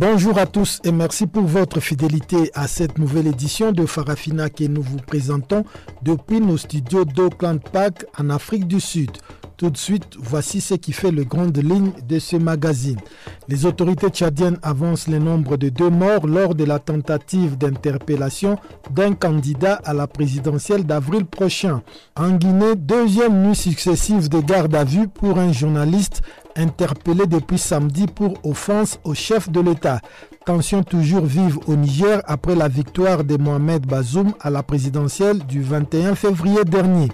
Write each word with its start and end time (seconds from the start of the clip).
Bonjour 0.00 0.38
à 0.38 0.46
tous 0.46 0.78
et 0.84 0.92
merci 0.92 1.26
pour 1.26 1.42
votre 1.42 1.80
fidélité 1.80 2.52
à 2.54 2.68
cette 2.68 2.98
nouvelle 2.98 3.26
édition 3.26 3.72
de 3.72 3.84
Farafina 3.84 4.48
que 4.48 4.62
nous 4.62 4.80
vous 4.80 4.98
présentons 4.98 5.64
depuis 6.02 6.40
nos 6.40 6.56
studios 6.56 7.04
d'Auckland 7.04 7.58
Park 7.72 8.06
en 8.16 8.30
Afrique 8.30 8.68
du 8.68 8.78
Sud. 8.78 9.10
Tout 9.56 9.70
de 9.70 9.76
suite, 9.76 10.14
voici 10.20 10.60
ce 10.60 10.74
qui 10.74 10.92
fait 10.92 11.10
le 11.10 11.24
grande 11.24 11.58
ligne 11.58 11.90
de 12.08 12.20
ce 12.20 12.36
magazine. 12.36 13.00
Les 13.48 13.66
autorités 13.66 14.08
tchadiennes 14.08 14.60
avancent 14.62 15.08
le 15.08 15.18
nombre 15.18 15.56
de 15.56 15.68
deux 15.68 15.90
morts 15.90 16.28
lors 16.28 16.54
de 16.54 16.62
la 16.62 16.78
tentative 16.78 17.58
d'interpellation 17.58 18.56
d'un 18.92 19.14
candidat 19.14 19.80
à 19.84 19.94
la 19.94 20.06
présidentielle 20.06 20.84
d'avril 20.84 21.24
prochain. 21.24 21.82
En 22.14 22.30
Guinée, 22.30 22.76
deuxième 22.76 23.42
nuit 23.42 23.56
successive 23.56 24.28
de 24.28 24.38
garde 24.38 24.76
à 24.76 24.84
vue 24.84 25.08
pour 25.08 25.40
un 25.40 25.50
journaliste 25.50 26.22
interpellé 26.56 27.26
depuis 27.26 27.58
samedi 27.58 28.06
pour 28.06 28.34
offense 28.44 28.98
au 29.04 29.14
chef 29.14 29.50
de 29.50 29.60
l'État. 29.60 30.00
Tension 30.44 30.82
toujours 30.82 31.26
vive 31.26 31.58
au 31.66 31.76
Niger 31.76 32.22
après 32.26 32.54
la 32.54 32.68
victoire 32.68 33.22
de 33.22 33.36
Mohamed 33.36 33.86
Bazoum 33.86 34.32
à 34.40 34.48
la 34.50 34.62
présidentielle 34.62 35.40
du 35.46 35.60
21 35.62 36.14
février 36.14 36.64
dernier. 36.64 37.08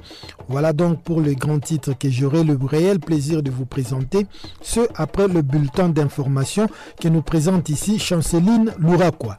Voilà 0.49 0.73
donc 0.73 1.03
pour 1.03 1.21
le 1.21 1.35
grand 1.35 1.59
titre 1.59 1.93
que 1.99 2.09
j'aurai 2.09 2.45
le 2.45 2.57
réel 2.65 3.01
plaisir 3.01 3.43
de 3.43 3.51
vous 3.51 3.67
présenter, 3.67 4.27
ce 4.61 4.81
après 4.95 5.27
le 5.29 5.43
bulletin 5.43 5.89
d'information 5.89 6.69
que 7.01 7.09
nous 7.09 7.23
présente 7.23 7.69
ici 7.69 7.99
Chanceline 7.99 8.73
Louraquois. 8.79 9.39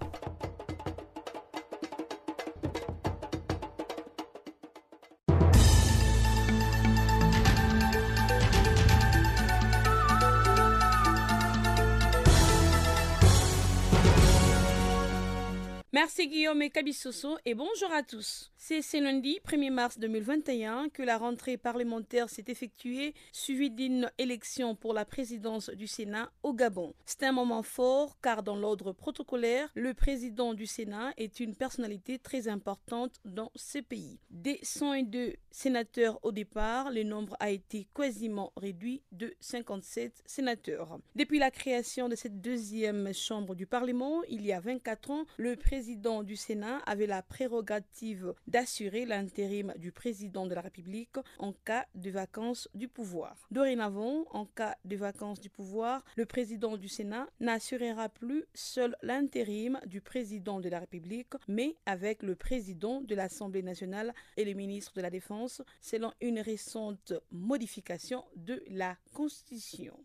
Merci 15.96 16.28
Guillaume 16.28 16.62
et 16.62 16.70
Kabissoso 16.70 17.38
et 17.46 17.54
bonjour 17.54 17.90
à 17.94 18.04
tous. 18.04 18.52
C'est 18.68 18.82
ce 18.82 18.98
lundi 18.98 19.38
1er 19.48 19.70
mars 19.70 20.00
2021 20.00 20.90
que 20.90 21.04
la 21.04 21.20
rentrée 21.20 21.56
parlementaire 21.56 22.32
s'est 22.32 22.46
effectuée, 22.48 23.14
suivie 23.32 23.70
d'une 23.70 24.10
élection 24.18 24.74
pour 24.76 24.96
la 24.96 25.06
présidence 25.06 25.70
du 25.70 25.86
Sénat 25.86 26.32
au 26.42 26.52
Gabon. 26.52 26.96
C'est 27.06 27.22
un 27.22 27.32
moment 27.32 27.62
fort 27.62 28.20
car 28.24 28.42
dans 28.42 28.56
l'ordre 28.56 28.92
protocolaire, 28.92 29.70
le 29.76 29.94
président 29.94 30.56
du 30.56 30.66
Sénat 30.66 31.14
est 31.18 31.40
une 31.40 31.56
personnalité 31.56 32.18
très 32.18 32.48
importante 32.48 33.20
dans 33.24 33.52
ce 33.54 33.78
pays. 33.78 34.18
Des 34.32 34.58
102 34.64 35.36
sénateurs 35.52 36.18
au 36.24 36.32
départ, 36.32 36.90
le 36.90 37.04
nombre 37.04 37.38
a 37.40 37.52
été 37.52 37.88
quasiment 37.94 38.52
réduit 38.58 39.04
de 39.12 39.36
57 39.42 40.24
sénateurs. 40.26 40.98
Depuis 41.14 41.38
la 41.38 41.52
création 41.52 42.10
de 42.10 42.16
cette 42.16 42.42
deuxième 42.42 43.14
chambre 43.14 43.54
du 43.54 43.68
Parlement, 43.68 44.24
il 44.28 44.44
y 44.44 44.52
a 44.54 44.60
24 44.60 45.12
ans, 45.12 45.26
le 45.38 45.56
président 45.56 46.24
du 46.24 46.36
Sénat 46.36 46.80
avait 46.88 47.06
la 47.06 47.22
prérogative 47.22 48.34
d'assurer 48.56 49.06
l'intérim 49.06 49.74
du 49.76 49.92
président 49.92 50.46
de 50.46 50.56
la 50.56 50.62
République 50.62 51.18
en 51.40 51.52
cas 51.52 51.86
de 51.94 52.10
vacances 52.10 52.70
du 52.74 52.88
pouvoir. 52.88 53.36
Dorénavant, 53.52 54.28
en 54.32 54.46
cas 54.46 54.78
de 54.86 54.96
vacances 54.96 55.42
du 55.42 55.50
pouvoir, 55.50 56.06
le 56.16 56.26
président 56.26 56.78
du 56.78 56.88
Sénat 56.88 57.28
n'assurera 57.42 58.08
plus 58.08 58.46
seul 58.54 58.96
l'intérim 59.02 59.78
du 59.88 60.00
président 60.00 60.62
de 60.62 60.70
la 60.70 60.80
République, 60.80 61.34
mais 61.50 61.76
avec 61.86 62.24
le 62.24 62.36
président 62.36 63.02
de 63.02 63.14
l'Assemblée 63.14 63.62
nationale 63.62 64.14
et 64.38 64.46
le 64.46 64.54
ministre 64.54 64.94
de 64.96 65.02
la 65.02 65.10
Défense, 65.10 65.62
selon 65.82 66.14
une 66.22 66.40
récente 66.40 67.12
modification 67.32 68.24
de 68.38 68.64
la 68.70 68.96
Constitution. 69.14 70.00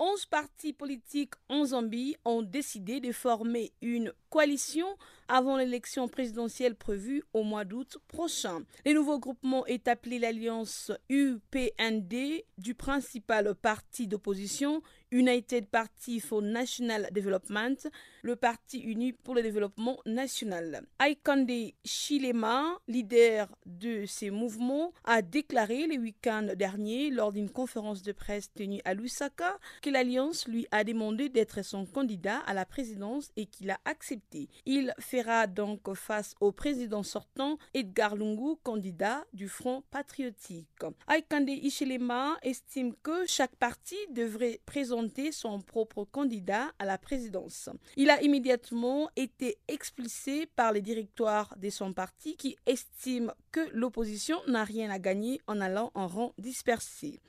11 0.00 0.26
partis 0.26 0.72
politiques 0.72 1.34
en 1.48 1.64
Zambie 1.66 2.16
ont 2.24 2.42
décidé 2.42 3.00
de 3.00 3.10
former 3.10 3.72
une 3.82 4.12
coalition 4.30 4.86
avant 5.26 5.56
l'élection 5.56 6.06
présidentielle 6.08 6.76
prévue 6.76 7.24
au 7.32 7.42
mois 7.42 7.64
d'août 7.64 7.98
prochain. 8.06 8.62
Le 8.86 8.92
nouveau 8.94 9.18
groupement 9.18 9.66
est 9.66 9.88
appelé 9.88 10.18
l'Alliance 10.18 10.92
UPND 11.10 12.44
du 12.58 12.74
principal 12.74 13.54
parti 13.56 14.06
d'opposition 14.06 14.82
United 15.10 15.68
Party 15.68 16.20
for 16.20 16.42
National 16.42 17.08
Development, 17.12 17.76
le 18.22 18.36
parti 18.36 18.80
uni 18.80 19.12
pour 19.12 19.34
le 19.34 19.42
développement 19.42 19.98
national. 20.04 20.82
Aikande 20.98 21.72
Chilema, 21.84 22.78
leader 22.88 23.48
de 23.64 24.04
ces 24.06 24.30
mouvements, 24.30 24.92
a 25.04 25.22
déclaré 25.22 25.86
le 25.86 25.96
week-end 25.96 26.48
dernier 26.56 27.10
lors 27.10 27.32
d'une 27.32 27.48
conférence 27.48 28.02
de 28.02 28.12
presse 28.12 28.52
tenue 28.52 28.82
à 28.84 28.92
Lusaka 28.92 29.58
que 29.80 29.90
l'Alliance 29.90 30.46
lui 30.46 30.66
a 30.72 30.84
demandé 30.84 31.28
d'être 31.28 31.64
son 31.64 31.86
candidat 31.86 32.38
à 32.46 32.52
la 32.52 32.66
présidence 32.66 33.30
et 33.36 33.46
qu'il 33.46 33.70
a 33.70 33.80
accepté. 33.84 34.48
Il 34.66 34.92
fera 34.98 35.46
donc 35.46 35.94
face 35.94 36.34
au 36.40 36.52
président 36.52 37.02
sortant 37.02 37.56
Edgar 37.72 38.14
Lungu, 38.16 38.56
candidat 38.62 39.24
du 39.32 39.48
Front 39.48 39.82
patriotique. 39.90 40.68
Aikande 41.06 41.48
Ichilema 41.48 42.36
estime 42.42 42.94
que 43.02 43.26
chaque 43.26 43.56
parti 43.56 43.96
devrait 44.10 44.60
présenter 44.66 44.97
son 45.32 45.60
propre 45.60 46.04
candidat 46.04 46.72
à 46.78 46.84
la 46.84 46.98
présidence. 46.98 47.68
Il 47.96 48.10
a 48.10 48.20
immédiatement 48.22 49.08
été 49.16 49.58
expulsé 49.68 50.46
par 50.56 50.72
les 50.72 50.80
directoires 50.80 51.54
de 51.56 51.70
son 51.70 51.92
parti 51.92 52.36
qui 52.36 52.56
estiment 52.66 53.32
que 53.52 53.60
l'opposition 53.72 54.38
n'a 54.46 54.64
rien 54.64 54.90
à 54.90 54.98
gagner 54.98 55.40
en 55.46 55.60
allant 55.60 55.90
en 55.94 56.06
rang 56.06 56.32
dispersé. 56.38 57.20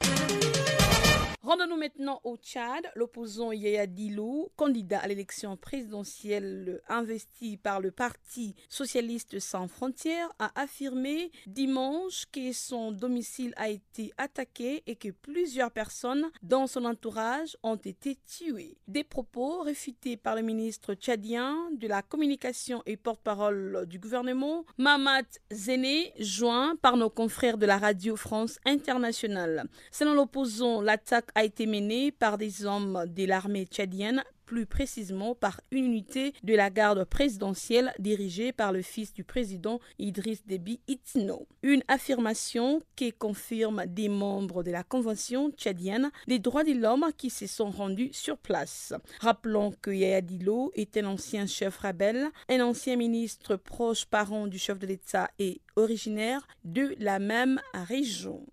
Rendons-nous 1.42 1.78
maintenant 1.78 2.20
au 2.26 2.36
Tchad. 2.36 2.84
L'opposant 2.96 3.54
Yaya 3.54 3.88
Dilo, 3.88 4.52
candidat 4.58 5.00
à 5.00 5.08
l'élection 5.08 5.56
présidentielle 5.56 6.82
investi 6.90 7.56
par 7.56 7.80
le 7.80 7.92
Parti 7.92 8.56
socialiste 8.68 9.40
sans 9.40 9.70
frontières, 9.70 10.30
a 10.38 10.52
affirmé 10.60 11.32
dimanche 11.48 12.26
que 12.34 12.52
son 12.52 12.92
domicile 12.92 13.54
a 13.56 13.70
été 13.70 14.12
attaqué 14.18 14.84
et 14.86 14.98
que 14.98 15.08
plusieurs 15.12 15.72
personnes 15.72 16.30
dans 16.44 16.68
son 16.68 16.84
entourage 16.84 17.56
ont 17.64 17.78
été 17.78 18.18
tuées. 18.28 18.78
Des 18.90 19.06
propos 19.06 19.62
réfutés 19.62 20.18
par 20.18 20.36
le 20.36 20.42
ministre 20.42 20.94
tchadien 20.94 21.70
de 21.72 21.88
la 21.88 22.02
communication 22.02 22.84
et 22.86 22.98
porte-parole 22.98 23.86
du 23.88 23.98
gouvernement, 23.98 24.66
Mamat 24.78 25.40
Zene, 25.54 26.12
joint 26.20 26.76
par 26.82 26.98
nos 26.98 27.10
confrères 27.10 27.58
de 27.58 27.66
la 27.66 27.78
radio 27.78 28.18
France 28.18 28.60
internationale. 28.66 29.70
Selon 29.90 30.14
l'opposant, 30.14 30.82
l'attaque 30.82 31.30
a 31.40 31.46
été 31.46 31.68
menée 31.68 32.12
par 32.12 32.38
des 32.38 32.66
hommes 32.66 33.06
de 33.08 33.24
l'armée 33.24 33.66
tchadienne 33.66 34.26
plus 34.46 34.66
précisément 34.66 35.36
par 35.36 35.62
une 35.72 35.86
unité 35.86 36.34
de 36.44 36.54
la 36.54 36.70
garde 36.70 37.06
présidentielle 37.06 37.94
dirigée 37.98 38.52
par 38.52 38.74
le 38.74 38.82
fils 38.82 39.14
du 39.14 39.24
président 39.24 39.80
Idriss 40.00 40.46
Déby 40.46 40.82
Itno. 40.90 41.48
Une 41.64 41.82
affirmation 41.88 42.82
qui 42.98 43.14
confirme 43.14 43.86
des 43.88 44.10
membres 44.10 44.64
de 44.64 44.72
la 44.72 44.84
Convention 44.84 45.50
tchadienne 45.52 46.12
des 46.28 46.40
droits 46.40 46.66
de 46.66 46.74
l'homme 46.74 47.06
qui 47.16 47.30
se 47.30 47.48
sont 47.48 47.70
rendus 47.70 48.10
sur 48.12 48.38
place. 48.38 48.94
Rappelons 49.22 49.72
que 49.82 49.92
Yaya 49.92 50.20
Dilo 50.20 50.74
est 50.76 50.97
un 50.97 51.06
ancien 51.06 51.46
chef 51.47 51.78
rebelle, 51.78 52.28
un 52.50 52.59
ancien 52.59 52.97
ministre 52.97 53.56
proche 53.56 54.03
parent 54.06 54.47
du 54.47 54.59
chef 54.59 54.78
de 54.78 54.88
l'État 54.88 55.30
et 55.40 55.62
originaire 55.78 56.46
de 56.66 56.96
la 57.00 57.20
même 57.20 57.62
région 57.88 58.46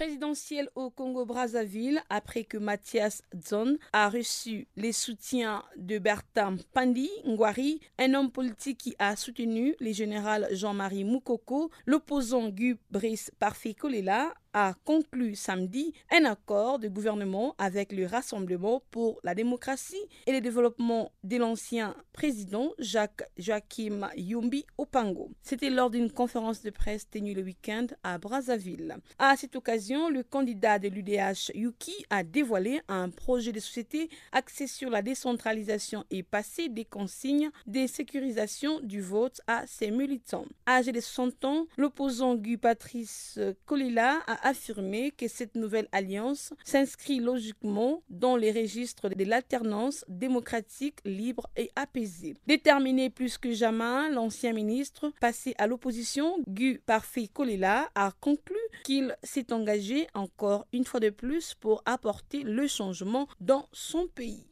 présidentielle 0.00 0.70
au 0.76 0.88
Congo-Brazzaville 0.88 2.00
après 2.08 2.44
que 2.44 2.56
Mathias 2.56 3.20
Zon 3.46 3.76
a 3.92 4.08
reçu 4.08 4.66
les 4.74 4.92
soutiens 4.92 5.62
de 5.76 5.98
Bertin 5.98 6.56
Pandi 6.72 7.10
Ngwari, 7.26 7.82
un 7.98 8.14
homme 8.14 8.30
politique 8.32 8.78
qui 8.78 8.96
a 8.98 9.14
soutenu 9.14 9.76
le 9.78 9.92
général 9.92 10.48
Jean-Marie 10.52 11.04
Moukoko, 11.04 11.70
l'opposant 11.84 12.48
Gu 12.48 12.78
Brice 12.90 13.30
Parfait 13.38 13.74
Kolela 13.74 14.32
a 14.52 14.74
conclu 14.84 15.34
samedi 15.34 15.92
un 16.10 16.24
accord 16.24 16.78
de 16.78 16.88
gouvernement 16.88 17.54
avec 17.58 17.92
le 17.92 18.06
Rassemblement 18.06 18.82
pour 18.90 19.20
la 19.22 19.34
démocratie 19.34 19.96
et 20.26 20.32
le 20.32 20.40
développement 20.40 21.12
de 21.24 21.36
l'ancien 21.36 21.94
président 22.12 22.72
Jacques 22.78 23.22
Joachim 23.38 24.08
Yumbi 24.16 24.64
Opango. 24.78 25.30
C'était 25.42 25.70
lors 25.70 25.90
d'une 25.90 26.10
conférence 26.10 26.62
de 26.62 26.70
presse 26.70 27.08
tenue 27.08 27.34
le 27.34 27.42
week-end 27.42 27.86
à 28.02 28.18
Brazzaville. 28.18 28.96
À 29.18 29.36
cette 29.36 29.56
occasion, 29.56 30.08
le 30.08 30.22
candidat 30.22 30.78
de 30.78 30.88
l'UDH 30.88 31.52
Yuki 31.54 32.04
a 32.10 32.22
dévoilé 32.22 32.80
un 32.88 33.10
projet 33.10 33.52
de 33.52 33.60
société 33.60 34.08
axé 34.32 34.66
sur 34.66 34.90
la 34.90 35.02
décentralisation 35.02 36.04
et 36.10 36.22
passé 36.22 36.68
des 36.68 36.84
consignes 36.84 37.50
de 37.66 37.86
sécurisation 37.86 38.80
du 38.80 39.00
vote 39.00 39.40
à 39.46 39.66
ses 39.66 39.90
militants. 39.90 40.46
Âgé 40.68 40.92
de 40.92 41.00
60 41.00 41.44
ans, 41.44 41.66
l'opposant 41.76 42.34
Guy 42.34 42.56
Patrice 42.56 43.38
Colilla 43.66 44.20
a 44.26 44.39
affirmé 44.42 45.10
que 45.10 45.28
cette 45.28 45.54
nouvelle 45.54 45.88
alliance 45.92 46.52
s'inscrit 46.64 47.20
logiquement 47.20 48.02
dans 48.08 48.36
les 48.36 48.52
registres 48.52 49.08
de 49.08 49.24
l'alternance 49.24 50.04
démocratique, 50.08 50.98
libre 51.04 51.48
et 51.56 51.70
apaisée. 51.76 52.36
Déterminé 52.46 53.10
plus 53.10 53.38
que 53.38 53.52
jamais, 53.52 54.10
l'ancien 54.10 54.52
ministre, 54.52 55.12
passé 55.20 55.54
à 55.58 55.66
l'opposition, 55.66 56.36
Guy 56.48 56.78
Parfait 56.78 57.28
Colilla, 57.32 57.90
a 57.94 58.12
conclu 58.20 58.56
qu'il 58.84 59.16
s'est 59.22 59.52
engagé 59.52 60.06
encore 60.14 60.66
une 60.72 60.84
fois 60.84 61.00
de 61.00 61.10
plus 61.10 61.54
pour 61.54 61.82
apporter 61.86 62.42
le 62.42 62.66
changement 62.66 63.28
dans 63.40 63.68
son 63.72 64.06
pays. 64.08 64.46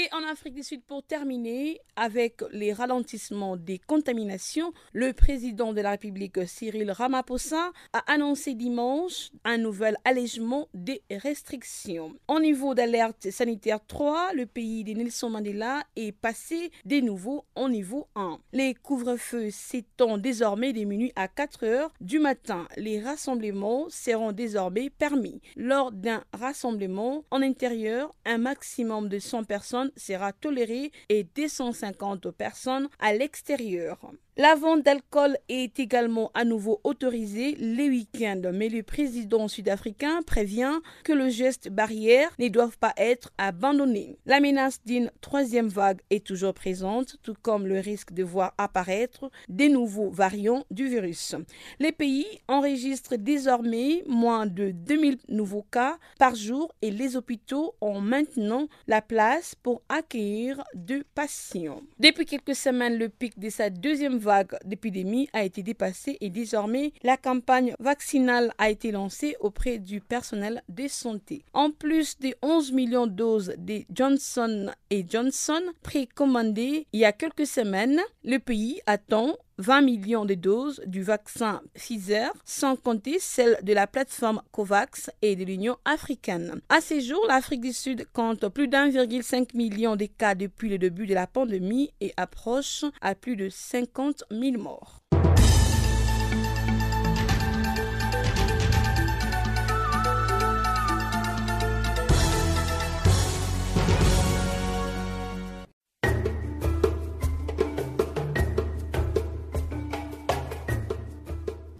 Et 0.00 0.08
en 0.14 0.22
Afrique 0.30 0.54
du 0.54 0.62
Sud, 0.62 0.82
pour 0.84 1.02
terminer, 1.02 1.80
avec 1.96 2.42
les 2.52 2.72
ralentissements 2.72 3.56
des 3.56 3.80
contaminations, 3.80 4.72
le 4.92 5.12
président 5.12 5.72
de 5.72 5.80
la 5.80 5.90
République, 5.90 6.46
Cyril 6.46 6.92
Ramaphosa, 6.92 7.72
a 7.92 7.98
annoncé 8.06 8.54
dimanche 8.54 9.30
un 9.42 9.58
nouvel 9.58 9.96
allègement 10.04 10.68
des 10.72 11.02
restrictions. 11.10 12.14
Au 12.28 12.38
niveau 12.38 12.76
d'alerte 12.76 13.32
sanitaire 13.32 13.84
3, 13.84 14.34
le 14.34 14.46
pays 14.46 14.84
de 14.84 14.92
Nelson 14.92 15.30
Mandela 15.30 15.82
est 15.96 16.12
passé 16.12 16.70
de 16.84 17.00
nouveau 17.00 17.44
au 17.56 17.68
niveau 17.68 18.06
1. 18.14 18.38
Les 18.52 18.74
couvre-feux 18.74 19.50
s'étant 19.50 20.16
désormais 20.16 20.72
diminués 20.72 21.12
à 21.16 21.26
4 21.26 21.64
heures 21.64 21.92
du 22.00 22.20
matin. 22.20 22.68
Les 22.76 23.00
rassemblements 23.00 23.86
seront 23.88 24.30
désormais 24.30 24.90
permis. 24.90 25.40
Lors 25.56 25.90
d'un 25.90 26.22
rassemblement 26.32 27.24
en 27.32 27.42
intérieur, 27.42 28.14
un 28.24 28.38
maximum 28.38 29.08
de 29.08 29.18
100 29.18 29.42
personnes 29.42 29.88
sera 29.98 30.32
tolérée 30.32 30.92
et 31.08 31.24
250 31.24 32.30
personnes 32.30 32.88
à 32.98 33.12
l'extérieur. 33.12 33.98
La 34.40 34.54
vente 34.54 34.84
d'alcool 34.84 35.36
est 35.48 35.80
également 35.80 36.30
à 36.32 36.44
nouveau 36.44 36.80
autorisée 36.84 37.56
les 37.58 37.88
week-ends, 37.88 38.52
mais 38.54 38.68
le 38.68 38.84
président 38.84 39.48
sud-africain 39.48 40.20
prévient 40.24 40.78
que 41.02 41.12
le 41.12 41.28
geste 41.28 41.70
barrière 41.70 42.30
ne 42.38 42.46
doivent 42.46 42.78
pas 42.78 42.92
être 42.98 43.32
abandonné. 43.36 44.16
La 44.26 44.38
menace 44.38 44.78
d'une 44.86 45.10
troisième 45.22 45.66
vague 45.66 46.00
est 46.10 46.24
toujours 46.24 46.54
présente, 46.54 47.16
tout 47.24 47.34
comme 47.42 47.66
le 47.66 47.80
risque 47.80 48.12
de 48.12 48.22
voir 48.22 48.54
apparaître 48.58 49.28
des 49.48 49.68
nouveaux 49.68 50.10
variants 50.10 50.64
du 50.70 50.86
virus. 50.86 51.34
Les 51.80 51.90
pays 51.90 52.28
enregistrent 52.46 53.18
désormais 53.18 54.04
moins 54.06 54.46
de 54.46 54.70
2000 54.70 55.18
nouveaux 55.30 55.66
cas 55.68 55.98
par 56.16 56.36
jour 56.36 56.72
et 56.80 56.92
les 56.92 57.16
hôpitaux 57.16 57.74
ont 57.80 58.00
maintenant 58.00 58.68
la 58.86 59.02
place 59.02 59.56
pour 59.56 59.82
accueillir 59.88 60.62
deux 60.76 61.02
patients. 61.16 61.80
Depuis 61.98 62.24
quelques 62.24 62.54
semaines, 62.54 62.98
le 62.98 63.08
pic 63.08 63.36
de 63.36 63.48
sa 63.50 63.68
deuxième 63.68 64.18
vague 64.18 64.27
vague 64.28 64.58
d'épidémie 64.66 65.30
a 65.32 65.42
été 65.42 65.62
dépassée 65.62 66.18
et 66.20 66.28
désormais 66.28 66.92
la 67.02 67.16
campagne 67.16 67.74
vaccinale 67.80 68.52
a 68.58 68.68
été 68.68 68.90
lancée 68.92 69.36
auprès 69.40 69.78
du 69.78 70.02
personnel 70.02 70.62
de 70.68 70.86
santé. 70.86 71.44
En 71.54 71.70
plus 71.70 72.18
des 72.18 72.34
11 72.42 72.72
millions 72.72 73.06
de 73.06 73.12
doses 73.12 73.54
de 73.56 73.84
Johnson 73.90 74.70
Johnson 75.08 75.62
précommandées 75.82 76.86
il 76.92 77.00
y 77.00 77.06
a 77.06 77.12
quelques 77.12 77.46
semaines, 77.46 78.00
le 78.22 78.38
pays 78.38 78.80
attend 78.84 79.34
20 79.58 79.82
millions 79.82 80.24
de 80.24 80.34
doses 80.34 80.80
du 80.86 81.02
vaccin 81.02 81.60
Pfizer, 81.74 82.32
sans 82.44 82.76
compter 82.76 83.18
celles 83.18 83.58
de 83.62 83.72
la 83.72 83.86
plateforme 83.86 84.42
COVAX 84.52 85.10
et 85.22 85.36
de 85.36 85.44
l'Union 85.44 85.76
africaine. 85.84 86.60
À 86.68 86.80
ce 86.80 87.00
jour, 87.00 87.24
l'Afrique 87.28 87.60
du 87.60 87.72
Sud 87.72 88.06
compte 88.12 88.48
plus 88.48 88.68
d'1,5 88.68 89.56
million 89.56 89.96
de 89.96 90.06
cas 90.06 90.34
depuis 90.34 90.68
le 90.68 90.78
début 90.78 91.06
de 91.06 91.14
la 91.14 91.26
pandémie 91.26 91.92
et 92.00 92.12
approche 92.16 92.84
à 93.00 93.14
plus 93.14 93.36
de 93.36 93.48
50 93.48 94.24
000 94.30 94.62
morts. 94.62 95.02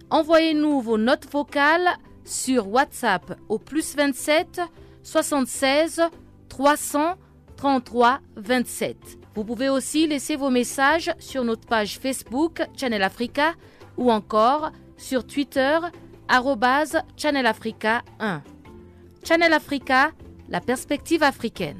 Envoyez-nous 0.09 0.81
vos 0.81 0.97
notes 0.97 1.31
vocales 1.31 1.97
sur 2.25 2.67
WhatsApp 2.67 3.37
au 3.47 3.59
plus 3.59 3.95
27 3.95 4.61
76 5.03 6.01
300 6.49 7.15
33 7.55 8.19
27. 8.35 8.97
Vous 9.35 9.43
pouvez 9.43 9.69
aussi 9.69 10.07
laisser 10.07 10.35
vos 10.35 10.49
messages 10.49 11.13
sur 11.19 11.43
notre 11.43 11.67
page 11.67 11.99
Facebook 11.99 12.61
Channel 12.75 13.03
Africa 13.03 13.53
ou 13.97 14.11
encore 14.11 14.71
sur 14.97 15.25
Twitter 15.25 15.77
Channel 17.17 17.45
Africa 17.45 18.01
1. 18.19 18.41
Channel 19.23 19.53
Africa, 19.53 20.11
la 20.47 20.61
perspective 20.61 21.23
africaine. 21.23 21.79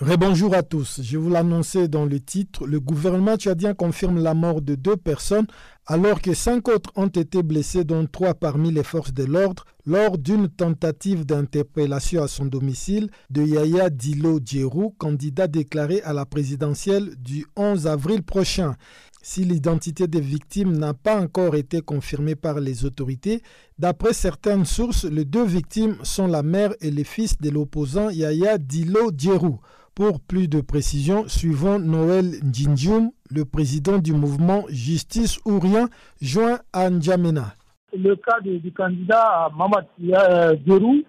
Rebonjour 0.00 0.54
à 0.54 0.62
tous. 0.62 1.00
Je 1.02 1.18
vous 1.18 1.28
l'annonçais 1.28 1.88
dans 1.88 2.04
le 2.04 2.20
titre, 2.20 2.68
le 2.68 2.78
gouvernement 2.78 3.36
tchadien 3.36 3.74
confirme 3.74 4.22
la 4.22 4.32
mort 4.32 4.62
de 4.62 4.76
deux 4.76 4.96
personnes 4.96 5.48
alors 5.86 6.22
que 6.22 6.34
cinq 6.34 6.68
autres 6.68 6.92
ont 6.94 7.08
été 7.08 7.42
blessés, 7.42 7.82
dont 7.82 8.06
trois 8.06 8.34
parmi 8.34 8.70
les 8.70 8.84
forces 8.84 9.12
de 9.12 9.24
l'ordre, 9.24 9.64
lors 9.86 10.16
d'une 10.16 10.48
tentative 10.48 11.26
d'interpellation 11.26 12.22
à 12.22 12.28
son 12.28 12.44
domicile 12.44 13.10
de 13.30 13.42
Yaya 13.42 13.90
Dilo 13.90 14.38
Djerou, 14.44 14.94
candidat 14.98 15.48
déclaré 15.48 16.00
à 16.02 16.12
la 16.12 16.26
présidentielle 16.26 17.16
du 17.16 17.46
11 17.56 17.88
avril 17.88 18.22
prochain. 18.22 18.76
Si 19.20 19.44
l'identité 19.44 20.06
des 20.06 20.20
victimes 20.20 20.78
n'a 20.78 20.94
pas 20.94 21.20
encore 21.20 21.56
été 21.56 21.80
confirmée 21.80 22.36
par 22.36 22.60
les 22.60 22.84
autorités, 22.84 23.42
d'après 23.80 24.12
certaines 24.12 24.64
sources, 24.64 25.06
les 25.06 25.24
deux 25.24 25.44
victimes 25.44 25.96
sont 26.04 26.28
la 26.28 26.44
mère 26.44 26.72
et 26.80 26.92
le 26.92 27.02
fils 27.02 27.36
de 27.38 27.50
l'opposant 27.50 28.10
Yaya 28.10 28.58
Dilo 28.58 29.10
Djerou. 29.16 29.58
Pour 29.98 30.20
plus 30.20 30.46
de 30.46 30.60
précisions, 30.60 31.26
suivons 31.26 31.80
Noël 31.80 32.26
Ndjindjoum, 32.44 33.10
le 33.34 33.44
président 33.44 33.98
du 33.98 34.12
mouvement 34.12 34.62
Justice 34.68 35.40
Ourien, 35.44 35.88
joint 36.22 36.60
à 36.72 36.88
N'Djamena. 36.88 37.56
Le 37.92 38.14
cas 38.14 38.38
du, 38.40 38.70
candidat 38.70 39.50
Mamad 39.58 39.86
Djerou, 39.98 41.02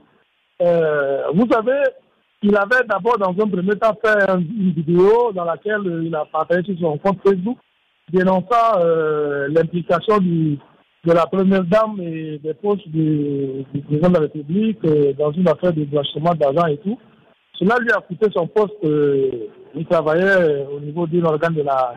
euh, 0.63 1.21
vous 1.35 1.45
savez, 1.51 1.83
il 2.41 2.57
avait 2.57 2.83
d'abord 2.89 3.19
dans 3.19 3.29
un 3.29 3.47
premier 3.47 3.75
temps 3.75 3.95
fait 4.03 4.27
une 4.31 4.71
vidéo 4.71 5.33
dans 5.35 5.45
laquelle 5.45 6.01
il 6.03 6.15
a 6.15 6.25
partagé 6.25 6.75
sur 6.75 6.89
son 6.89 6.97
compte 6.97 7.19
Facebook 7.23 7.59
dénonçant 8.11 8.79
euh, 8.79 9.49
l'implication 9.49 10.17
de 10.17 10.57
la 11.13 11.27
première 11.27 11.63
dame 11.63 12.01
et 12.01 12.39
des 12.39 12.55
postes 12.55 12.87
du, 12.87 13.63
président 13.87 14.09
de 14.09 14.13
la 14.15 14.19
République 14.21 14.79
euh, 14.85 15.13
dans 15.13 15.31
une 15.31 15.47
affaire 15.47 15.73
de 15.73 15.85
blanchiment 15.85 16.33
d'argent 16.33 16.65
et 16.65 16.77
tout. 16.77 16.97
Cela 17.59 17.77
lui 17.79 17.91
a 17.91 17.99
coûté 17.99 18.27
son 18.33 18.47
poste. 18.47 18.73
Euh, 18.85 19.47
il 19.75 19.85
travaillait 19.85 20.65
au 20.73 20.79
niveau 20.79 21.05
d'un 21.05 21.25
organe 21.25 21.53
de 21.53 21.61
la, 21.61 21.95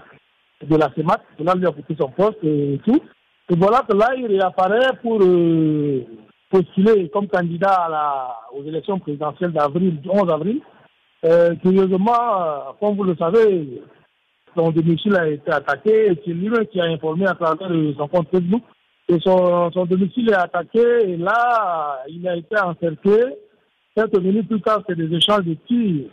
de 0.63 0.77
la 0.77 0.91
CEMAT. 0.95 1.21
Cela 1.39 1.55
lui 1.55 1.67
a 1.67 1.71
coûté 1.71 1.95
son 1.99 2.09
poste 2.11 2.43
et 2.43 2.81
tout. 2.85 3.01
Et 3.49 3.57
voilà 3.57 3.85
que 3.89 3.97
là, 3.97 4.09
il 4.17 4.27
réapparaît 4.27 4.97
pour 5.03 5.21
euh, 5.23 6.05
postuler 6.51 7.09
comme 7.11 7.29
candidat 7.29 7.73
à 7.73 7.89
la, 7.89 8.37
aux 8.59 8.65
élections 8.65 8.99
présidentielles 8.99 9.53
d'avril, 9.53 10.01
du 10.01 10.09
11 10.11 10.31
avril. 10.31 10.61
Euh, 11.25 11.55
curieusement, 11.57 12.75
comme 12.81 12.97
vous 12.97 13.05
le 13.05 13.15
savez, 13.17 13.83
son 14.57 14.71
domicile 14.71 15.17
a 15.17 15.29
été 15.29 15.51
attaqué 15.51 16.19
c'est 16.25 16.33
lui 16.33 16.51
qui 16.67 16.81
a 16.81 16.85
informé 16.85 17.27
à 17.27 17.35
travers 17.35 17.69
son 17.97 18.09
compte 18.09 18.29
Facebook. 18.33 18.63
Et 19.09 19.19
son, 19.21 19.71
son 19.73 19.85
domicile 19.85 20.31
est 20.31 20.35
attaqué 20.35 20.81
et 21.05 21.17
là, 21.17 22.03
il 22.09 22.27
a 22.27 22.37
été 22.37 22.59
encerclé 22.59 23.21
Quelques 23.95 24.19
minutes 24.19 24.49
plus 24.49 24.61
tard, 24.63 24.83
c'est 24.89 24.97
des 24.97 25.15
échanges 25.15 25.45
de 25.45 25.55
tirs. 25.67 26.07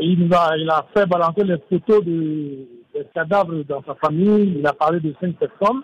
Il, 0.00 0.26
nous 0.26 0.36
a, 0.36 0.56
il 0.56 0.70
a 0.70 0.86
fait 0.94 1.06
balancer 1.06 1.42
les 1.42 1.56
photos 1.68 2.04
de, 2.04 2.68
des 2.94 3.04
cadavres 3.12 3.64
dans 3.68 3.82
sa 3.82 3.94
famille. 3.96 4.58
Il 4.58 4.66
a 4.66 4.72
parlé 4.72 5.00
de 5.00 5.12
cinq 5.20 5.34
personnes. 5.36 5.82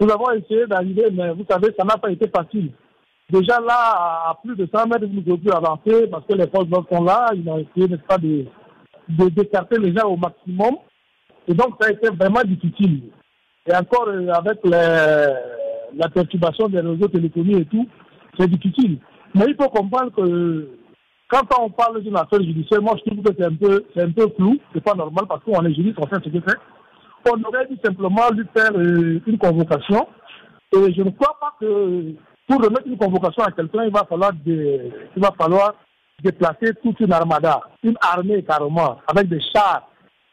Nous 0.00 0.10
avons 0.10 0.30
essayé 0.32 0.66
d'arriver, 0.66 1.08
mais 1.12 1.30
vous 1.32 1.44
savez, 1.48 1.74
ça 1.78 1.84
n'a 1.84 1.96
pas 1.96 2.10
été 2.10 2.28
facile. 2.28 2.72
Déjà 3.30 3.60
là, 3.60 4.30
à 4.30 4.38
plus 4.42 4.56
de 4.56 4.68
100 4.72 4.86
mètres, 4.86 5.06
ne 5.06 5.20
pouvez 5.20 5.38
plus 5.38 5.52
avancer 5.52 6.08
parce 6.10 6.24
que 6.26 6.34
les 6.34 6.48
forces 6.48 6.68
sont 6.90 7.04
là. 7.04 7.30
Ils 7.34 7.48
ont 7.48 7.58
essayé, 7.58 7.88
n'est-ce 7.88 8.06
pas, 8.06 8.18
de, 8.18 8.46
de 9.08 9.80
les 9.80 9.96
gens 9.96 10.08
au 10.08 10.16
maximum. 10.16 10.76
Et 11.46 11.54
donc, 11.54 11.74
ça 11.80 11.88
a 11.88 11.92
été 11.92 12.08
vraiment 12.10 12.42
difficile. 12.42 13.10
Et 13.66 13.76
encore, 13.76 14.08
euh, 14.08 14.28
avec 14.32 14.58
la 14.64 16.08
perturbation 16.08 16.68
des 16.68 16.80
réseaux 16.80 17.08
téléphoniques 17.08 17.58
et 17.58 17.64
tout, 17.66 17.86
c'est 18.38 18.48
difficile. 18.48 18.98
Mais 19.34 19.46
il 19.48 19.56
faut 19.60 19.68
comprendre 19.68 20.12
que 20.12 20.68
quand 21.28 21.42
on 21.60 21.70
parle 21.70 22.02
d'une 22.02 22.16
affaire 22.16 22.42
judiciaire, 22.42 22.82
moi 22.82 22.94
je 22.96 23.10
trouve 23.10 23.22
que 23.22 23.32
c'est 23.38 23.44
un 23.44 23.54
peu, 23.54 23.84
c'est 23.94 24.02
un 24.02 24.10
peu 24.10 24.28
flou, 24.36 24.58
c'est 24.72 24.82
pas 24.82 24.94
normal 24.94 25.26
parce 25.28 25.42
qu'on 25.44 25.64
est 25.64 25.74
juriste, 25.74 25.98
on 26.00 26.06
fait 26.06 26.22
ce 26.24 26.30
que 26.30 26.40
fait. 26.40 26.58
On 27.30 27.42
aurait 27.44 27.66
dû 27.66 27.76
simplement 27.84 28.30
lui 28.32 28.44
faire 28.56 28.72
euh, 28.74 29.20
une 29.26 29.38
convocation. 29.38 30.08
Et 30.72 30.92
je 30.94 31.02
ne 31.02 31.10
crois 31.10 31.36
pas 31.40 31.54
que 31.60 32.14
pour 32.46 32.62
remettre 32.62 32.86
une 32.86 32.96
convocation 32.96 33.42
à 33.44 33.52
quelqu'un, 33.52 33.84
il 33.84 33.92
va 33.92 34.04
falloir 34.08 34.32
il 34.46 34.92
va 35.16 35.32
falloir 35.38 35.74
déplacer 36.22 36.74
toute 36.82 36.98
une 37.00 37.12
armada, 37.12 37.60
une 37.82 37.96
armée 38.00 38.42
carrément, 38.42 38.98
avec 39.06 39.28
des 39.28 39.40
chars 39.54 39.88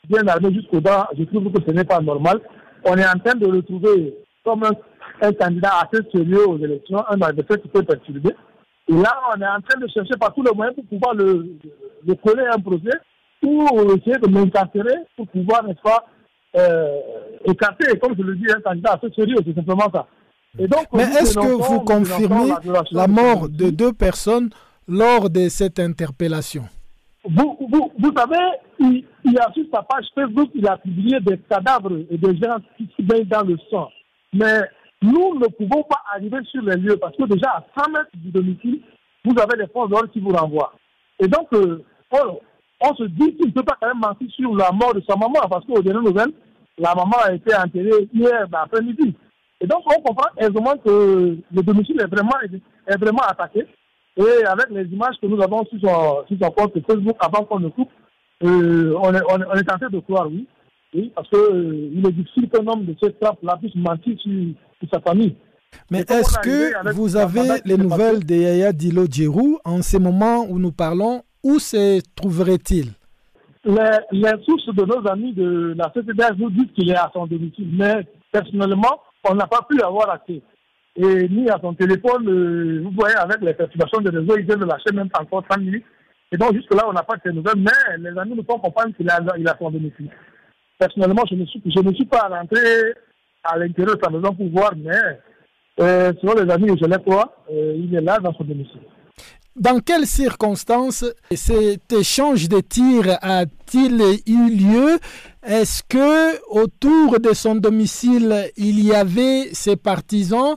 bien 0.07 0.25
armés 0.27 0.53
jusqu'au 0.53 0.79
dents. 0.79 1.05
Je 1.17 1.23
trouve 1.25 1.51
que 1.51 1.61
ce 1.65 1.71
n'est 1.71 1.83
pas 1.83 1.99
normal. 1.99 2.39
On 2.85 2.95
est 2.95 3.07
en 3.07 3.19
train 3.19 3.35
de 3.35 3.47
retrouver 3.47 4.15
comme 4.43 4.63
un, 4.63 5.31
candidat 5.33 5.71
assez 5.81 6.01
sérieux 6.13 6.47
aux 6.47 6.57
élections, 6.57 7.03
un 7.09 7.21
adversaire 7.21 7.61
qui 7.61 7.67
peut 7.67 7.83
perturber. 7.83 8.35
Et 8.87 8.93
là, 8.93 9.19
on 9.35 9.41
est 9.41 9.47
en 9.47 9.61
train 9.61 9.79
de 9.79 9.87
chercher 9.87 10.15
par 10.19 10.33
tous 10.33 10.43
les 10.43 10.51
moyens 10.51 10.75
pour 10.75 10.85
pouvoir 10.85 11.15
le, 11.15 11.57
le 12.05 12.15
coller 12.15 12.45
à 12.45 12.55
un 12.55 12.59
procès 12.59 12.97
ou 13.43 13.67
essayer 13.95 14.17
de 14.17 14.27
l'incarcérer 14.27 14.95
pour 15.15 15.27
pouvoir, 15.27 15.63
n'est-ce 15.63 15.81
pas, 15.81 16.05
euh, 16.57 16.99
écarter, 17.45 17.97
comme 17.99 18.15
je 18.17 18.23
le 18.23 18.35
dis, 18.35 18.45
un 18.49 18.61
candidat 18.61 18.93
assez 18.93 19.13
sérieux, 19.13 19.35
c'est 19.45 19.55
simplement 19.55 19.89
ça. 19.93 20.07
Et 20.57 20.67
donc, 20.67 20.85
Mais 20.93 21.03
est-ce 21.03 21.35
que 21.35 21.45
vous 21.45 21.81
confirmez 21.81 22.53
la, 22.91 23.07
mort 23.07 23.49
de 23.49 23.69
deux 23.71 23.91
personnes 23.91 24.49
lors 24.87 25.29
de 25.29 25.49
cette 25.49 25.79
interpellation? 25.79 26.63
Vous, 27.25 27.57
vous, 27.69 27.91
vous 27.99 28.11
savez, 28.15 28.37
il, 28.79 29.03
il, 29.25 29.37
a 29.39 29.51
sur 29.53 29.65
sa 29.73 29.81
page 29.81 30.05
Facebook, 30.13 30.49
il 30.53 30.65
a 30.67 30.77
publié 30.77 31.19
des 31.19 31.39
cadavres 31.49 31.97
et 32.09 32.17
des 32.17 32.37
gens 32.37 32.57
qui 32.77 33.03
baignent 33.03 33.25
dans 33.25 33.41
le 33.41 33.57
sang. 33.69 33.89
Mais 34.31 34.61
nous 35.05 35.39
ne 35.39 35.47
pouvons 35.47 35.83
pas 35.83 36.01
arriver 36.13 36.37
sur 36.51 36.61
les 36.63 36.77
lieux 36.77 36.97
parce 36.97 37.15
que 37.15 37.23
déjà 37.23 37.49
à 37.51 37.65
100 37.77 37.91
mètres 37.91 38.09
du 38.15 38.31
domicile, 38.31 38.81
vous 39.23 39.35
avez 39.39 39.57
des 39.57 39.71
forces 39.71 39.89
d'ordre 39.89 40.11
qui 40.11 40.19
vous 40.19 40.31
renvoient. 40.31 40.73
Et 41.19 41.27
donc, 41.27 41.47
euh, 41.53 41.83
on, 42.11 42.95
se 42.95 43.03
dit 43.03 43.35
qu'il 43.35 43.47
ne 43.47 43.51
peut 43.51 43.63
pas 43.63 43.77
quand 43.81 43.87
même 43.87 43.99
mentir 43.99 44.29
sur 44.31 44.55
la 44.55 44.71
mort 44.71 44.93
de 44.93 45.01
sa 45.07 45.15
maman 45.15 45.39
parce 45.49 45.65
qu'au 45.65 45.81
dernier 45.81 46.05
nouvelle, 46.05 46.31
la 46.77 46.93
maman 46.93 47.17
a 47.23 47.33
été 47.33 47.55
enterrée 47.55 48.07
hier 48.13 48.47
après-midi. 48.51 49.15
Et 49.61 49.67
donc, 49.67 49.81
on 49.85 50.01
comprend 50.01 50.29
aisément 50.37 50.77
que 50.77 51.37
le 51.51 51.61
domicile 51.63 52.01
est 52.01 52.13
vraiment, 52.13 52.37
est 52.43 52.97
vraiment 52.97 53.23
attaqué. 53.23 53.65
Et 54.17 54.45
avec 54.45 54.69
les 54.69 54.85
images 54.85 55.15
que 55.21 55.27
nous 55.27 55.41
avons 55.41 55.65
sur 55.65 55.79
son, 55.79 56.25
sur 56.27 56.37
son 56.41 56.51
compte 56.51 56.73
Facebook 56.87 57.17
avant 57.19 57.45
qu'on 57.45 57.59
ne 57.59 57.69
coupe, 57.69 57.91
euh, 58.43 58.93
on, 59.01 59.13
est, 59.13 59.63
tenté 59.63 59.85
de 59.89 59.99
croire, 59.99 60.27
oui. 60.27 60.47
Oui, 60.93 61.11
parce 61.13 61.27
qu'il 61.29 61.39
euh, 61.39 62.07
est 62.07 62.11
difficile 62.11 62.49
qu'un 62.49 62.65
homme 62.67 62.85
de 62.85 62.95
cette 63.01 63.19
trappe-là 63.19 63.57
puisse 63.57 63.75
mentir 63.75 64.17
sur, 64.19 64.31
sa 64.91 64.99
famille. 65.01 65.35
Mais 65.91 65.99
est-ce 65.99 66.39
que 66.39 66.93
vous 66.93 67.15
avez 67.15 67.61
les 67.65 67.77
nouvelles 67.77 68.25
de 68.25 68.35
Yaya 68.35 68.71
Dilo 68.71 69.05
Djerou 69.09 69.59
en 69.65 69.81
ce 69.81 69.97
moment 69.97 70.45
où 70.49 70.57
nous 70.59 70.71
parlons? 70.71 71.23
Où 71.43 71.59
se 71.59 72.01
trouverait-il? 72.15 72.93
Les, 73.65 73.73
les, 74.11 74.43
sources 74.45 74.67
de 74.67 74.83
nos 74.85 75.07
amis 75.07 75.33
de 75.33 75.73
la 75.77 75.91
CCDH 75.93 76.37
nous 76.37 76.49
disent 76.49 76.71
qu'il 76.75 76.89
est 76.89 76.95
à 76.95 77.09
son 77.13 77.25
domicile, 77.27 77.69
mais 77.73 78.05
personnellement, 78.31 79.01
on 79.29 79.35
n'a 79.35 79.47
pas 79.47 79.65
pu 79.69 79.81
avoir 79.81 80.09
accès. 80.11 80.41
Et 80.95 81.27
ni 81.29 81.49
à 81.49 81.57
son 81.61 81.73
téléphone, 81.73 82.27
euh, 82.27 82.81
vous 82.83 82.91
voyez, 82.91 83.15
avec 83.15 83.41
les 83.41 83.53
perturbations 83.53 84.01
de 84.01 84.09
réseau, 84.09 84.37
il 84.37 84.45
vient 84.45 84.55
de 84.55 84.65
lâcher 84.65 84.93
même 84.93 85.09
pas 85.09 85.21
encore 85.21 85.43
5 85.49 85.59
minutes. 85.59 85.83
Et 86.31 86.37
donc, 86.37 86.53
jusque-là, 86.53 86.83
on 86.87 86.93
n'a 86.93 87.03
pas 87.03 87.15
de 87.15 87.21
ces 87.25 87.33
nouvelles, 87.33 87.57
mais 87.57 88.09
les 88.09 88.17
amis 88.17 88.35
nous 88.35 88.43
font 88.43 88.59
comprendre 88.59 88.95
qu'il 88.95 89.09
a, 89.09 89.19
il 89.37 89.47
a 89.47 89.57
son 89.59 89.71
domicile. 89.71 90.09
Personnellement, 90.79 91.23
je 91.29 91.35
ne 91.35 91.45
suis, 91.45 91.61
je 91.65 91.79
ne 91.79 91.93
suis 91.93 92.05
pas 92.05 92.27
rentré 92.29 92.61
à 93.45 93.57
l'intérieur 93.57 93.95
de 93.95 94.01
sa 94.03 94.09
maison 94.09 94.33
pour 94.33 94.49
voir, 94.49 94.73
mais 94.75 95.19
euh, 95.79 96.11
selon 96.21 96.43
les 96.43 96.51
amis 96.51 96.71
je 96.79 96.85
l'ai 96.85 97.03
quoi, 97.03 97.35
euh, 97.51 97.75
il 97.77 97.93
est 97.95 98.01
là 98.01 98.19
dans 98.19 98.33
son 98.33 98.43
domicile. 98.43 98.81
Dans 99.55 99.79
quelles 99.79 100.05
circonstances 100.05 101.05
cet 101.31 101.93
échange 101.93 102.49
de 102.49 102.59
tirs 102.59 103.17
a-t-il 103.21 104.01
eu 104.27 104.49
lieu? 104.49 104.99
Est-ce 105.47 105.81
que 105.87 106.43
autour 106.49 107.21
de 107.21 107.33
son 107.33 107.55
domicile, 107.55 108.51
il 108.57 108.85
y 108.85 108.93
avait 108.93 109.53
ses 109.53 109.77
partisans? 109.77 110.55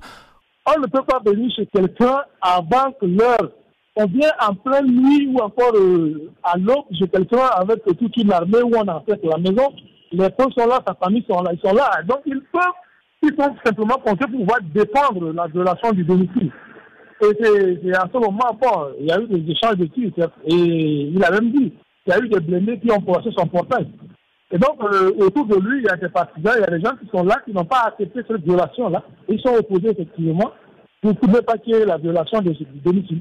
On 0.67 0.81
ne 0.81 0.87
peut 0.87 1.05
pas 1.07 1.21
venir 1.25 1.49
chez 1.55 1.67
quelqu'un 1.67 2.23
avant 2.43 2.91
que 3.01 3.07
l'heure. 3.07 3.53
On 3.95 4.07
vient 4.07 4.33
en 4.41 4.55
pleine 4.55 4.87
nuit 4.87 5.29
ou 5.33 5.39
encore 5.39 5.77
euh, 5.77 6.33
à 6.43 6.59
l'aube 6.59 6.87
chez 6.99 7.07
quelqu'un 7.07 7.47
avec 7.55 7.85
toute 7.85 8.17
une 8.17 8.33
armée 8.33 8.63
où 8.63 8.73
on 8.77 9.01
fait 9.07 9.21
la 9.23 9.39
maison. 9.39 9.73
Les 10.13 10.25
gens 10.25 10.51
sont 10.57 10.67
là, 10.67 10.81
sa 10.87 10.95
famille 10.95 11.25
sont 11.29 11.43
là, 11.43 11.53
ils 11.53 11.61
sont 11.61 11.75
là. 11.75 11.91
Donc 12.07 12.21
ils 12.27 12.41
peuvent, 12.53 12.63
ils 13.23 13.35
peuvent 13.35 13.53
simplement 13.65 13.97
compter 13.97 14.27
pour 14.27 14.41
pouvoir 14.41 14.61
défendre 14.63 15.33
la 15.33 15.47
violation 15.47 15.93
du 15.93 16.05
domicile. 16.05 16.51
Et 17.21 17.27
c'est 17.41 17.97
à 17.97 18.09
ce 18.13 18.19
moment, 18.19 18.57
bon, 18.61 18.93
il 19.01 19.07
y 19.07 19.13
a 19.13 19.21
eu 19.21 19.27
des 19.27 19.53
échanges 19.53 19.77
de 19.77 19.87
tirs. 19.87 20.31
Et 20.47 20.55
il 20.55 21.25
a 21.25 21.31
même 21.33 21.51
dit 21.51 21.73
qu'il 22.05 22.13
y 22.13 22.13
a 22.13 22.19
eu 22.19 22.29
des 22.29 22.41
blindés 22.41 22.79
qui 22.79 22.91
ont 22.93 23.01
passé 23.01 23.31
son 23.37 23.47
portail. 23.47 23.89
Et 24.51 24.59
donc, 24.59 24.83
euh, 24.83 25.11
autour 25.19 25.47
de 25.47 25.57
lui, 25.57 25.81
il 25.81 25.85
y 25.85 25.89
a 25.91 25.97
des 25.97 26.09
partisans, 26.09 26.55
il 26.57 26.61
y 26.61 26.65
a 26.65 26.79
des 26.79 26.83
gens 26.83 26.97
qui 26.97 27.07
sont 27.13 27.25
là, 27.25 27.37
qui 27.45 27.53
n'ont 27.53 27.65
pas 27.65 27.89
accepté 27.89 28.21
cette 28.27 28.43
violation-là. 28.43 29.03
Ils 29.29 29.41
sont 29.41 29.55
opposés, 29.55 29.91
effectivement, 29.91 30.53
pour 31.03 31.13
ne 31.13 31.41
pas 31.41 31.59
qu'il 31.59 31.75
y 31.75 31.77
ait 31.77 31.85
la 31.85 31.99
violation 31.99 32.41
de 32.41 32.55
domicile. 32.83 33.21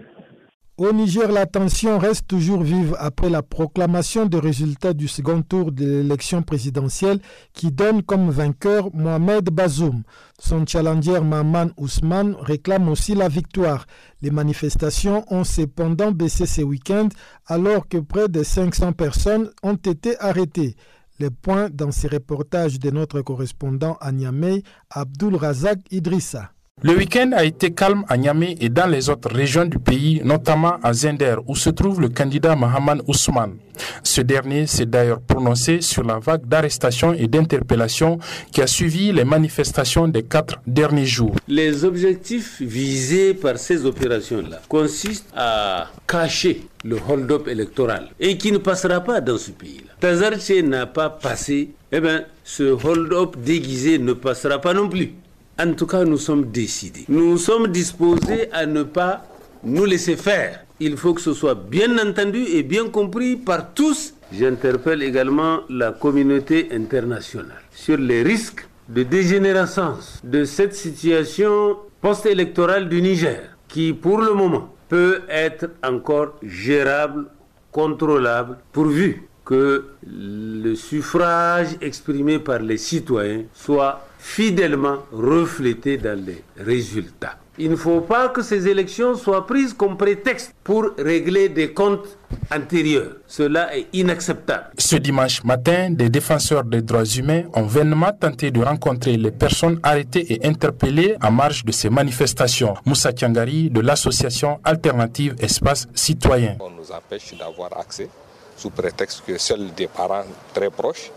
Au 0.80 0.94
Niger, 0.94 1.32
la 1.32 1.48
tension 1.48 1.98
reste 1.98 2.28
toujours 2.28 2.62
vive 2.62 2.96
après 3.00 3.32
la 3.32 3.42
proclamation 3.42 4.28
des 4.28 4.38
résultats 4.38 4.94
du 4.94 5.08
second 5.08 5.42
tour 5.42 5.72
de 5.72 5.84
l'élection 5.84 6.44
présidentielle 6.44 7.20
qui 7.54 7.72
donne 7.72 8.04
comme 8.04 8.30
vainqueur 8.30 8.94
Mohamed 8.94 9.46
Bazoum. 9.50 10.04
Son 10.38 10.68
challenger 10.68 11.20
Maman 11.22 11.70
Ousmane 11.78 12.36
réclame 12.40 12.90
aussi 12.90 13.16
la 13.16 13.28
victoire. 13.28 13.88
Les 14.22 14.30
manifestations 14.30 15.26
ont 15.34 15.44
cependant 15.44 16.12
baissé 16.12 16.46
ce 16.46 16.62
week-end 16.62 17.10
alors 17.48 17.88
que 17.88 17.98
près 17.98 18.28
de 18.28 18.44
500 18.44 18.92
personnes 18.94 19.50
ont 19.64 19.78
été 19.78 20.16
arrêtées. 20.20 20.76
Les 21.18 21.32
points 21.32 21.70
dans 21.72 21.90
ces 21.90 22.08
reportages 22.08 22.78
de 22.80 22.92
notre 22.92 23.22
correspondant 23.22 23.98
à 24.00 24.12
Niamey, 24.12 24.62
Abdul 24.92 25.38
Razak 25.38 25.80
Idrissa. 25.90 26.52
Le 26.84 26.96
week-end 26.96 27.32
a 27.36 27.44
été 27.44 27.72
calme 27.72 28.04
à 28.08 28.18
Niamey 28.18 28.56
et 28.62 28.70
dans 28.70 28.86
les 28.86 29.10
autres 29.10 29.34
régions 29.34 29.66
du 29.66 29.80
pays, 29.80 30.22
notamment 30.24 30.76
à 30.84 30.94
Zender, 30.94 31.38
où 31.48 31.56
se 31.56 31.72
trouve 31.72 32.00
le 32.00 32.10
candidat 32.10 32.56
Mohamed 32.56 33.02
Ousmane. 33.08 33.56
Ce 34.04 34.22
dernier 34.22 34.68
s'est 34.68 34.86
d'ailleurs 34.86 35.22
prononcé 35.22 35.82
sur 35.82 36.04
la 36.04 36.20
vague 36.20 36.46
d'arrestations 36.46 37.14
et 37.14 37.28
d'interpellations 37.28 38.20
qui 38.52 38.62
a 38.62 38.68
suivi 38.68 39.12
les 39.12 39.26
manifestations 39.26 40.08
des 40.08 40.22
quatre 40.22 40.62
derniers 40.68 41.08
jours. 41.08 41.36
Les 41.48 41.84
objectifs 41.84 42.62
visés 42.62 43.34
par 43.34 43.58
ces 43.58 43.84
opérations-là 43.84 44.62
consistent 44.70 45.34
à 45.36 45.88
cacher 46.08 46.68
le 46.84 46.98
hold-up 47.10 47.48
électoral 47.48 48.10
et 48.20 48.38
qui 48.38 48.52
ne 48.52 48.60
passera 48.60 49.00
pas 49.00 49.20
dans 49.20 49.40
ce 49.40 49.50
pays-là. 49.50 49.94
Tazarche 50.00 50.52
n'a 50.64 50.86
pas 50.86 51.10
passé, 51.10 51.72
eh 51.92 52.00
bien, 52.00 52.26
ce 52.44 52.64
hold-up 52.64 53.36
déguisé 53.44 53.98
ne 53.98 54.14
passera 54.14 54.60
pas 54.62 54.76
non 54.76 54.88
plus. 54.88 55.14
En 55.60 55.74
tout 55.74 55.88
cas, 55.88 56.04
nous 56.06 56.18
sommes 56.20 56.52
décidés. 56.52 57.06
Nous 57.10 57.38
sommes 57.40 57.68
disposés 57.70 58.48
à 58.52 58.68
ne 58.68 58.84
pas 58.84 59.26
nous 59.64 59.86
laisser 59.86 60.16
faire. 60.16 60.64
Il 60.80 60.96
faut 60.98 61.16
que 61.16 61.22
ce 61.22 61.34
soit 61.34 61.56
bien 61.56 61.98
entendu 61.98 62.44
et 62.44 62.62
bien 62.62 62.90
compris 62.90 63.36
par 63.38 63.74
tous. 63.74 64.14
J'interpelle 64.32 65.02
également 65.02 65.62
la 65.68 65.92
communauté 65.94 66.68
internationale 66.72 67.64
sur 67.72 67.98
les 67.98 68.22
risques 68.22 68.68
de 68.88 69.02
dégénérescence 69.02 70.22
de 70.24 70.44
cette 70.46 70.76
situation 70.76 71.78
post-électorale 72.02 72.88
du 72.88 73.02
Niger, 73.02 73.58
qui 73.68 73.94
pour 73.94 74.20
le 74.22 74.34
moment 74.34 74.76
peut 74.90 75.22
être 75.28 75.72
encore 75.84 76.36
gérable, 76.44 77.26
contrôlable, 77.72 78.60
pourvu 78.72 79.28
que 79.44 79.86
le 80.06 80.76
suffrage 80.76 81.78
exprimé 81.82 82.38
par 82.38 82.60
les 82.60 82.78
citoyens 82.78 83.44
soit 83.54 84.06
fidèlement 84.20 84.98
reflété 85.12 85.98
dans 85.98 86.20
les 86.20 86.44
résultats. 86.58 87.38
Il 87.60 87.72
ne 87.72 87.76
faut 87.76 88.02
pas 88.02 88.30
que 88.30 88.44
ces 88.44 88.68
élections 88.68 89.16
soient 89.16 89.48
prises 89.48 89.74
comme 89.74 89.98
prétexte 89.98 90.54
pour 90.64 90.92
régler 90.96 91.50
des 91.50 91.74
comptes 91.74 92.20
antérieurs. 92.54 93.14
Cela 93.26 93.76
est 93.76 93.88
inacceptable. 93.94 94.68
Ce 94.78 94.96
dimanche 94.96 95.44
matin, 95.44 95.90
des 95.90 96.10
défenseurs 96.10 96.64
des 96.64 96.84
droits 96.84 97.04
humains 97.04 97.44
ont 97.56 97.64
vainement 97.66 98.12
tenté 98.12 98.52
de 98.52 98.62
rencontrer 98.62 99.18
les 99.18 99.32
personnes 99.32 99.80
arrêtées 99.82 100.32
et 100.34 100.46
interpellées 100.46 101.16
en 101.24 101.32
marge 101.32 101.66
de 101.66 101.72
ces 101.72 101.90
manifestations. 101.90 102.76
Moussa 102.86 103.12
Tiangari 103.12 103.72
de 103.72 103.80
l'association 103.82 104.60
alternative 104.64 105.34
Espace 105.40 105.88
Citoyen. 105.96 106.58
On 106.60 106.70
nous 106.70 106.92
empêche 106.92 107.34
d'avoir 107.40 107.76
accès 107.80 108.08
sous 108.56 108.70
prétexte 108.70 109.24
que 109.26 109.36
seuls 109.40 109.74
des 109.76 109.88
parents 109.88 110.26
très 110.54 110.70
proches 110.70 111.12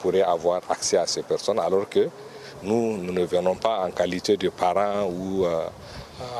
pourraient 0.00 0.22
avoir 0.22 0.60
accès 0.68 0.98
à 0.98 1.06
ces 1.06 1.22
personnes 1.22 1.58
alors 1.58 1.88
que 1.88 2.08
nous, 2.62 2.98
ne 2.98 3.24
venons 3.24 3.54
pas 3.54 3.86
en 3.86 3.90
qualité 3.90 4.36
de 4.36 4.48
parents 4.48 5.04
ou 5.04 5.44
euh, 5.44 5.66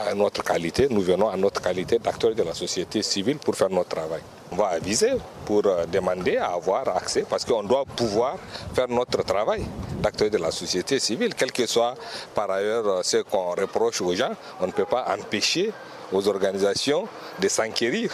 à 0.08 0.14
notre 0.14 0.42
qualité, 0.42 0.88
nous 0.90 1.02
venons 1.02 1.28
à 1.28 1.36
notre 1.36 1.60
qualité 1.60 1.98
d'acteurs 1.98 2.34
de 2.34 2.42
la 2.42 2.54
société 2.54 3.02
civile 3.02 3.36
pour 3.36 3.54
faire 3.54 3.68
notre 3.70 3.90
travail. 3.90 4.22
On 4.50 4.56
va 4.56 4.68
aviser 4.68 5.12
pour 5.44 5.66
euh, 5.66 5.84
demander 5.86 6.36
à 6.36 6.52
avoir 6.52 6.88
accès 6.96 7.26
parce 7.28 7.44
qu'on 7.44 7.62
doit 7.62 7.84
pouvoir 7.84 8.36
faire 8.74 8.88
notre 8.88 9.22
travail 9.22 9.64
d'acteurs 10.00 10.30
de 10.30 10.38
la 10.38 10.50
société 10.50 10.98
civile, 10.98 11.34
quel 11.34 11.52
que 11.52 11.66
soit 11.66 11.94
par 12.34 12.50
ailleurs 12.50 12.86
euh, 12.86 13.02
ce 13.02 13.18
qu'on 13.18 13.50
reproche 13.50 14.00
aux 14.00 14.14
gens. 14.14 14.32
On 14.60 14.66
ne 14.66 14.72
peut 14.72 14.86
pas 14.86 15.04
empêcher 15.18 15.72
aux 16.12 16.26
organisations 16.28 17.06
de 17.38 17.48
s'enquérir 17.48 18.12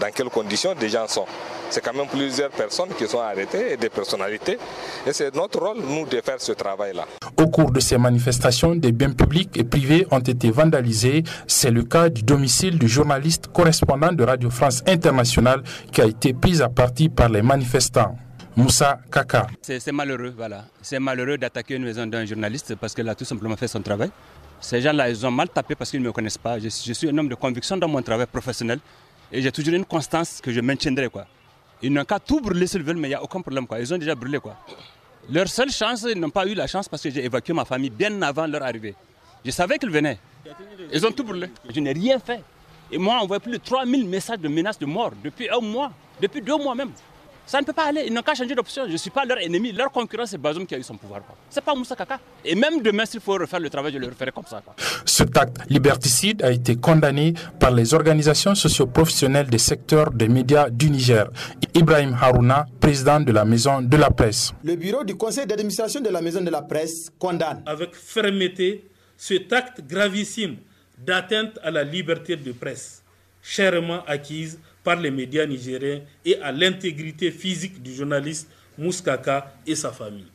dans 0.00 0.10
quelles 0.12 0.30
conditions 0.30 0.74
des 0.74 0.88
gens 0.88 1.08
sont. 1.08 1.26
C'est 1.70 1.84
quand 1.84 1.94
même 1.94 2.08
plusieurs 2.08 2.50
personnes 2.50 2.88
qui 2.98 3.06
sont 3.06 3.20
arrêtées 3.20 3.74
et 3.74 3.76
des 3.76 3.88
personnalités. 3.88 4.58
Et 5.06 5.12
c'est 5.12 5.32
notre 5.34 5.60
rôle, 5.60 5.78
nous, 5.78 6.04
de 6.04 6.20
faire 6.20 6.40
ce 6.40 6.50
travail-là. 6.50 7.06
Au 7.36 7.46
cours 7.48 7.70
de 7.70 7.78
ces 7.78 7.96
manifestations, 7.96 8.74
des 8.74 8.90
biens 8.90 9.12
publics 9.12 9.50
et 9.56 9.62
privés 9.62 10.04
ont 10.10 10.18
été 10.18 10.50
vandalisés. 10.50 11.22
C'est 11.46 11.70
le 11.70 11.84
cas 11.84 12.08
du 12.08 12.22
domicile 12.22 12.76
du 12.76 12.88
journaliste 12.88 13.46
correspondant 13.52 14.10
de 14.12 14.24
Radio 14.24 14.50
France 14.50 14.82
Internationale 14.84 15.62
qui 15.92 16.00
a 16.00 16.06
été 16.06 16.32
pris 16.32 16.60
à 16.60 16.68
partie 16.68 17.08
par 17.08 17.28
les 17.28 17.40
manifestants. 17.42 18.16
Moussa 18.56 18.98
Kaka. 19.12 19.46
C'est 19.62 19.92
malheureux, 19.92 20.34
voilà. 20.36 20.64
C'est 20.82 20.98
malheureux 20.98 21.38
d'attaquer 21.38 21.76
une 21.76 21.84
maison 21.84 22.04
d'un 22.04 22.24
journaliste 22.26 22.74
parce 22.74 22.94
qu'elle 22.94 23.08
a 23.08 23.14
tout 23.14 23.24
simplement 23.24 23.56
fait 23.56 23.68
son 23.68 23.80
travail. 23.80 24.10
Ces 24.60 24.80
gens-là, 24.80 25.08
ils 25.08 25.24
ont 25.24 25.30
mal 25.30 25.48
tapé 25.48 25.76
parce 25.76 25.90
qu'ils 25.92 26.00
ne 26.00 26.06
me 26.06 26.12
connaissent 26.12 26.36
pas. 26.36 26.58
Je, 26.58 26.64
je, 26.64 26.92
suis 26.92 27.08
un 27.08 27.16
homme 27.16 27.28
de 27.28 27.36
conviction 27.36 27.76
dans 27.76 27.88
mon 27.88 28.02
travail 28.02 28.26
professionnel 28.26 28.80
et 29.30 29.40
j'ai 29.40 29.52
toujours 29.52 29.74
une 29.74 29.84
constance 29.84 30.40
que 30.42 30.50
je 30.52 30.60
maintiendrai. 30.60 31.08
Quoi. 31.08 31.26
Ils 31.82 31.92
n'ont 31.92 32.04
qu'à 32.04 32.18
tout 32.18 32.40
brûler 32.40 32.66
s'ils 32.66 32.82
veulent, 32.82 32.96
mais 32.96 33.08
il 33.08 33.12
n'y 33.12 33.14
a 33.14 33.22
aucun 33.22 33.40
problème. 33.40 33.66
Quoi. 33.66 33.80
Ils 33.80 33.92
ont 33.92 33.98
déjà 33.98 34.14
brûlé. 34.14 34.38
Quoi. 34.38 34.56
Leur 35.30 35.48
seule 35.48 35.70
chance, 35.70 36.06
ils 36.08 36.18
n'ont 36.18 36.30
pas 36.30 36.46
eu 36.46 36.54
la 36.54 36.66
chance 36.66 36.88
parce 36.88 37.02
que 37.02 37.10
j'ai 37.10 37.24
évacué 37.24 37.52
ma 37.52 37.64
famille 37.64 37.90
bien 37.90 38.20
avant 38.22 38.46
leur 38.46 38.62
arrivée. 38.62 38.94
Je 39.44 39.50
savais 39.50 39.78
qu'ils 39.78 39.90
venaient. 39.90 40.18
Ils 40.92 41.06
ont 41.06 41.12
tout 41.12 41.24
brûlé. 41.24 41.48
Je 41.72 41.80
n'ai 41.80 41.92
rien 41.92 42.18
fait. 42.18 42.42
Et 42.92 42.98
moi, 42.98 43.20
on 43.22 43.26
voit 43.26 43.40
plus 43.40 43.52
de 43.52 43.56
3000 43.58 44.06
messages 44.08 44.40
de 44.40 44.48
menaces 44.48 44.78
de 44.78 44.86
mort 44.86 45.12
depuis 45.22 45.48
un 45.48 45.60
mois, 45.60 45.92
depuis 46.20 46.42
deux 46.42 46.56
mois 46.56 46.74
même. 46.74 46.90
Ça 47.50 47.60
ne 47.60 47.66
peut 47.66 47.72
pas 47.72 47.86
aller. 47.88 48.04
Ils 48.06 48.12
n'ont 48.14 48.22
qu'à 48.22 48.32
changer 48.32 48.54
d'option. 48.54 48.84
Je 48.86 48.92
ne 48.92 48.96
suis 48.96 49.10
pas 49.10 49.24
leur 49.24 49.38
ennemi. 49.38 49.72
Leur 49.72 49.90
concurrent, 49.90 50.24
c'est 50.24 50.38
Bazoum 50.38 50.64
qui 50.68 50.76
a 50.76 50.78
eu 50.78 50.84
son 50.84 50.96
pouvoir. 50.96 51.20
Ce 51.50 51.56
n'est 51.58 51.64
pas 51.64 51.74
Moussa 51.74 51.96
Kaka. 51.96 52.20
Et 52.44 52.54
même 52.54 52.80
demain, 52.80 53.04
s'il 53.04 53.18
faut 53.18 53.32
refaire 53.32 53.58
le 53.58 53.68
travail, 53.68 53.92
je 53.92 53.98
le 53.98 54.06
referai 54.06 54.30
comme 54.30 54.44
ça. 54.48 54.62
Quoi. 54.64 54.76
Ce 55.04 55.24
acte 55.24 55.56
liberticide 55.68 56.44
a 56.44 56.52
été 56.52 56.76
condamné 56.76 57.34
par 57.58 57.72
les 57.72 57.92
organisations 57.92 58.54
socioprofessionnelles 58.54 59.48
des 59.48 59.58
secteurs 59.58 60.12
des 60.12 60.28
médias 60.28 60.70
du 60.70 60.90
Niger. 60.90 61.28
Ibrahim 61.74 62.16
Harouna, 62.22 62.66
président 62.78 63.18
de 63.18 63.32
la 63.32 63.44
Maison 63.44 63.82
de 63.82 63.96
la 63.96 64.10
Presse. 64.10 64.52
Le 64.62 64.76
bureau 64.76 65.02
du 65.02 65.16
conseil 65.16 65.44
d'administration 65.44 66.00
de 66.00 66.08
la 66.08 66.22
Maison 66.22 66.42
de 66.42 66.50
la 66.50 66.62
Presse 66.62 67.10
condamne. 67.18 67.64
Avec 67.66 67.96
fermeté 67.96 68.88
cet 69.16 69.52
acte 69.52 69.80
gravissime 69.88 70.54
d'atteinte 70.98 71.58
à 71.64 71.72
la 71.72 71.82
liberté 71.82 72.36
de 72.36 72.52
presse, 72.52 73.02
chèrement 73.42 74.04
acquise 74.06 74.60
par 74.82 74.96
les 74.96 75.10
médias 75.10 75.46
nigériens 75.46 76.00
et 76.24 76.40
à 76.40 76.52
l'intégrité 76.52 77.30
physique 77.30 77.82
du 77.82 77.94
journaliste 77.94 78.48
Mouskaka 78.78 79.52
et 79.66 79.74
sa 79.74 79.92
famille. 79.92 80.26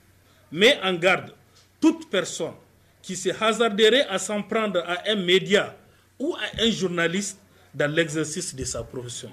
Mais 0.51 0.79
en 0.83 0.93
garde 0.93 1.33
toute 1.81 2.09
personne 2.09 2.53
qui 3.01 3.15
se 3.15 3.29
hasarderait 3.43 4.07
à 4.07 4.17
s'en 4.17 4.41
prendre 4.41 4.79
à 4.85 5.03
un 5.09 5.15
média 5.15 5.75
ou 6.19 6.35
à 6.35 6.63
un 6.63 6.71
journaliste 6.71 7.39
dans 7.73 7.91
l'exercice 7.91 8.55
de 8.55 8.63
sa 8.63 8.83
profession. 8.83 9.31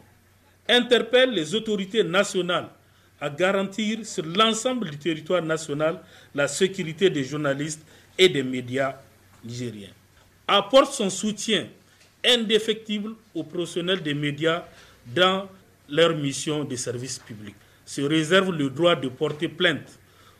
Interpelle 0.68 1.30
les 1.30 1.54
autorités 1.54 2.02
nationales 2.04 2.68
à 3.20 3.30
garantir 3.30 4.04
sur 4.04 4.24
l'ensemble 4.26 4.90
du 4.90 4.98
territoire 4.98 5.42
national 5.42 6.00
la 6.34 6.48
sécurité 6.48 7.08
des 7.08 7.22
journalistes 7.24 7.82
et 8.18 8.28
des 8.28 8.42
médias 8.42 8.96
nigériens. 9.44 9.90
Apporte 10.48 10.92
son 10.92 11.08
soutien 11.08 11.68
indéfectible 12.26 13.14
aux 13.34 13.44
professionnels 13.44 14.02
des 14.02 14.14
médias 14.14 14.64
dans 15.06 15.48
leur 15.88 16.14
mission 16.16 16.64
de 16.64 16.76
service 16.76 17.18
public, 17.18 17.54
se 17.84 18.00
réserve 18.02 18.52
le 18.52 18.70
droit 18.70 18.94
de 18.96 19.08
porter 19.08 19.48
plainte 19.48 19.98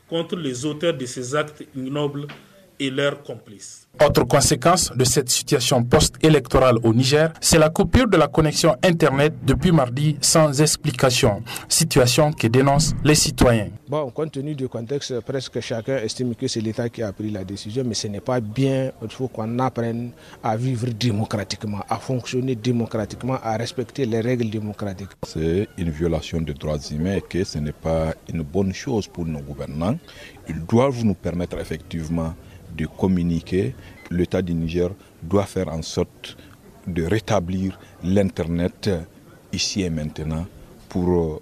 contre 0.09 0.35
les 0.35 0.65
auteurs 0.65 0.93
de 0.93 1.05
ces 1.05 1.35
actes 1.35 1.63
ignobles 1.75 2.27
et 2.83 2.89
leurs 2.89 3.23
complices. 3.23 3.87
Autre 4.03 4.23
conséquence 4.23 4.91
de 4.95 5.03
cette 5.03 5.29
situation 5.29 5.83
post-électorale 5.83 6.77
au 6.83 6.93
Niger, 6.93 7.31
c'est 7.39 7.59
la 7.59 7.69
coupure 7.69 8.07
de 8.07 8.17
la 8.17 8.27
connexion 8.27 8.75
Internet 8.83 9.33
depuis 9.45 9.71
mardi 9.71 10.17
sans 10.19 10.59
explication, 10.61 11.43
situation 11.69 12.31
que 12.33 12.47
dénoncent 12.47 12.93
les 13.03 13.13
citoyens. 13.15 13.69
Bon, 13.87 14.09
compte 14.09 14.31
tenu 14.31 14.55
du 14.55 14.67
contexte, 14.67 15.19
presque 15.21 15.59
chacun 15.59 15.97
estime 15.97 16.33
que 16.33 16.47
c'est 16.47 16.59
l'État 16.59 16.89
qui 16.89 17.03
a 17.03 17.13
pris 17.13 17.29
la 17.29 17.43
décision, 17.43 17.83
mais 17.85 17.93
ce 17.93 18.07
n'est 18.07 18.19
pas 18.19 18.39
bien. 18.41 18.91
Il 19.03 19.09
faut 19.11 19.27
qu'on 19.27 19.59
apprenne 19.59 20.11
à 20.43 20.57
vivre 20.57 20.87
démocratiquement, 20.87 21.81
à 21.87 21.97
fonctionner 21.97 22.55
démocratiquement, 22.55 23.37
à 23.43 23.55
respecter 23.57 24.07
les 24.07 24.21
règles 24.21 24.49
démocratiques. 24.49 25.09
C'est 25.27 25.67
une 25.77 25.91
violation 25.91 26.41
des 26.41 26.55
droits 26.55 26.79
humains 26.91 27.17
et 27.17 27.21
que 27.21 27.43
ce 27.43 27.59
n'est 27.59 27.71
pas 27.71 28.15
une 28.33 28.41
bonne 28.41 28.73
chose 28.73 29.07
pour 29.07 29.25
nos 29.27 29.39
gouvernants. 29.39 29.97
Ils 30.49 30.65
doivent 30.65 31.05
nous 31.05 31.13
permettre 31.13 31.59
effectivement 31.59 32.33
de 32.75 32.85
communiquer, 32.85 33.75
l'État 34.11 34.41
du 34.41 34.53
Niger 34.53 34.89
doit 35.21 35.45
faire 35.45 35.69
en 35.69 35.81
sorte 35.81 36.37
de 36.87 37.03
rétablir 37.03 37.79
l'Internet 38.03 38.89
ici 39.51 39.81
et 39.83 39.89
maintenant 39.89 40.45
pour 40.89 41.41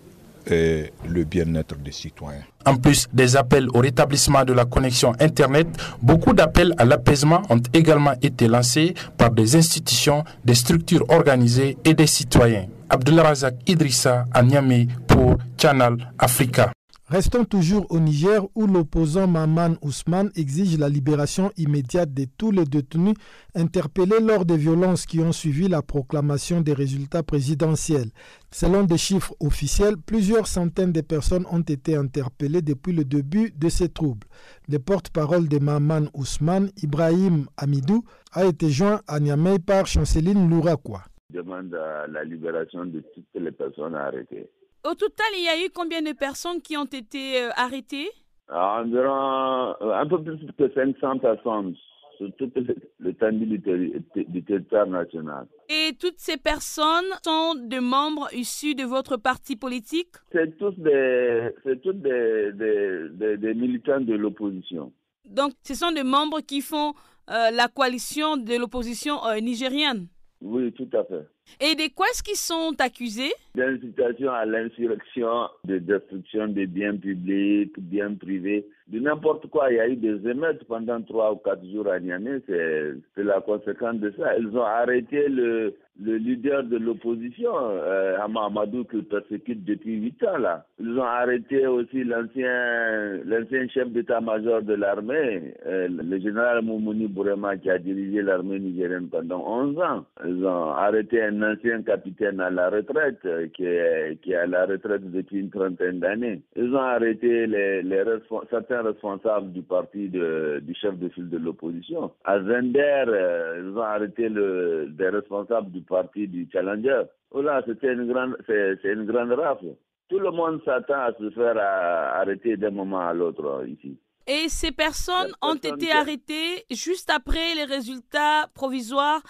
euh, 0.52 0.88
le 1.08 1.24
bien-être 1.24 1.76
des 1.78 1.91
citoyens. 1.91 2.41
En 2.65 2.76
plus 2.76 3.08
des 3.13 3.36
appels 3.36 3.67
au 3.74 3.80
rétablissement 3.80 4.44
de 4.44 4.54
la 4.54 4.65
connexion 4.65 5.13
Internet, 5.20 5.67
beaucoup 6.02 6.34
d'appels 6.34 6.74
à 6.78 6.86
l'apaisement 6.86 7.41
ont 7.50 7.62
également 7.74 8.13
été 8.22 8.48
lancés 8.48 8.94
par 9.17 9.32
des 9.32 9.56
institutions, 9.56 10.24
des 10.46 10.56
structures 10.56 11.06
organisées 11.10 11.78
et 11.86 11.94
des 11.94 12.08
citoyens. 12.08 12.65
Abdulrazak 12.89 13.56
Idrissa 13.67 14.26
à 14.34 14.44
Niamey 14.44 14.88
pour 15.08 15.38
Channel 15.58 15.96
Africa. 16.20 16.72
Restons 17.12 17.43
toujours 17.43 17.86
au 17.91 18.00
Niger 18.00 18.41
où 18.56 18.65
l'opposant 18.67 19.28
Maman 19.28 19.71
Ousmane 19.82 20.30
exige 20.38 20.78
la 20.80 20.88
libération 20.88 21.52
immédiate 21.58 22.13
de 22.13 22.24
tous 22.38 22.52
les 22.52 22.63
détenus 22.63 23.15
interpellés 23.54 24.21
lors 24.21 24.45
des 24.45 24.56
violences 24.56 25.06
qui 25.06 25.19
ont 25.19 25.34
suivi 25.34 25.67
la 25.67 25.82
proclamation 25.82 26.62
des 26.62 26.71
résultats 26.71 27.21
présidentiels. 27.21 28.12
Selon 28.50 28.86
des 28.86 28.97
chiffres 28.97 29.36
officiels, 29.41 29.97
plusieurs 29.97 30.47
centaines 30.47 30.93
de 30.93 31.02
personnes 31.02 31.45
ont 31.52 31.60
été 31.60 31.97
interpellées 31.97 32.62
depuis 32.62 32.93
le 32.93 33.04
début 33.04 33.52
de 33.58 33.67
ces 33.67 33.89
troubles. 33.89 34.26
Le 34.69 34.80
porte-parole 34.80 35.50
de 35.50 35.60
Maman 35.60 36.04
Ousmane, 36.13 36.69
Ibrahim 36.82 37.47
Amidou, 37.58 38.06
a 38.32 38.45
été 38.45 38.69
joint 38.69 39.02
à 39.10 39.19
Niamey 39.19 39.60
par 39.60 39.86
Chanceline 39.86 40.50
Louraquois. 40.50 41.04
demande 41.30 41.71
la 42.10 42.24
libération 42.24 42.86
de 42.86 43.04
toutes 43.13 43.26
les 43.36 43.52
personnes 43.52 43.95
arrêtées. 43.95 44.47
Au 44.84 44.96
total, 44.96 45.28
il 45.36 45.44
y 45.44 45.48
a 45.48 45.63
eu 45.63 45.70
combien 45.70 46.02
de 46.02 46.12
personnes 46.13 46.60
qui 46.62 46.76
ont 46.76 46.86
été 46.86 47.44
euh, 47.44 47.50
arrêtées? 47.56 48.10
Environ 48.50 49.76
un 49.80 50.08
peu 50.08 50.24
plus 50.24 50.39
que 50.58 50.74
500 50.74 51.20
personnes 51.20 51.76
sur 52.17 52.32
tout 52.36 52.52
l'étendue 53.00 53.60
du, 53.60 54.04
du 54.15 54.44
territoire 54.44 54.88
national. 54.88 55.46
Et 55.70 55.94
toutes 56.00 56.17
ces 56.17 56.38
personnes 56.38 57.06
sont 57.24 57.56
des 57.56 57.80
membres 57.80 58.28
issus 58.34 58.74
de 58.74 58.84
votre 58.84 59.17
parti 59.17 59.56
politique? 59.56 60.15
C'est 60.32 60.58
tous 60.58 60.74
des, 60.78 61.50
tous 61.84 61.94
des, 61.94 62.52
des, 62.54 63.10
des, 63.12 63.38
des 63.38 63.54
militants 63.54 64.02
de 64.02 64.15
l'opposition. 64.15 64.91
Donc, 65.26 65.54
ce 65.63 65.76
sont 65.76 65.91
des 65.91 66.04
membres 66.04 66.41
qui 66.41 66.62
font 66.62 66.94
euh, 67.30 67.52
la 67.52 67.67
coalition 67.67 68.36
de 68.36 68.56
l'opposition 68.60 69.24
euh, 69.28 69.39
nigérienne 69.39 70.08
Oui, 70.42 70.72
tout 70.74 70.90
à 70.94 71.04
fait. 71.04 71.28
Et 71.60 71.76
de 71.76 71.94
quoi 71.94 72.08
est-ce 72.08 72.24
qu'ils 72.24 72.36
sont 72.36 72.74
accusés? 72.80 73.32
D'incitation 73.54 74.32
à 74.32 74.46
l'insurrection, 74.46 75.50
de 75.66 75.78
destruction 75.78 76.48
des 76.48 76.66
biens 76.66 76.98
publics, 76.98 77.74
biens 77.78 78.16
privés, 78.16 78.66
de 78.88 79.00
n'importe 79.00 79.48
quoi. 79.48 79.72
Il 79.72 79.76
y 79.76 79.80
a 79.80 79.88
eu 79.88 79.96
des 79.96 80.28
émeutes 80.28 80.64
pendant 80.64 81.00
trois 81.04 81.32
ou 81.34 81.36
quatre 81.36 81.64
jours 81.72 81.88
à 81.88 82.00
Niamey. 82.00 82.42
C'est 82.48 83.24
la 83.24 83.42
conséquence 83.42 83.98
de 83.98 84.12
ça. 84.18 84.36
Ils 84.38 84.48
ont 84.58 84.64
arrêté 84.64 85.28
le, 85.30 85.76
le 86.04 86.18
leader 86.18 86.64
de 86.64 86.78
l'opposition, 86.78 87.52
euh, 87.56 88.18
Amadou, 88.20 88.84
qu'ils 88.86 89.06
persécutent 89.06 89.64
depuis 89.66 89.98
huit 89.98 90.24
ans. 90.24 90.38
Là. 90.38 90.66
Ils 90.80 90.98
ont 90.98 91.04
arrêté 91.04 91.68
aussi 91.68 92.04
l'ancien 92.04 93.68
chef 93.74 93.90
d'état-major 93.92 94.62
de 94.64 94.74
l'armée, 94.74 95.54
euh, 95.66 95.88
le 95.90 96.20
général 96.20 96.64
Moumouni 96.64 97.08
Bourema, 97.08 97.58
qui 97.58 97.70
a 97.70 97.78
dirigé 97.78 98.22
l'armée 98.22 98.60
nigérienne 98.60 99.10
pendant 99.10 99.44
11 99.48 99.78
ans. 99.80 100.06
Ils 100.26 100.46
ont 100.46 100.72
arrêté 100.72 101.22
un 101.24 101.42
ancien 101.44 101.82
capitaine 101.84 102.40
à 102.40 102.50
la 102.50 102.70
retraite, 102.70 103.20
euh, 103.26 103.48
qui 103.54 103.66
est, 103.66 104.20
qui 104.22 104.34
à 104.34 104.48
la 104.48 104.66
retraite 104.66 105.10
depuis 105.12 105.40
une 105.40 105.50
trentaine 105.50 106.00
d'années. 106.00 106.42
Ils 106.56 106.74
ont 106.74 106.80
arrêté 106.80 107.48
les, 107.48 107.84
les 107.84 108.04
certains 108.50 108.82
responsables 108.82 109.52
du 109.52 109.62
parti 109.62 110.10
de, 110.10 110.60
du 110.64 110.74
chef 110.76 110.98
de 110.98 111.10
file 111.10 111.30
de 111.30 111.38
l'opposition. 111.38 112.12
À 112.26 112.40
Zender, 112.42 113.06
euh, 113.08 113.64
ils 113.64 113.78
ont 113.78 113.82
arrêté 113.82 114.30
le, 114.30 114.88
des 114.90 115.10
responsables 115.10 115.72
du 115.72 115.82
parti 115.92 116.28
du 116.28 116.48
Challenger. 116.52 117.04
Oh 117.32 117.42
là, 117.42 117.62
c'était 117.68 117.94
une 117.94 118.08
grande, 118.12 118.36
c'est 118.48 118.94
une 118.98 119.06
grande 119.06 119.34
rafle. 119.34 119.76
Tout 120.10 120.20
le 120.20 120.32
monde 120.32 120.60
s'attend 120.66 121.02
à 121.10 121.14
se 121.20 121.30
faire 121.32 121.58
arrêter 121.58 122.58
d'un 122.58 122.72
moment 122.72 123.08
à 123.08 123.14
l'autre 123.14 123.64
ici. 123.68 123.98
Et 124.28 124.50
ces 124.50 124.72
personnes 124.72 125.32
ont 125.42 125.56
été 125.56 125.92
arrêtées 125.92 126.66
juste 126.70 127.10
après 127.10 127.56
les 127.56 127.66
résultats 127.66 128.48
provisoires 128.54 129.22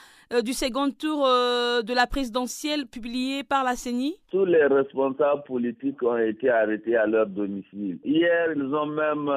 du 0.44 0.54
second 0.54 0.90
tour 0.92 1.26
de 1.26 1.94
la 1.94 2.08
présidentielle 2.08 2.88
publié 2.88 3.44
par 3.44 3.64
la 3.64 3.76
CENI? 3.76 4.16
Tous 4.32 4.46
les 4.46 4.66
responsables 4.66 5.44
politiques 5.44 6.02
ont 6.04 6.18
été 6.18 6.50
arrêtés 6.50 6.96
à 6.96 7.06
leur 7.06 7.28
domicile. 7.28 8.00
Hier, 8.06 8.54
ils 8.56 8.74
ont 8.74 8.86
même, 8.86 9.30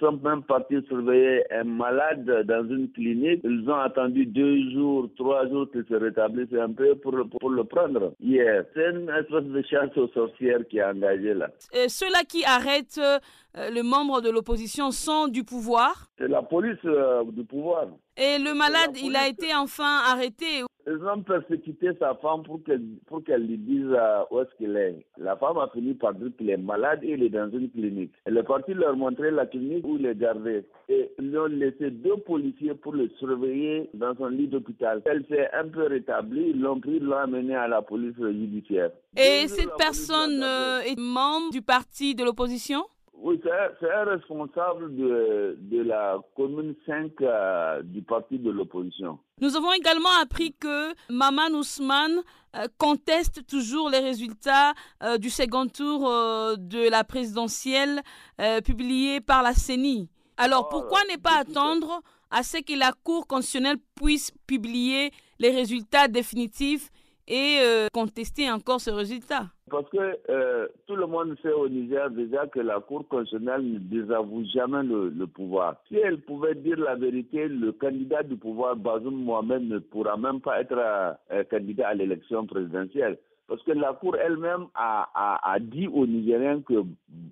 sont 0.00 0.20
même 0.22 0.42
partis 0.42 0.82
surveiller 0.86 1.42
un 1.50 1.64
malade 1.64 2.44
dans 2.46 2.68
une 2.68 2.90
clinique. 2.92 3.40
Ils 3.44 3.68
ont 3.70 3.80
attendu 3.80 4.26
deux 4.26 4.70
jours, 4.72 5.08
trois 5.16 5.48
jours 5.48 5.66
qu'il 5.72 5.84
se 5.88 5.94
rétablisse 5.94 6.52
un 6.60 6.72
peu 6.72 6.94
pour, 6.96 7.14
pour 7.40 7.50
le 7.50 7.64
prendre 7.64 8.12
hier. 8.20 8.64
C'est 8.74 8.90
une 8.90 9.08
espèce 9.08 9.44
de 9.44 9.62
chasse 9.62 9.96
aux 9.96 10.08
sorcières 10.08 10.66
qui 10.68 10.78
est 10.78 10.84
engagée 10.84 11.34
là. 11.34 11.48
Ceux-là 11.88 12.24
qui 12.28 12.44
arrêtent 12.44 13.00
le 13.54 13.82
membre 13.82 14.20
de 14.20 14.30
l'opposition 14.30 14.90
sont 14.90 15.28
du 15.28 15.44
pouvoir 15.44 16.06
C'est 16.18 16.28
la 16.28 16.42
police 16.42 16.78
du 17.32 17.44
pouvoir. 17.44 17.86
Et 18.16 18.38
le 18.38 18.54
malade, 18.54 18.96
il 18.96 19.16
a 19.16 19.28
été 19.28 19.54
enfin 19.54 20.00
arrêté. 20.10 20.64
Ils 20.84 20.98
ont 21.06 21.22
persécuté 21.22 21.90
sa 22.00 22.16
femme 22.16 22.42
pour 22.42 22.60
qu'elle 22.64 22.82
pour 23.06 23.22
qu'elle 23.22 23.46
lui 23.46 23.56
dise 23.56 23.86
où 24.32 24.40
est-ce 24.40 24.56
qu'il 24.56 24.76
est. 24.76 25.06
La 25.16 25.36
femme 25.36 25.56
a 25.58 25.68
fini 25.72 25.94
par 25.94 26.12
dire 26.12 26.30
qu'il 26.36 26.50
est 26.50 26.56
malade 26.56 27.04
et 27.04 27.12
il 27.12 27.22
est 27.22 27.28
dans 27.28 27.48
une 27.50 27.70
clinique. 27.70 28.12
Elle 28.24 28.36
est 28.36 28.42
partie 28.42 28.74
leur 28.74 28.96
montrer 28.96 29.30
la 29.30 29.46
clinique 29.46 29.86
où 29.86 29.96
il 29.96 30.06
est 30.06 30.16
gardé. 30.16 30.64
Et 30.88 31.12
ils 31.20 31.38
ont 31.38 31.46
laissé 31.46 31.92
deux 31.92 32.16
policiers 32.16 32.74
pour 32.74 32.94
le 32.94 33.08
surveiller 33.20 33.90
dans 33.94 34.16
son 34.16 34.26
lit 34.26 34.48
d'hôpital. 34.48 35.02
Elle 35.04 35.24
s'est 35.28 35.48
un 35.52 35.68
peu 35.68 35.86
rétablie, 35.86 36.50
ils 36.50 36.60
l'ont 36.60 36.80
pris, 36.80 36.98
l'ont 36.98 37.16
amené 37.16 37.54
à 37.54 37.68
la 37.68 37.80
police 37.82 38.16
judiciaire. 38.16 38.90
Et 39.16 39.46
cette 39.46 39.76
personne 39.78 40.42
est 40.84 40.98
membre 40.98 41.52
du 41.52 41.62
parti 41.62 42.16
de 42.16 42.24
l'opposition? 42.24 42.82
Oui, 43.14 43.40
c'est 43.42 43.92
un 43.92 44.04
responsable 44.04 44.96
de, 44.96 45.56
de, 45.60 45.82
la 45.82 46.18
commune 46.34 46.74
5 46.86 47.12
euh, 47.20 47.82
du 47.82 48.02
parti 48.02 48.38
de 48.38 48.50
l'opposition. 48.50 49.18
Nous 49.40 49.54
avons 49.56 49.72
également 49.72 50.10
appris 50.20 50.54
que 50.58 50.92
Maman 51.08 51.48
Ousmane 51.52 52.22
euh, 52.56 52.66
conteste 52.78 53.46
toujours 53.46 53.90
les 53.90 54.00
résultats 54.00 54.72
euh, 55.02 55.18
du 55.18 55.30
second 55.30 55.68
tour 55.68 56.00
de 56.58 56.90
la 56.90 57.04
présidentielle 57.04 58.00
publié 58.64 59.20
par 59.20 59.42
la 59.42 59.52
CENI. 59.52 60.08
Alors 60.36 60.66
Oh, 60.66 60.68
pourquoi 60.70 61.00
ne 61.12 61.16
pas 61.20 61.38
attendre 61.38 62.02
à 62.30 62.42
ce 62.42 62.58
que 62.58 62.76
la 62.76 62.92
Cour 63.04 63.26
constitutionnelle 63.26 63.76
puisse 63.94 64.32
publier 64.46 65.10
les 65.38 65.50
résultats 65.50 66.08
définitifs 66.08 66.90
et 67.28 67.60
contester 67.92 68.50
encore 68.50 68.80
ce 68.80 68.90
résultat 68.90 69.46
parce 69.72 69.88
que 69.88 70.18
euh, 70.28 70.68
tout 70.86 70.96
le 70.96 71.06
monde 71.06 71.34
sait 71.42 71.50
au 71.52 71.66
Niger 71.66 72.10
déjà 72.10 72.46
que 72.46 72.60
la 72.60 72.78
Cour 72.80 73.08
constitutionnelle 73.08 73.64
ne 73.72 73.78
désavoue 73.78 74.44
jamais 74.54 74.82
le, 74.82 75.26
pouvoir. 75.26 75.76
Si 75.88 75.96
elle 75.96 76.20
pouvait 76.20 76.54
dire 76.54 76.78
la 76.78 76.94
vérité, 76.94 77.48
le 77.48 77.72
candidat 77.72 78.22
du 78.22 78.36
pouvoir, 78.36 78.76
Bazoum 78.76 79.24
Mohamed, 79.24 79.62
ne 79.62 79.78
pourra 79.78 80.18
même 80.18 80.42
pas 80.42 80.60
être 80.60 80.76
euh, 80.78 81.42
candidat 81.44 81.88
à 81.88 81.94
l'élection 81.94 82.44
présidentielle. 82.46 83.16
Parce 83.48 83.62
que 83.62 83.72
la 83.72 83.94
Cour 83.94 84.16
elle-même 84.16 84.66
a, 84.74 85.08
a, 85.14 85.52
a, 85.54 85.58
dit 85.58 85.88
aux 85.88 86.06
Nigériens 86.06 86.60
que 86.60 86.84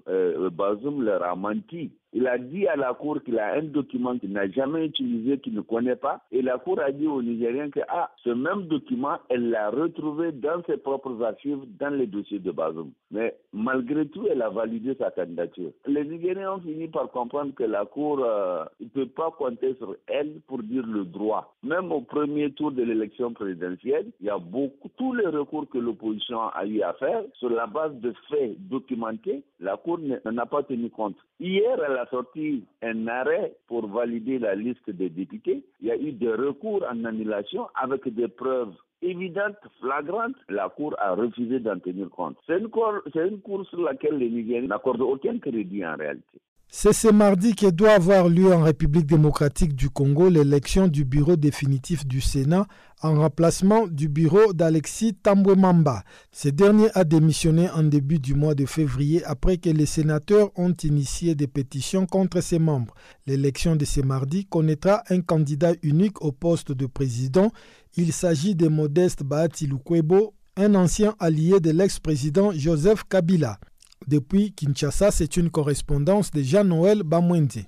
euh, 0.09 0.48
Bazoum 0.48 1.03
leur 1.03 1.22
a 1.22 1.37
menti. 1.37 1.92
Il 2.12 2.27
a 2.27 2.38
dit 2.38 2.66
à 2.66 2.75
la 2.77 2.92
Cour 2.92 3.23
qu'il 3.23 3.38
a 3.38 3.55
un 3.55 3.62
document 3.62 4.18
qu'il 4.18 4.33
n'a 4.33 4.49
jamais 4.49 4.87
utilisé, 4.87 5.38
qu'il 5.38 5.55
ne 5.55 5.61
connaît 5.61 5.94
pas. 5.96 6.20
Et 6.33 6.42
la 6.42 6.59
Cour 6.59 6.81
a 6.81 6.90
dit 6.90 7.07
aux 7.07 7.23
Nigériens 7.23 7.70
que 7.70 7.81
ah, 7.88 8.11
ce 8.25 8.31
même 8.31 8.66
document, 8.66 9.18
elle 9.29 9.51
l'a 9.51 9.70
retrouvé 9.70 10.33
dans 10.33 10.62
ses 10.66 10.77
propres 10.77 11.23
archives, 11.23 11.61
dans 11.79 11.94
les 11.94 12.07
dossiers 12.09 12.40
de 12.40 12.51
Bazoum. 12.51 12.90
Mais 13.12 13.37
malgré 13.53 14.07
tout, 14.07 14.27
elle 14.29 14.42
a 14.42 14.51
validé 14.51 14.94
sa 14.96 15.11
candidature. 15.12 15.70
Les 15.87 16.05
Nigériens 16.05 16.55
ont 16.55 16.61
fini 16.61 16.88
par 16.88 17.09
comprendre 17.11 17.55
que 17.55 17.64
la 17.64 17.85
Cour 17.85 18.25
euh, 18.25 18.64
ne 18.81 18.88
peut 18.88 19.07
pas 19.07 19.31
compter 19.31 19.75
sur 19.75 19.94
elle 20.09 20.40
pour 20.49 20.62
dire 20.64 20.87
le 20.87 21.05
droit. 21.05 21.55
Même 21.62 21.92
au 21.92 22.01
premier 22.01 22.51
tour 22.53 22.73
de 22.73 22.83
l'élection 22.83 23.33
présidentielle, 23.33 24.11
il 24.20 24.27
y 24.27 24.31
a 24.31 24.38
beaucoup, 24.38 24.88
tous 24.96 25.12
les 25.12 25.27
recours 25.27 25.68
que 25.68 25.79
l'opposition 25.79 26.40
a 26.49 26.66
eu 26.66 26.83
à 26.83 26.92
faire, 26.94 27.23
sur 27.35 27.51
la 27.51 27.66
base 27.68 27.94
de 28.01 28.12
faits 28.29 28.57
documentés, 28.68 29.44
la 29.61 29.77
Cour 29.77 29.99
n'en 29.99 30.38
a 30.38 30.46
pas 30.46 30.64
tenu 30.64 30.90
compte. 30.90 31.16
Hier, 31.38 31.79
elle 31.87 31.99
sorti 32.06 32.64
un 32.82 33.06
arrêt 33.08 33.54
pour 33.66 33.86
valider 33.88 34.38
la 34.38 34.54
liste 34.54 34.88
des 34.90 35.08
députés. 35.08 35.64
Il 35.80 35.88
y 35.88 35.90
a 35.90 35.96
eu 35.96 36.12
des 36.12 36.32
recours 36.32 36.84
en 36.90 37.04
annulation 37.04 37.68
avec 37.74 38.08
des 38.14 38.28
preuves 38.28 38.74
évidentes, 39.02 39.56
flagrantes. 39.80 40.36
La 40.48 40.68
Cour 40.68 40.94
a 40.98 41.14
refusé 41.14 41.60
d'en 41.60 41.78
tenir 41.78 42.10
compte. 42.10 42.36
C'est 42.46 42.58
une, 42.58 42.68
cour, 42.68 42.94
une 43.14 43.40
cour 43.40 43.66
sur 43.66 43.80
laquelle 43.82 44.18
les 44.18 44.30
Nigériens 44.30 44.68
n'accordent 44.68 45.02
aucun 45.02 45.38
crédit 45.38 45.84
en 45.86 45.96
réalité. 45.96 46.40
C'est 46.72 46.92
ce 46.92 47.09
mardi 47.09 47.56
que 47.56 47.66
doit 47.68 47.94
avoir 47.94 48.28
lieu 48.28 48.54
en 48.54 48.62
République 48.62 49.06
démocratique 49.06 49.74
du 49.74 49.90
Congo 49.90 50.28
l'élection 50.30 50.87
du 50.87 51.04
bureau 51.04 51.35
définitif 51.35 52.06
du 52.06 52.20
Sénat 52.20 52.68
en 53.02 53.16
remplacement 53.16 53.88
du 53.88 54.09
bureau 54.09 54.52
d'Alexis 54.52 55.14
Tambouemamba. 55.14 56.04
Ce 56.30 56.48
dernier 56.48 56.87
a 56.94 57.02
démissionné 57.02 57.68
en 57.70 57.83
début 57.83 58.20
du 58.20 58.35
mois 58.35 58.54
de 58.54 58.66
février 58.66 59.24
après 59.24 59.56
que 59.56 59.68
les 59.68 59.85
sénateurs 59.85 60.52
ont 60.54 60.72
initié 60.85 61.35
des 61.35 61.48
pétitions 61.48 62.06
contre 62.06 62.40
ses 62.40 62.61
membres. 62.61 62.94
L'élection 63.26 63.74
de 63.74 63.85
ce 63.85 64.00
mardi 64.00 64.46
connaîtra 64.46 65.02
un 65.11 65.22
candidat 65.22 65.72
unique 65.83 66.22
au 66.22 66.30
poste 66.30 66.70
de 66.70 66.87
président. 66.87 67.50
Il 67.96 68.12
s'agit 68.12 68.54
de 68.54 68.68
Modeste 68.68 69.24
Bahati 69.24 69.66
Lukwebo, 69.66 70.35
un 70.56 70.76
ancien 70.76 71.16
allié 71.18 71.59
de 71.59 71.72
l'ex-président 71.72 72.52
Joseph 72.52 73.02
Kabila. 73.09 73.59
Depuis 74.06 74.52
Kinshasa, 74.52 75.10
c'est 75.10 75.36
une 75.36 75.50
correspondance 75.50 76.30
de 76.30 76.42
Jean-Noël 76.42 77.02
Bamwende. 77.02 77.64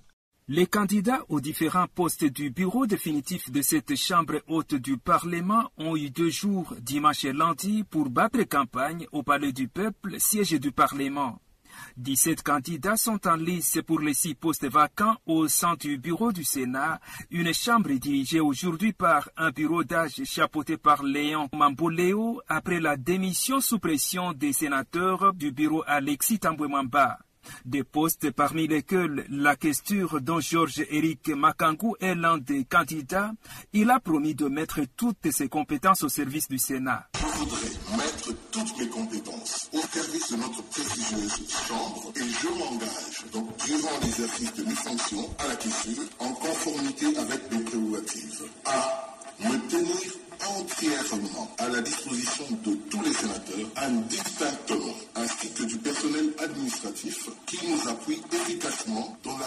Les 0.49 0.67
candidats 0.67 1.25
aux 1.29 1.41
différents 1.41 1.87
postes 1.95 2.25
du 2.25 2.51
bureau 2.51 2.87
définitif 2.87 3.51
de 3.53 3.63
cette 3.63 3.95
chambre 3.97 4.43
haute 4.49 4.75
du 4.75 4.99
Parlement 4.99 5.71
ont 5.79 5.97
eu 5.97 6.11
deux 6.11 6.31
jours, 6.31 6.75
dimanche 6.81 7.25
et 7.25 7.33
lundi, 7.33 7.85
pour 7.85 8.11
battre 8.11 8.43
campagne 8.43 9.07
au 9.13 9.23
Palais 9.23 9.53
du 9.53 9.69
Peuple, 9.69 10.17
siège 10.19 10.59
du 10.59 10.73
Parlement. 10.73 11.39
17 11.97 12.43
candidats 12.43 12.97
sont 12.97 13.27
en 13.27 13.37
lice 13.37 13.79
pour 13.87 14.01
les 14.01 14.15
six 14.15 14.35
postes 14.35 14.67
vacants 14.67 15.17
au 15.27 15.49
sein 15.49 15.75
du 15.75 15.99
bureau 15.99 16.33
du 16.33 16.45
Sénat, 16.45 17.01
une 17.31 17.53
chambre 17.53 17.93
dirigée 17.93 18.41
aujourd'hui 18.41 18.93
par 18.93 19.29
un 19.37 19.51
bureau 19.51 19.85
d'âge 19.85 20.23
chapeauté 20.25 20.77
par 20.77 21.03
Léon 21.03 21.49
Mamboléo 21.53 22.41
après 22.49 22.81
la 22.81 22.97
démission 22.97 23.61
sous 23.61 23.79
pression 23.79 24.33
des 24.33 24.53
sénateurs 24.53 25.35
du 25.35 25.53
bureau 25.53 25.83
Alexis 25.87 26.39
Tambouemamba. 26.39 27.19
Des 27.65 27.85
postes 27.85 28.31
parmi 28.31 28.67
lesquels 28.69 29.27
la 29.29 29.57
questure 29.57 30.21
dont 30.21 30.41
Georges-Éric 30.41 31.29
Makangou 31.31 31.97
est 32.01 32.15
l'un 32.15 32.39
des 32.39 32.65
candidats, 32.65 33.33
il 33.73 33.91
a 33.91 34.01
promis 34.01 34.35
de 34.35 34.47
mettre 34.47 34.81
toutes 34.97 35.31
ses 35.31 35.49
compétences 35.49 36.03
au 36.03 36.09
service 36.09 36.49
du 36.49 36.59
Sénat. 36.59 37.09
Je 37.33 37.39
voudrais 37.39 37.97
mettre 37.97 38.33
toutes 38.51 38.79
mes 38.79 38.89
compétences 38.89 39.69
au 39.73 39.81
service 39.93 40.33
de 40.33 40.37
notre 40.37 40.63
prestigieuse 40.65 41.33
Chambre 41.69 42.13
et 42.17 42.21
je 42.21 42.49
m'engage 42.59 43.25
donc 43.33 43.47
durant 43.65 43.99
l'exercice 44.03 44.55
de 44.55 44.65
mes 44.65 44.75
fonctions 44.75 45.31
à 45.39 45.49
la 45.49 45.57
question 45.57 46.03
en 46.19 46.33
conformité 46.35 47.07
avec 47.17 47.51
mes 47.51 47.63
prérogatives 47.65 48.43
à 48.67 49.19
me 49.41 49.59
tenir 49.69 50.22
entièrement 50.47 51.51
à 51.59 51.69
la 51.69 51.81
disposition 51.81 52.45
de 52.65 52.75
tous 52.91 53.03
les 53.03 53.13
sénateurs, 53.13 53.69
indistinctement, 53.77 54.95
ainsi 55.15 55.51
que 55.51 55.63
du 55.65 55.79
personnel 55.79 56.33
administratif 56.39 57.29
qui 57.47 57.59
nous 57.67 57.89
appuie 57.89 58.21
efficacement 58.33 59.17
dans 59.25 59.39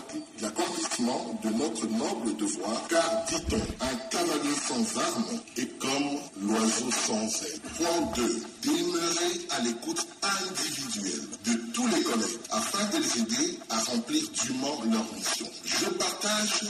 l'accomplissement 0.42 1.40
de 1.44 1.50
notre 1.50 1.88
noble 1.88 2.36
devoir, 2.38 2.88
car, 2.90 3.26
dit-on, 3.28 3.86
un 3.86 3.96
cavalier 4.10 4.56
sans 4.68 5.00
armes 5.00 5.40
est 5.58 5.78
comme 5.80 6.20
l'oiseau 6.42 6.92
sans 6.92 7.44
aile. 7.44 7.60
Point 7.78 8.12
2. 8.16 8.44
Demeurer 8.64 9.48
à 9.52 9.60
l'écoute 9.62 10.08
individuelle 10.24 11.28
de 11.46 11.54
tous 11.74 11.88
les 11.88 12.04
collègues 12.04 12.40
afin 12.52 12.84
de 12.98 13.04
les 13.04 13.20
aider 13.22 13.60
à 13.70 13.80
remplir 13.80 14.24
dûment 14.44 14.82
leur 14.92 15.06
mission. 15.14 15.48
Je 15.66 15.86
partage 15.86 16.64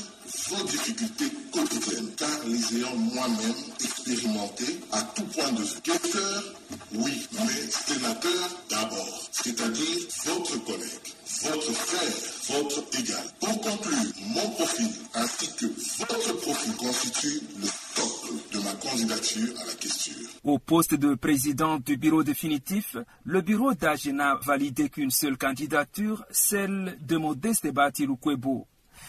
vos 0.50 0.64
difficultés 0.66 1.32
quotidiennes, 1.52 2.12
car 2.18 2.30
les 2.48 2.78
ayant 2.78 2.96
moi-même 2.96 3.56
expérimenté 3.84 4.66
à 4.92 5.02
tout 5.02 5.26
point 5.26 5.52
de 5.52 5.62
vue. 5.62 5.82
Questeur, 5.84 6.44
oui, 6.94 7.28
mais 7.34 7.70
sénateur 7.70 8.50
d'abord, 8.70 9.30
c'est-à-dire 9.32 9.98
votre 10.26 10.64
collègue, 10.66 11.08
votre 11.44 11.72
frère, 11.74 12.60
votre 12.60 13.00
égal. 13.00 13.26
Pour 13.40 13.62
conclure, 13.62 14.12
mon 14.28 14.50
profil 14.52 14.90
ainsi 15.14 15.56
que 15.56 15.66
votre 16.00 16.34
profil 16.42 16.76
constitue 16.76 17.42
le 17.62 17.68
de 18.52 18.60
ma 18.60 18.74
candidature 18.74 19.54
à 19.62 19.66
la 19.66 19.74
question. 19.74 20.14
Au 20.44 20.60
poste 20.60 20.96
de 20.96 21.16
président 21.16 21.78
du 21.78 21.98
bureau 21.98 22.24
définitif, 22.24 22.98
le 23.24 23.42
bureau 23.42 23.74
d'âge 23.74 24.08
n'a 24.08 24.36
validé 24.36 24.90
qu'une 24.90 25.12
seule 25.12 25.38
candidature, 25.38 26.26
celle 26.32 26.98
de 27.02 27.18
Modeste 27.18 27.72
Batiloukwebo 27.72 28.68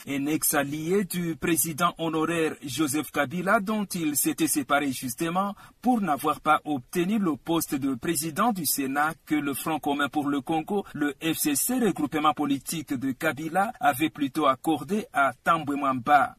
un 0.08 0.26
ex-allié 0.26 1.04
du 1.04 1.36
président 1.36 1.94
honoraire 1.98 2.54
Joseph 2.62 3.10
Kabila 3.10 3.60
dont 3.60 3.84
il 3.84 4.16
s'était 4.16 4.48
séparé 4.48 4.92
justement 4.92 5.54
pour 5.82 6.00
n'avoir 6.00 6.40
pas 6.40 6.60
obtenu 6.64 7.18
le 7.18 7.36
poste 7.36 7.74
de 7.74 7.94
président 7.94 8.52
du 8.52 8.66
Sénat 8.66 9.14
que 9.26 9.34
le 9.34 9.54
Front 9.54 9.78
commun 9.78 10.08
pour 10.08 10.28
le 10.28 10.40
Congo, 10.40 10.84
le 10.94 11.14
FCC, 11.20 11.74
regroupement 11.74 12.34
politique 12.34 12.94
de 12.94 13.12
Kabila, 13.12 13.72
avait 13.80 14.10
plutôt 14.10 14.46
accordé 14.46 15.06
à 15.12 15.32
Tambouemamba. 15.44 16.36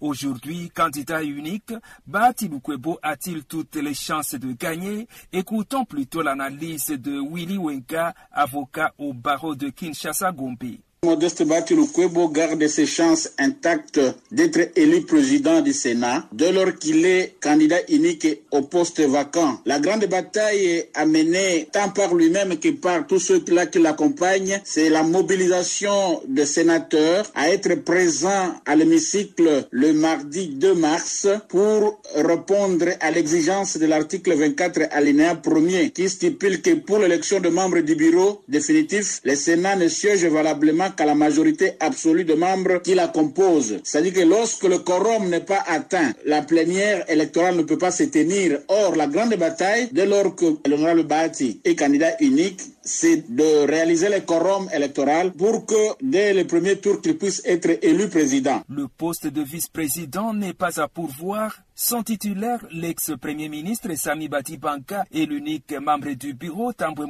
Aujourd'hui, 0.00 0.70
candidat 0.70 1.22
unique, 1.22 1.74
Bati 2.06 2.48
Lukwebo 2.48 2.98
a-t-il 3.02 3.44
toutes 3.44 3.76
les 3.76 3.94
chances 3.94 4.34
de 4.34 4.52
gagner? 4.52 5.06
Écoutons 5.32 5.84
plutôt 5.84 6.22
l'analyse 6.22 6.88
de 6.88 7.20
Willy 7.20 7.58
Wenga, 7.58 8.14
avocat 8.32 8.94
au 8.98 9.12
barreau 9.12 9.54
de 9.54 9.68
Kinshasa-Gombe. 9.68 10.78
Modeste 11.06 11.44
Batiloukwebo 11.44 12.26
garde 12.28 12.66
ses 12.66 12.84
chances 12.84 13.30
intactes 13.38 14.00
d'être 14.32 14.72
élu 14.74 15.02
président 15.02 15.60
du 15.60 15.72
Sénat 15.72 16.26
dès 16.32 16.50
lors 16.50 16.74
qu'il 16.74 17.06
est 17.06 17.36
candidat 17.40 17.78
unique 17.88 18.26
au 18.50 18.62
poste 18.62 19.00
vacant. 19.02 19.60
La 19.64 19.78
grande 19.78 20.06
bataille 20.06 20.86
a 20.94 21.06
mené 21.06 21.68
tant 21.72 21.90
par 21.90 22.16
lui-même 22.16 22.58
que 22.58 22.70
par 22.70 23.06
tous 23.06 23.20
ceux-là 23.20 23.66
qui 23.66 23.78
l'accompagnent, 23.78 24.60
c'est 24.64 24.88
la 24.90 25.04
mobilisation 25.04 26.20
des 26.26 26.46
sénateurs 26.46 27.30
à 27.36 27.48
être 27.48 27.76
présents 27.76 28.56
à 28.66 28.74
l'hémicycle 28.74 29.68
le 29.70 29.92
mardi 29.92 30.48
2 30.48 30.74
mars 30.74 31.28
pour 31.48 32.02
répondre 32.16 32.86
à 32.98 33.12
l'exigence 33.12 33.76
de 33.76 33.86
l'article 33.86 34.34
24 34.34 34.88
alinéa 34.90 35.34
1er 35.36 35.92
qui 35.92 36.08
stipule 36.08 36.60
que 36.60 36.74
pour 36.74 36.98
l'élection 36.98 37.38
de 37.38 37.50
membres 37.50 37.82
du 37.82 37.94
bureau 37.94 38.42
définitif, 38.48 39.20
le 39.22 39.36
Sénat 39.36 39.76
ne 39.76 39.86
siège 39.86 40.24
valablement 40.24 40.87
qu'à 40.90 41.04
la 41.04 41.14
majorité 41.14 41.72
absolue 41.80 42.24
de 42.24 42.34
membres 42.34 42.82
qui 42.82 42.94
la 42.94 43.08
composent. 43.08 43.80
C'est-à-dire 43.84 44.12
que 44.12 44.20
lorsque 44.20 44.64
le 44.64 44.78
quorum 44.78 45.28
n'est 45.28 45.40
pas 45.40 45.62
atteint, 45.66 46.12
la 46.24 46.42
plénière 46.42 47.04
électorale 47.10 47.56
ne 47.56 47.62
peut 47.62 47.78
pas 47.78 47.90
se 47.90 48.04
tenir. 48.04 48.58
Or, 48.68 48.96
la 48.96 49.06
grande 49.06 49.34
bataille, 49.36 49.88
dès 49.92 50.06
lors 50.06 50.34
que 50.34 50.46
l'honorable 50.68 51.04
Bati 51.04 51.60
est 51.64 51.76
candidat 51.76 52.16
unique, 52.20 52.60
c'est 52.82 53.34
de 53.34 53.66
réaliser 53.66 54.08
le 54.08 54.20
quorum 54.20 54.68
électoral 54.74 55.32
pour 55.32 55.66
que 55.66 55.74
dès 56.02 56.32
le 56.32 56.46
premier 56.46 56.76
tour, 56.76 57.00
qu'il 57.00 57.16
puisse 57.18 57.42
être 57.44 57.78
élu 57.82 58.08
président. 58.08 58.62
Le 58.68 58.88
poste 58.88 59.26
de 59.26 59.42
vice-président 59.42 60.32
n'est 60.32 60.54
pas 60.54 60.80
à 60.80 60.88
pourvoir. 60.88 61.58
Son 61.74 62.02
titulaire, 62.02 62.66
l'ex-premier 62.72 63.48
ministre 63.48 63.88
Sami 63.94 64.28
Batibanka, 64.28 65.04
est 65.12 65.26
l'unique 65.26 65.72
membre 65.80 66.12
du 66.12 66.34
bureau 66.34 66.72
Tambwe 66.72 67.06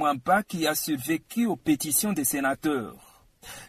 qui 0.46 0.66
a 0.66 0.74
survécu 0.74 1.46
aux 1.46 1.56
pétitions 1.56 2.12
des 2.12 2.24
sénateurs. 2.24 3.07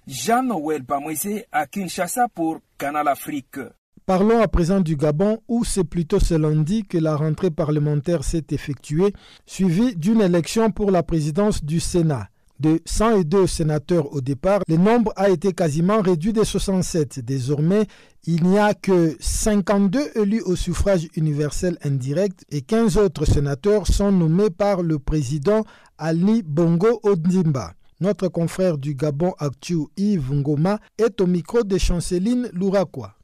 Jean-Noël 0.07 0.81
Bamwese 0.81 1.43
à 1.51 1.67
Kinshasa 1.67 2.27
pour 2.29 2.59
Canal 2.77 3.07
Afrique. 3.07 3.59
Parlons 4.05 4.41
à 4.41 4.47
présent 4.47 4.79
du 4.79 4.95
Gabon 4.95 5.37
où 5.47 5.63
c'est 5.63 5.83
plutôt 5.83 6.19
ce 6.19 6.33
lundi 6.33 6.83
que 6.83 6.97
la 6.97 7.15
rentrée 7.15 7.51
parlementaire 7.51 8.23
s'est 8.23 8.45
effectuée, 8.49 9.13
suivie 9.45 9.95
d'une 9.95 10.21
élection 10.21 10.71
pour 10.71 10.89
la 10.89 11.03
présidence 11.03 11.63
du 11.63 11.79
Sénat. 11.79 12.27
De 12.59 12.81
102 12.85 13.47
sénateurs 13.47 14.11
au 14.11 14.19
départ, 14.19 14.63
le 14.67 14.75
nombre 14.75 15.13
a 15.15 15.29
été 15.29 15.53
quasiment 15.53 16.01
réduit 16.01 16.33
de 16.33 16.43
67. 16.43 17.19
Désormais, 17.19 17.85
il 18.25 18.43
n'y 18.43 18.59
a 18.59 18.73
que 18.73 19.15
52 19.19 20.11
élus 20.15 20.41
au 20.41 20.57
suffrage 20.57 21.07
universel 21.15 21.77
indirect 21.85 22.43
et 22.49 22.61
15 22.61 22.97
autres 22.97 23.25
sénateurs 23.25 23.87
sont 23.87 24.11
nommés 24.11 24.49
par 24.49 24.81
le 24.81 24.99
président 24.99 25.63
Ali 25.97 26.43
Bongo 26.43 26.99
Ondimba. 27.03 27.75
Notre 28.01 28.29
confrère 28.29 28.77
du 28.77 28.95
Gabon 28.95 29.33
Actu 29.39 29.77
Yves 29.97 30.31
Ngoma 30.33 30.79
est 30.97 31.19
au 31.19 31.27
micro 31.27 31.63
de 31.63 31.77
Chanceline 31.77 32.49
Louraquois. 32.53 33.18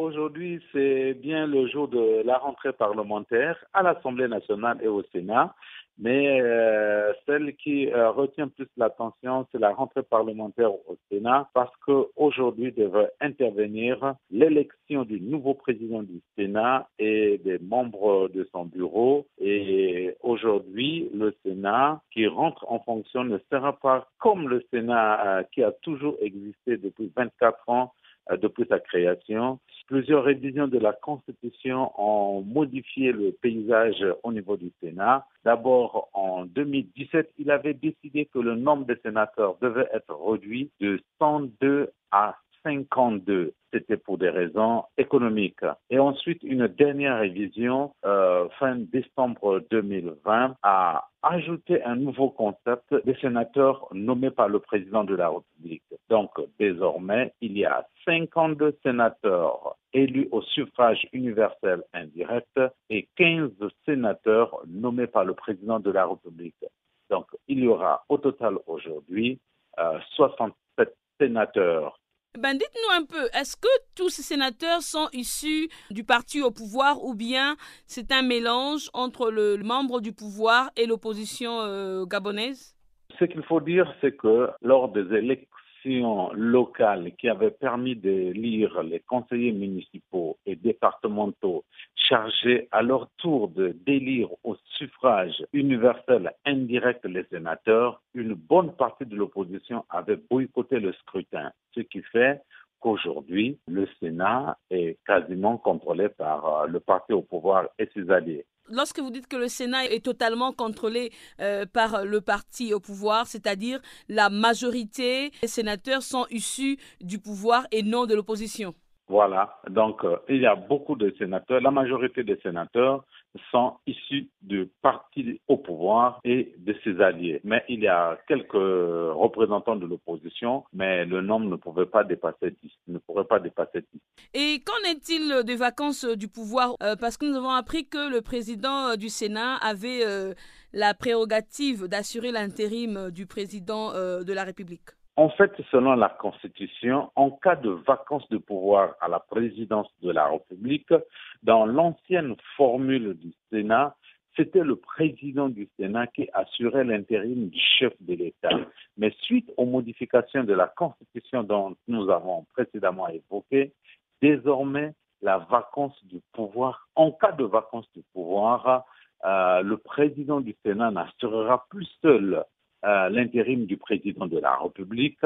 Aujourd'hui, 0.00 0.62
c'est 0.72 1.12
bien 1.12 1.46
le 1.46 1.66
jour 1.66 1.86
de 1.86 2.22
la 2.24 2.38
rentrée 2.38 2.72
parlementaire 2.72 3.62
à 3.74 3.82
l'Assemblée 3.82 4.28
nationale 4.28 4.78
et 4.82 4.88
au 4.88 5.02
Sénat. 5.12 5.54
Mais 5.98 6.40
euh, 6.40 7.12
celle 7.26 7.54
qui 7.56 7.92
euh, 7.92 8.10
retient 8.10 8.48
plus 8.48 8.66
l'attention, 8.78 9.46
c'est 9.52 9.58
la 9.58 9.74
rentrée 9.74 10.02
parlementaire 10.02 10.72
au 10.72 10.96
Sénat 11.10 11.50
parce 11.52 11.76
qu'aujourd'hui 11.84 12.72
devrait 12.72 13.12
intervenir 13.20 14.14
l'élection 14.30 15.04
du 15.04 15.20
nouveau 15.20 15.52
président 15.52 16.02
du 16.02 16.22
Sénat 16.34 16.88
et 16.98 17.36
des 17.44 17.58
membres 17.58 18.30
de 18.32 18.48
son 18.52 18.64
bureau. 18.64 19.26
Et 19.38 20.16
aujourd'hui, 20.22 21.10
le 21.12 21.36
Sénat 21.44 22.00
qui 22.10 22.26
rentre 22.26 22.64
en 22.72 22.78
fonction 22.78 23.22
ne 23.24 23.36
sera 23.52 23.74
pas 23.74 24.08
comme 24.18 24.48
le 24.48 24.64
Sénat 24.72 25.26
euh, 25.26 25.42
qui 25.52 25.62
a 25.62 25.72
toujours 25.72 26.16
existé 26.22 26.78
depuis 26.78 27.12
24 27.14 27.68
ans 27.68 27.92
depuis 28.40 28.64
sa 28.68 28.78
création. 28.78 29.58
Plusieurs 29.86 30.24
révisions 30.24 30.68
de 30.68 30.78
la 30.78 30.92
Constitution 30.92 31.90
ont 32.00 32.42
modifié 32.42 33.12
le 33.12 33.32
paysage 33.32 34.04
au 34.22 34.32
niveau 34.32 34.56
du 34.56 34.70
Sénat. 34.80 35.26
D'abord, 35.44 36.08
en 36.12 36.44
2017, 36.44 37.32
il 37.38 37.50
avait 37.50 37.74
décidé 37.74 38.26
que 38.26 38.38
le 38.38 38.54
nombre 38.54 38.86
de 38.86 38.98
sénateurs 39.02 39.56
devait 39.60 39.88
être 39.92 40.14
réduit 40.14 40.70
de 40.80 41.00
102 41.18 41.90
à 42.12 42.36
52. 42.62 43.52
C'était 43.72 43.96
pour 43.96 44.18
des 44.18 44.28
raisons 44.28 44.84
économiques. 44.98 45.64
Et 45.90 45.98
ensuite, 45.98 46.42
une 46.42 46.66
dernière 46.66 47.20
révision, 47.20 47.92
euh, 48.04 48.48
fin 48.58 48.76
décembre 48.76 49.62
2020, 49.70 50.56
a 50.62 51.08
ajouté 51.22 51.82
un 51.84 51.96
nouveau 51.96 52.30
concept 52.30 52.94
des 53.04 53.14
sénateurs 53.16 53.86
nommés 53.92 54.30
par 54.30 54.48
le 54.48 54.58
président 54.58 55.04
de 55.04 55.14
la 55.14 55.28
République. 55.28 55.84
Donc, 56.08 56.30
désormais, 56.58 57.32
il 57.40 57.56
y 57.56 57.64
a 57.64 57.86
52 58.06 58.76
sénateurs 58.82 59.76
élus 59.92 60.28
au 60.32 60.42
suffrage 60.42 61.06
universel 61.12 61.82
indirect 61.92 62.58
et 62.88 63.08
15 63.16 63.50
sénateurs 63.84 64.60
nommés 64.66 65.06
par 65.06 65.24
le 65.24 65.34
président 65.34 65.78
de 65.78 65.90
la 65.90 66.06
République. 66.06 66.64
Donc, 67.10 67.26
il 67.48 67.60
y 67.60 67.68
aura 67.68 68.04
au 68.08 68.18
total 68.18 68.56
aujourd'hui 68.66 69.38
euh, 69.78 69.98
67 70.16 70.96
sénateurs 71.20 71.99
ben 72.38 72.54
dites-nous 72.54 72.96
un 72.96 73.04
peu, 73.04 73.28
est-ce 73.34 73.56
que 73.56 73.68
tous 73.96 74.08
ces 74.08 74.22
sénateurs 74.22 74.82
sont 74.82 75.08
issus 75.12 75.68
du 75.90 76.04
parti 76.04 76.40
au 76.40 76.50
pouvoir 76.50 77.04
ou 77.04 77.14
bien 77.14 77.56
c'est 77.86 78.12
un 78.12 78.22
mélange 78.22 78.88
entre 78.94 79.30
le 79.30 79.56
membre 79.58 80.00
du 80.00 80.12
pouvoir 80.12 80.70
et 80.76 80.86
l'opposition 80.86 81.60
euh, 81.60 82.04
gabonaise? 82.06 82.76
Ce 83.18 83.24
qu'il 83.24 83.42
faut 83.42 83.60
dire, 83.60 83.92
c'est 84.00 84.16
que 84.16 84.48
lors 84.62 84.90
des 84.90 85.14
élections 85.14 85.49
locales 85.84 87.12
qui 87.16 87.28
avaient 87.28 87.50
permis 87.50 87.96
d'élire 87.96 88.82
les 88.82 89.00
conseillers 89.00 89.52
municipaux 89.52 90.36
et 90.46 90.56
départementaux 90.56 91.64
chargés 91.94 92.68
à 92.70 92.82
leur 92.82 93.08
tour 93.18 93.48
de 93.48 93.68
d'élire 93.86 94.28
au 94.44 94.56
suffrage 94.76 95.44
universel 95.52 96.32
indirect 96.44 97.04
les 97.04 97.24
sénateurs, 97.24 98.02
une 98.14 98.34
bonne 98.34 98.72
partie 98.76 99.06
de 99.06 99.16
l'opposition 99.16 99.84
avait 99.88 100.18
boycotté 100.30 100.80
le 100.80 100.92
scrutin, 100.92 101.52
ce 101.74 101.80
qui 101.80 102.02
fait 102.02 102.42
qu'aujourd'hui, 102.80 103.58
le 103.68 103.86
Sénat 104.00 104.56
est 104.70 104.98
quasiment 105.06 105.58
contrôlé 105.58 106.08
par 106.08 106.62
euh, 106.62 106.66
le 106.66 106.80
parti 106.80 107.12
au 107.12 107.22
pouvoir 107.22 107.68
et 107.78 107.88
ses 107.94 108.10
alliés. 108.10 108.46
Lorsque 108.70 109.00
vous 109.00 109.10
dites 109.10 109.26
que 109.26 109.36
le 109.36 109.48
Sénat 109.48 109.86
est 109.86 110.04
totalement 110.04 110.52
contrôlé 110.52 111.10
euh, 111.40 111.66
par 111.66 112.04
le 112.04 112.20
parti 112.20 112.72
au 112.72 112.80
pouvoir, 112.80 113.26
c'est-à-dire 113.26 113.80
la 114.08 114.30
majorité 114.30 115.30
des 115.42 115.48
sénateurs 115.48 116.02
sont 116.02 116.26
issus 116.30 116.78
du 117.00 117.18
pouvoir 117.18 117.66
et 117.72 117.82
non 117.82 118.06
de 118.06 118.14
l'opposition. 118.14 118.74
Voilà, 119.08 119.58
donc 119.68 120.04
euh, 120.04 120.18
il 120.28 120.40
y 120.40 120.46
a 120.46 120.54
beaucoup 120.54 120.94
de 120.94 121.12
sénateurs, 121.18 121.60
la 121.60 121.72
majorité 121.72 122.22
des 122.22 122.38
sénateurs 122.44 123.04
sont 123.50 123.74
issus 123.86 124.28
du 124.42 124.70
parti 124.82 125.40
au 125.48 125.56
pouvoir 125.56 126.20
et 126.24 126.54
de 126.58 126.74
ses 126.84 127.00
alliés. 127.00 127.40
Mais 127.44 127.64
il 127.68 127.80
y 127.80 127.88
a 127.88 128.18
quelques 128.26 128.52
représentants 128.52 129.76
de 129.76 129.86
l'opposition, 129.86 130.64
mais 130.72 131.04
le 131.04 131.20
nombre 131.20 131.46
ne 131.48 131.56
pouvait 131.56 131.86
pas 131.86 132.04
dépasser 132.04 132.50
10, 132.62 132.70
ne 132.88 132.98
pourrait 132.98 133.24
pas 133.24 133.38
dépasser 133.38 133.84
10. 133.92 134.00
Et 134.34 134.60
qu'en 134.64 134.90
est-il 134.90 135.44
des 135.44 135.56
vacances 135.56 136.04
du 136.04 136.28
pouvoir? 136.28 136.74
Euh, 136.82 136.96
Parce 136.96 137.16
que 137.16 137.26
nous 137.26 137.36
avons 137.36 137.50
appris 137.50 137.86
que 137.86 138.10
le 138.10 138.20
président 138.20 138.96
du 138.96 139.08
Sénat 139.08 139.56
avait 139.56 140.04
euh, 140.04 140.34
la 140.72 140.94
prérogative 140.94 141.86
d'assurer 141.86 142.32
l'intérim 142.32 143.10
du 143.10 143.26
président 143.26 143.92
euh, 143.94 144.22
de 144.22 144.32
la 144.32 144.44
République. 144.44 144.90
En 145.20 145.28
fait, 145.28 145.52
selon 145.70 145.96
la 145.96 146.08
Constitution, 146.08 147.12
en 147.14 147.30
cas 147.30 147.54
de 147.54 147.68
vacance 147.68 148.26
de 148.30 148.38
pouvoir 148.38 148.94
à 149.02 149.08
la 149.08 149.20
présidence 149.20 149.86
de 150.00 150.12
la 150.12 150.26
République, 150.26 150.94
dans 151.42 151.66
l'ancienne 151.66 152.36
formule 152.56 153.12
du 153.18 153.30
Sénat, 153.50 153.94
c'était 154.34 154.64
le 154.64 154.76
président 154.76 155.50
du 155.50 155.68
Sénat 155.78 156.06
qui 156.06 156.26
assurait 156.32 156.84
l'intérim 156.84 157.50
du 157.50 157.60
chef 157.78 157.92
de 158.00 158.14
l'État. 158.14 158.48
Mais 158.96 159.14
suite 159.20 159.52
aux 159.58 159.66
modifications 159.66 160.44
de 160.44 160.54
la 160.54 160.68
Constitution 160.68 161.42
dont 161.42 161.76
nous 161.86 162.08
avons 162.08 162.46
précédemment 162.54 163.08
évoqué, 163.08 163.74
désormais, 164.22 164.94
la 165.20 165.36
vacance 165.36 166.02
du 166.06 166.22
pouvoir, 166.32 166.88
en 166.94 167.12
cas 167.12 167.32
de 167.32 167.44
vacance 167.44 167.92
du 167.94 168.02
pouvoir, 168.14 168.86
euh, 169.26 169.60
le 169.60 169.76
président 169.76 170.40
du 170.40 170.56
Sénat 170.64 170.90
n'assurera 170.90 171.66
plus 171.68 171.90
seul 172.00 172.42
l'intérim 172.82 173.66
du 173.66 173.76
président 173.76 174.26
de 174.26 174.38
la 174.38 174.56
République, 174.56 175.20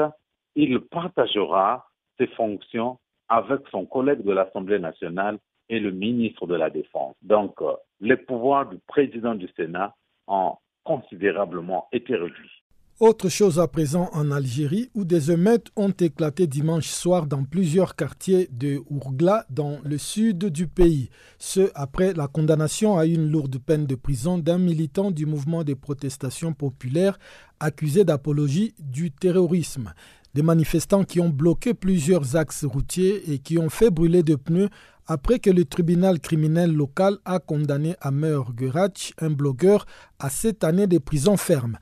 il 0.55 0.79
partagera 0.81 1.87
ses 2.17 2.27
fonctions 2.27 2.97
avec 3.27 3.61
son 3.71 3.85
collègue 3.85 4.23
de 4.23 4.31
l'Assemblée 4.31 4.79
nationale 4.79 5.37
et 5.69 5.79
le 5.79 5.91
ministre 5.91 6.47
de 6.47 6.55
la 6.55 6.69
Défense. 6.69 7.15
Donc, 7.21 7.61
euh, 7.61 7.73
les 7.99 8.17
pouvoirs 8.17 8.67
du 8.67 8.77
président 8.87 9.35
du 9.35 9.47
Sénat 9.55 9.95
ont 10.27 10.57
considérablement 10.83 11.87
été 11.91 12.15
réduits. 12.15 12.63
Autre 13.01 13.27
chose 13.27 13.59
à 13.59 13.67
présent 13.67 14.09
en 14.13 14.31
Algérie 14.31 14.89
où 14.93 15.03
des 15.03 15.29
émeutes 15.29 15.67
ont 15.75 15.91
éclaté 15.91 16.47
dimanche 16.47 16.87
soir 16.87 17.25
dans 17.25 17.43
plusieurs 17.43 17.97
quartiers 17.97 18.47
de 18.53 18.81
Ourgla 18.89 19.45
dans 19.49 19.79
le 19.83 19.97
sud 19.97 20.45
du 20.45 20.67
pays. 20.67 21.09
Ce 21.37 21.69
après 21.75 22.13
la 22.13 22.29
condamnation 22.29 22.97
à 22.97 23.05
une 23.05 23.29
lourde 23.29 23.57
peine 23.57 23.85
de 23.85 23.95
prison 23.95 24.37
d'un 24.37 24.59
militant 24.59 25.11
du 25.11 25.25
mouvement 25.25 25.65
des 25.65 25.75
protestations 25.75 26.53
populaires 26.53 27.19
accusé 27.59 28.05
d'apologie 28.05 28.73
du 28.79 29.11
terrorisme. 29.11 29.93
Des 30.33 30.41
manifestants 30.41 31.03
qui 31.03 31.19
ont 31.19 31.27
bloqué 31.27 31.73
plusieurs 31.73 32.37
axes 32.37 32.63
routiers 32.63 33.29
et 33.29 33.39
qui 33.39 33.57
ont 33.57 33.69
fait 33.69 33.89
brûler 33.89 34.23
de 34.23 34.35
pneus 34.35 34.69
après 35.05 35.39
que 35.39 35.49
le 35.49 35.65
tribunal 35.65 36.21
criminel 36.21 36.71
local 36.71 37.17
a 37.25 37.39
condamné 37.39 37.97
Amer 37.99 38.41
Gerach, 38.57 39.13
un 39.19 39.31
blogueur, 39.31 39.85
à 40.17 40.29
sept 40.29 40.63
années 40.63 40.87
de 40.87 40.97
prison 40.97 41.35
ferme. 41.35 41.77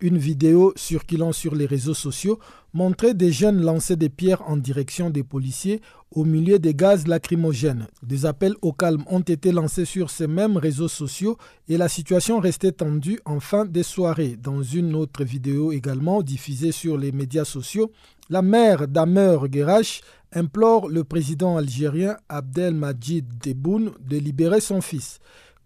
Une 0.00 0.16
vidéo 0.16 0.72
circulant 0.76 1.32
sur 1.32 1.56
les 1.56 1.66
réseaux 1.66 1.92
sociaux 1.92 2.38
montrait 2.72 3.14
des 3.14 3.32
jeunes 3.32 3.60
lancer 3.60 3.96
des 3.96 4.08
pierres 4.08 4.48
en 4.48 4.56
direction 4.56 5.10
des 5.10 5.24
policiers 5.24 5.80
au 6.12 6.24
milieu 6.24 6.60
des 6.60 6.72
gaz 6.72 7.08
lacrymogènes. 7.08 7.88
Des 8.04 8.24
appels 8.24 8.54
au 8.62 8.72
calme 8.72 9.02
ont 9.08 9.18
été 9.22 9.50
lancés 9.50 9.84
sur 9.84 10.10
ces 10.10 10.28
mêmes 10.28 10.56
réseaux 10.56 10.86
sociaux 10.86 11.36
et 11.68 11.76
la 11.76 11.88
situation 11.88 12.38
restait 12.38 12.70
tendue 12.70 13.18
en 13.24 13.40
fin 13.40 13.64
de 13.64 13.82
soirée. 13.82 14.36
Dans 14.40 14.62
une 14.62 14.94
autre 14.94 15.24
vidéo 15.24 15.72
également 15.72 16.22
diffusée 16.22 16.70
sur 16.70 16.96
les 16.96 17.10
médias 17.10 17.44
sociaux, 17.44 17.90
la 18.30 18.40
mère 18.42 18.86
d'Amer 18.86 19.38
Gerach 19.50 20.02
implore 20.32 20.88
le 20.88 21.02
président 21.02 21.56
algérien 21.56 22.16
Abdelmajid 22.28 23.40
Tebboune 23.40 23.90
de 24.00 24.16
libérer 24.18 24.60
son 24.60 24.80
fils 24.80 25.18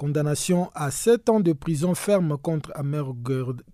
condamnation 0.02 0.68
à 0.74 0.90
sept 0.90 1.28
ans 1.28 1.38
de 1.38 1.52
prison 1.52 1.94
ferme 1.94 2.36
contre 2.36 2.72
Amer 2.74 3.04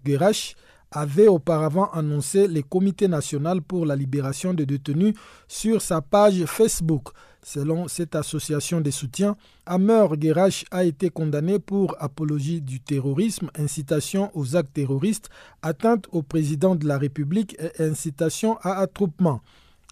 Gerach 0.05 0.57
avait 0.91 1.27
auparavant 1.27 1.91
annoncé 1.91 2.47
le 2.49 2.61
Comité 2.61 3.09
national 3.09 3.63
pour 3.63 3.87
la 3.87 3.97
libération 3.97 4.53
des 4.53 4.67
détenus 4.67 5.15
sur 5.49 5.81
sa 5.81 6.03
page 6.03 6.45
Facebook. 6.45 7.09
Selon 7.43 7.89
cette 7.89 8.15
association 8.15 8.83
de 8.83 8.91
soutien, 8.91 9.39
Amer 9.65 10.07
Gerach 10.21 10.67
a 10.71 10.85
été 10.85 11.09
condamné 11.09 11.59
pour 11.59 11.97
apologie 11.99 12.61
du 12.61 12.79
terrorisme, 12.79 13.51
incitation 13.59 14.31
aux 14.35 14.55
actes 14.55 14.75
terroristes, 14.75 15.31
atteinte 15.63 16.09
au 16.13 16.21
président 16.21 16.75
de 16.75 16.87
la 16.87 16.99
République 16.99 17.57
et 17.59 17.83
incitation 17.83 18.59
à 18.61 18.81
attroupement. 18.81 19.41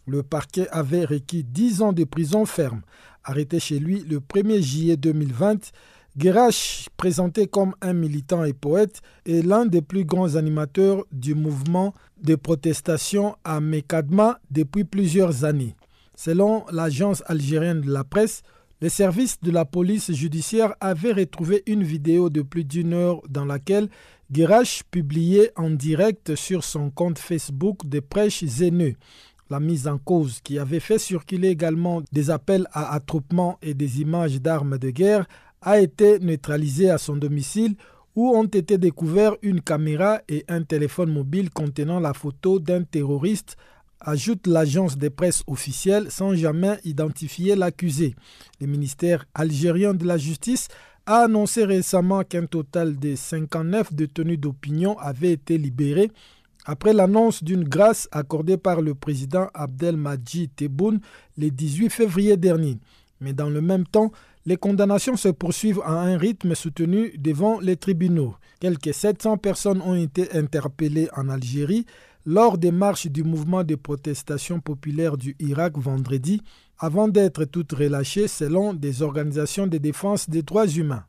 Le 0.07 0.23
parquet 0.23 0.69
avait 0.69 1.07
requis 1.07 1.45
10 1.45 1.81
ans 1.81 1.93
de 1.95 2.05
prison 2.05 2.45
ferme. 2.45 2.83
Arrêté 3.25 3.59
chez 3.59 3.79
lui 3.79 4.01
le 4.01 4.21
1er 4.21 4.61
juillet 4.61 4.99
2020, 4.99 5.73
Gerach, 6.19 6.89
présenté 6.97 7.47
comme 7.47 7.75
un 7.83 7.93
militant 7.93 8.45
et 8.45 8.55
poète, 8.55 9.03
est 9.27 9.45
l'un 9.45 9.67
des 9.67 9.83
plus 9.83 10.07
grands 10.07 10.35
animateurs 10.37 11.05
du 11.13 11.35
mouvement 11.35 11.93
de 12.23 12.37
protestation 12.37 13.37
à 13.45 13.61
Mekadma 13.61 14.41
depuis 14.51 14.85
plusieurs 14.85 15.45
années. 15.45 15.77
Selon 16.15 16.65
l'agence 16.73 17.23
algérienne 17.27 17.83
de 17.83 17.93
la 17.93 18.03
presse, 18.03 18.43
les 18.81 18.89
services 18.89 19.39
de 19.43 19.51
la 19.51 19.67
police 19.67 20.11
judiciaire 20.13 20.75
avaient 20.81 21.13
retrouvé 21.13 21.63
une 21.67 21.83
vidéo 21.83 22.31
de 22.31 22.41
plus 22.41 22.65
d'une 22.65 22.95
heure 22.95 23.21
dans 23.29 23.45
laquelle 23.45 23.91
Gerach 24.33 24.85
publiait 24.91 25.53
en 25.57 25.69
direct 25.69 26.35
sur 26.35 26.65
son 26.65 26.89
compte 26.91 27.19
Facebook 27.19 27.87
des 27.87 28.01
prêches 28.01 28.43
haineux. 28.61 28.95
La 29.49 29.61
mise 29.61 29.87
en 29.87 29.99
cause, 29.99 30.41
qui 30.43 30.59
avait 30.59 30.81
fait 30.81 30.99
circuler 30.99 31.49
également 31.49 32.03
des 32.11 32.31
appels 32.31 32.67
à 32.73 32.93
attroupement 32.95 33.59
et 33.63 33.75
des 33.75 34.01
images 34.01 34.41
d'armes 34.41 34.77
de 34.77 34.91
guerre, 34.91 35.27
a 35.67 35.81
été 35.81 36.21
neutralisé 36.21 36.91
à 36.91 36.97
son 36.97 37.17
domicile 37.17 37.75
où 38.15 38.31
ont 38.31 38.45
été 38.45 38.79
découverts 38.79 39.37
une 39.43 39.61
caméra 39.61 40.21
et 40.29 40.45
un 40.49 40.63
téléphone 40.63 41.13
mobile 41.13 41.51
contenant 41.51 41.99
la 41.99 42.15
photo 42.15 42.61
d'un 42.61 42.85
terroriste, 42.85 43.57
ajoute 44.01 44.47
l'agence 44.47 44.97
de 44.97 45.09
presse 45.09 45.43
officielle 45.49 46.07
sans 46.11 46.35
jamais 46.35 46.79
identifier 46.85 47.57
l'accusé. 47.57 48.15
Le 48.61 48.69
ministère 48.69 49.27
algérien 49.35 49.93
de 49.93 50.07
la 50.07 50.17
Justice 50.19 50.69
a 51.05 51.25
annoncé 51.25 51.65
récemment 51.65 52.23
qu'un 52.23 52.47
total 52.47 52.97
de 52.97 53.17
59 53.17 53.93
détenus 53.93 54.39
d'opinion 54.39 54.97
avaient 54.99 55.33
été 55.33 55.59
libérés 55.59 56.13
après 56.65 56.93
l'annonce 56.93 57.43
d'une 57.43 57.65
grâce 57.65 58.09
accordée 58.13 58.57
par 58.57 58.83
le 58.83 58.95
président 58.95 59.49
Abdelmadjid 59.53 60.51
Tebboune 60.55 61.01
le 61.37 61.51
18 61.51 61.91
février 61.91 62.37
dernier. 62.37 62.79
Mais 63.21 63.33
dans 63.33 63.49
le 63.49 63.61
même 63.61 63.87
temps, 63.87 64.13
les 64.47 64.57
condamnations 64.57 65.17
se 65.17 65.29
poursuivent 65.29 65.83
à 65.85 65.91
un 65.91 66.17
rythme 66.17 66.55
soutenu 66.55 67.13
devant 67.19 67.59
les 67.59 67.77
tribunaux. 67.77 68.37
Quelques 68.61 68.95
700 68.95 69.39
personnes 69.39 69.83
ont 69.83 69.97
été 69.97 70.33
interpellées 70.37 71.09
en 71.17 71.29
Algérie 71.29 71.85
lors 72.25 72.57
des 72.57 72.71
marches 72.71 73.09
du 73.09 73.25
mouvement 73.25 73.65
de 73.65 73.75
protestation 73.75 74.61
populaire 74.61 75.17
du 75.17 75.37
Irak 75.41 75.77
vendredi, 75.77 76.43
avant 76.79 77.09
d'être 77.09 77.45
toutes 77.45 77.73
relâchées 77.73 78.29
selon 78.29 78.73
des 78.73 79.03
organisations 79.03 79.67
de 79.67 79.79
défense 79.79 80.31
des 80.31 80.43
droits 80.43 80.67
humains. 80.67 81.05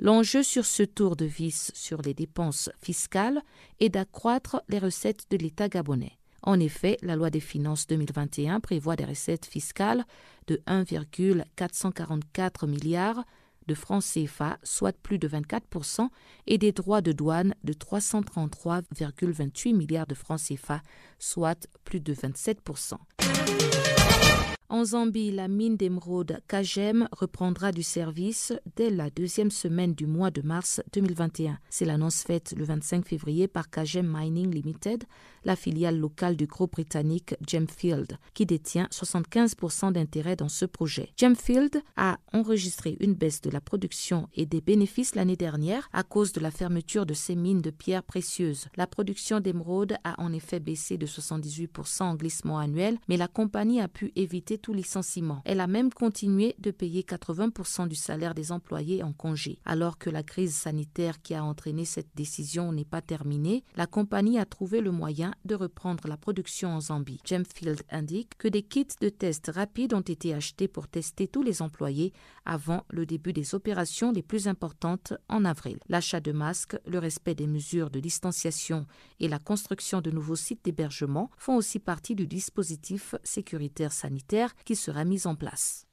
L'enjeu 0.00 0.42
sur 0.42 0.64
ce 0.64 0.82
tour 0.82 1.16
de 1.16 1.26
vis 1.26 1.70
sur 1.74 2.00
les 2.02 2.14
dépenses 2.14 2.70
fiscales 2.80 3.40
est 3.78 3.90
d'accroître 3.90 4.60
les 4.68 4.80
recettes 4.80 5.26
de 5.30 5.36
l'État 5.36 5.68
gabonais. 5.68 6.18
En 6.42 6.58
effet, 6.58 6.96
la 7.02 7.14
loi 7.14 7.30
des 7.30 7.38
finances 7.38 7.86
2021 7.86 8.58
prévoit 8.58 8.96
des 8.96 9.04
recettes 9.04 9.46
fiscales 9.46 10.04
de 10.48 10.60
1,444 10.66 12.66
milliards 12.66 13.24
de 13.66 13.74
francs 13.74 14.04
CFA, 14.04 14.58
soit 14.62 14.96
plus 15.02 15.18
de 15.18 15.26
24%, 15.28 16.08
et 16.46 16.58
des 16.58 16.72
droits 16.72 17.00
de 17.00 17.12
douane 17.12 17.54
de 17.64 17.72
333,28 17.72 19.74
milliards 19.74 20.06
de 20.06 20.14
francs 20.14 20.40
CFA, 20.40 20.82
soit 21.18 21.66
plus 21.84 22.00
de 22.00 22.14
27%. 22.14 22.98
En 24.72 24.86
Zambie, 24.86 25.30
la 25.30 25.48
mine 25.48 25.76
d'émeraude 25.76 26.40
Kagem 26.48 27.06
reprendra 27.12 27.72
du 27.72 27.82
service 27.82 28.54
dès 28.74 28.88
la 28.88 29.10
deuxième 29.10 29.50
semaine 29.50 29.92
du 29.92 30.06
mois 30.06 30.30
de 30.30 30.40
mars 30.40 30.80
2021. 30.94 31.58
C'est 31.68 31.84
l'annonce 31.84 32.22
faite 32.22 32.54
le 32.56 32.64
25 32.64 33.06
février 33.06 33.48
par 33.48 33.68
Kagem 33.68 34.10
Mining 34.10 34.50
Limited, 34.50 35.04
la 35.44 35.56
filiale 35.56 35.98
locale 35.98 36.36
du 36.36 36.46
groupe 36.46 36.72
britannique 36.72 37.34
Gemfield, 37.46 38.16
qui 38.32 38.46
détient 38.46 38.88
75% 38.90 39.92
d'intérêt 39.92 40.36
dans 40.36 40.48
ce 40.48 40.64
projet. 40.64 41.12
Gemfield 41.18 41.82
a 41.96 42.16
enregistré 42.32 42.96
une 43.00 43.12
baisse 43.12 43.42
de 43.42 43.50
la 43.50 43.60
production 43.60 44.30
et 44.32 44.46
des 44.46 44.62
bénéfices 44.62 45.14
l'année 45.14 45.36
dernière 45.36 45.90
à 45.92 46.02
cause 46.02 46.32
de 46.32 46.40
la 46.40 46.50
fermeture 46.50 47.04
de 47.04 47.12
ses 47.12 47.36
mines 47.36 47.60
de 47.60 47.70
pierres 47.70 48.04
précieuses. 48.04 48.68
La 48.76 48.86
production 48.86 49.38
d'émeraude 49.38 49.96
a 50.02 50.18
en 50.18 50.32
effet 50.32 50.60
baissé 50.60 50.96
de 50.96 51.06
78% 51.06 52.04
en 52.04 52.14
glissement 52.14 52.58
annuel, 52.58 52.96
mais 53.06 53.18
la 53.18 53.28
compagnie 53.28 53.82
a 53.82 53.88
pu 53.88 54.12
éviter 54.16 54.60
licenciement. 54.70 55.42
Elle 55.44 55.60
a 55.60 55.66
même 55.66 55.92
continué 55.92 56.54
de 56.58 56.70
payer 56.70 57.02
80% 57.02 57.88
du 57.88 57.96
salaire 57.96 58.34
des 58.34 58.52
employés 58.52 59.02
en 59.02 59.12
congé. 59.12 59.58
Alors 59.64 59.98
que 59.98 60.10
la 60.10 60.22
crise 60.22 60.54
sanitaire 60.54 61.20
qui 61.22 61.34
a 61.34 61.42
entraîné 61.42 61.84
cette 61.84 62.14
décision 62.14 62.70
n'est 62.70 62.84
pas 62.84 63.02
terminée, 63.02 63.64
la 63.76 63.86
compagnie 63.86 64.38
a 64.38 64.44
trouvé 64.44 64.80
le 64.80 64.92
moyen 64.92 65.32
de 65.44 65.54
reprendre 65.54 66.06
la 66.06 66.16
production 66.16 66.68
en 66.74 66.80
Zambie. 66.80 67.20
Gemfield 67.24 67.82
indique 67.90 68.36
que 68.38 68.48
des 68.48 68.62
kits 68.62 68.86
de 69.00 69.08
tests 69.08 69.50
rapides 69.52 69.94
ont 69.94 70.00
été 70.00 70.34
achetés 70.34 70.68
pour 70.68 70.86
tester 70.86 71.26
tous 71.26 71.42
les 71.42 71.62
employés 71.62 72.12
avant 72.44 72.84
le 72.90 73.06
début 73.06 73.32
des 73.32 73.54
opérations 73.54 74.12
les 74.12 74.22
plus 74.22 74.48
importantes 74.48 75.14
en 75.28 75.44
avril. 75.44 75.78
L'achat 75.88 76.20
de 76.20 76.32
masques, 76.32 76.76
le 76.86 76.98
respect 76.98 77.34
des 77.34 77.46
mesures 77.46 77.90
de 77.90 78.00
distanciation 78.00 78.86
et 79.20 79.28
la 79.28 79.38
construction 79.38 80.00
de 80.00 80.10
nouveaux 80.10 80.36
sites 80.36 80.64
d'hébergement 80.64 81.30
font 81.36 81.56
aussi 81.56 81.78
partie 81.78 82.14
du 82.14 82.26
dispositif 82.26 83.14
sécuritaire 83.22 83.92
sanitaire 83.92 84.54
qui 84.64 84.76
sera 84.76 85.04
mis 85.04 85.26
en 85.26 85.34
place. 85.34 85.86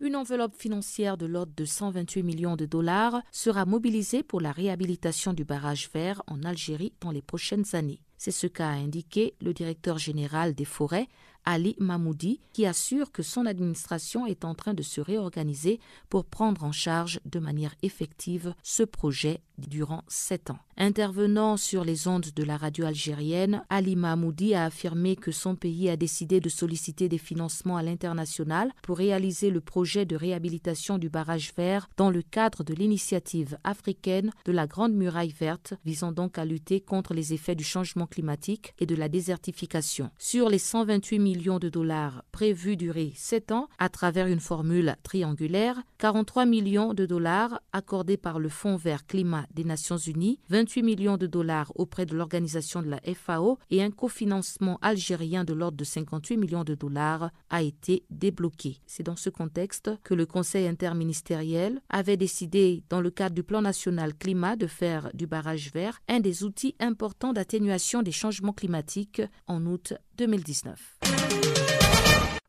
Une 0.00 0.16
enveloppe 0.16 0.54
financière 0.56 1.18
de 1.18 1.26
l'ordre 1.26 1.52
de 1.54 1.64
128 1.66 2.22
millions 2.22 2.56
de 2.56 2.64
dollars 2.64 3.22
sera 3.30 3.66
mobilisée 3.66 4.22
pour 4.22 4.40
la 4.40 4.50
réhabilitation 4.50 5.34
du 5.34 5.44
barrage 5.44 5.90
vert 5.92 6.22
en 6.26 6.42
Algérie 6.42 6.94
dans 7.00 7.10
les 7.10 7.20
prochaines 7.20 7.74
années. 7.74 8.00
C'est 8.16 8.30
ce 8.30 8.46
qu'a 8.46 8.68
indiqué 8.68 9.34
le 9.42 9.52
directeur 9.52 9.98
général 9.98 10.54
des 10.54 10.64
forêts, 10.64 11.08
Ali 11.44 11.76
Mahmoudi, 11.78 12.40
qui 12.52 12.66
assure 12.66 13.12
que 13.12 13.22
son 13.22 13.46
administration 13.46 14.26
est 14.26 14.44
en 14.44 14.54
train 14.54 14.74
de 14.74 14.82
se 14.82 15.00
réorganiser 15.00 15.80
pour 16.08 16.24
prendre 16.24 16.64
en 16.64 16.72
charge 16.72 17.20
de 17.24 17.38
manière 17.38 17.74
effective 17.82 18.54
ce 18.62 18.82
projet 18.82 19.40
durant 19.58 20.04
sept 20.08 20.50
ans. 20.50 20.58
Intervenant 20.82 21.58
sur 21.58 21.84
les 21.84 22.08
ondes 22.08 22.28
de 22.34 22.42
la 22.42 22.56
radio 22.56 22.86
algérienne, 22.86 23.62
Ali 23.68 23.96
Mahmoudi 23.96 24.54
a 24.54 24.64
affirmé 24.64 25.14
que 25.14 25.30
son 25.30 25.54
pays 25.54 25.90
a 25.90 25.96
décidé 25.98 26.40
de 26.40 26.48
solliciter 26.48 27.06
des 27.06 27.18
financements 27.18 27.76
à 27.76 27.82
l'international 27.82 28.72
pour 28.80 28.96
réaliser 28.96 29.50
le 29.50 29.60
projet 29.60 30.06
de 30.06 30.16
réhabilitation 30.16 30.96
du 30.96 31.10
barrage 31.10 31.52
vert 31.54 31.90
dans 31.98 32.08
le 32.08 32.22
cadre 32.22 32.64
de 32.64 32.72
l'initiative 32.72 33.58
africaine 33.62 34.30
de 34.46 34.52
la 34.52 34.66
Grande 34.66 34.94
Muraille 34.94 35.34
verte, 35.38 35.74
visant 35.84 36.12
donc 36.12 36.38
à 36.38 36.46
lutter 36.46 36.80
contre 36.80 37.12
les 37.12 37.34
effets 37.34 37.54
du 37.54 37.62
changement 37.62 38.06
climatique 38.06 38.72
et 38.78 38.86
de 38.86 38.94
la 38.94 39.10
désertification. 39.10 40.08
Sur 40.18 40.48
les 40.48 40.58
128 40.58 41.18
millions 41.18 41.58
de 41.58 41.68
dollars 41.68 42.24
prévus 42.32 42.78
durer 42.78 43.12
sept 43.16 43.52
ans 43.52 43.68
à 43.78 43.90
travers 43.90 44.28
une 44.28 44.40
formule 44.40 44.96
triangulaire, 45.02 45.82
43 45.98 46.46
millions 46.46 46.94
de 46.94 47.04
dollars 47.04 47.60
accordés 47.74 48.16
par 48.16 48.38
le 48.38 48.48
Fonds 48.48 48.76
vert 48.76 49.06
climat 49.06 49.44
des 49.52 49.64
Nations 49.64 49.98
Unies, 49.98 50.38
28 50.48 50.69
millions 50.78 51.16
de 51.16 51.26
dollars 51.26 51.72
auprès 51.74 52.06
de 52.06 52.16
l'organisation 52.16 52.82
de 52.82 52.88
la 52.88 53.00
FAO 53.14 53.58
et 53.70 53.82
un 53.82 53.90
cofinancement 53.90 54.78
algérien 54.80 55.44
de 55.44 55.52
l'ordre 55.52 55.76
de 55.76 55.84
58 55.84 56.36
millions 56.36 56.64
de 56.64 56.74
dollars 56.74 57.30
a 57.50 57.62
été 57.62 58.04
débloqué. 58.10 58.78
C'est 58.86 59.02
dans 59.02 59.16
ce 59.16 59.30
contexte 59.30 59.90
que 60.04 60.14
le 60.14 60.26
Conseil 60.26 60.66
interministériel 60.66 61.80
avait 61.88 62.16
décidé, 62.16 62.84
dans 62.88 63.00
le 63.00 63.10
cadre 63.10 63.34
du 63.34 63.42
plan 63.42 63.62
national 63.62 64.14
climat, 64.14 64.56
de 64.56 64.66
faire 64.66 65.10
du 65.14 65.26
barrage 65.26 65.72
vert 65.72 66.00
un 66.08 66.20
des 66.20 66.44
outils 66.44 66.76
importants 66.78 67.32
d'atténuation 67.32 68.02
des 68.02 68.12
changements 68.12 68.52
climatiques 68.52 69.22
en 69.46 69.66
août 69.66 69.94
2019. 70.18 71.29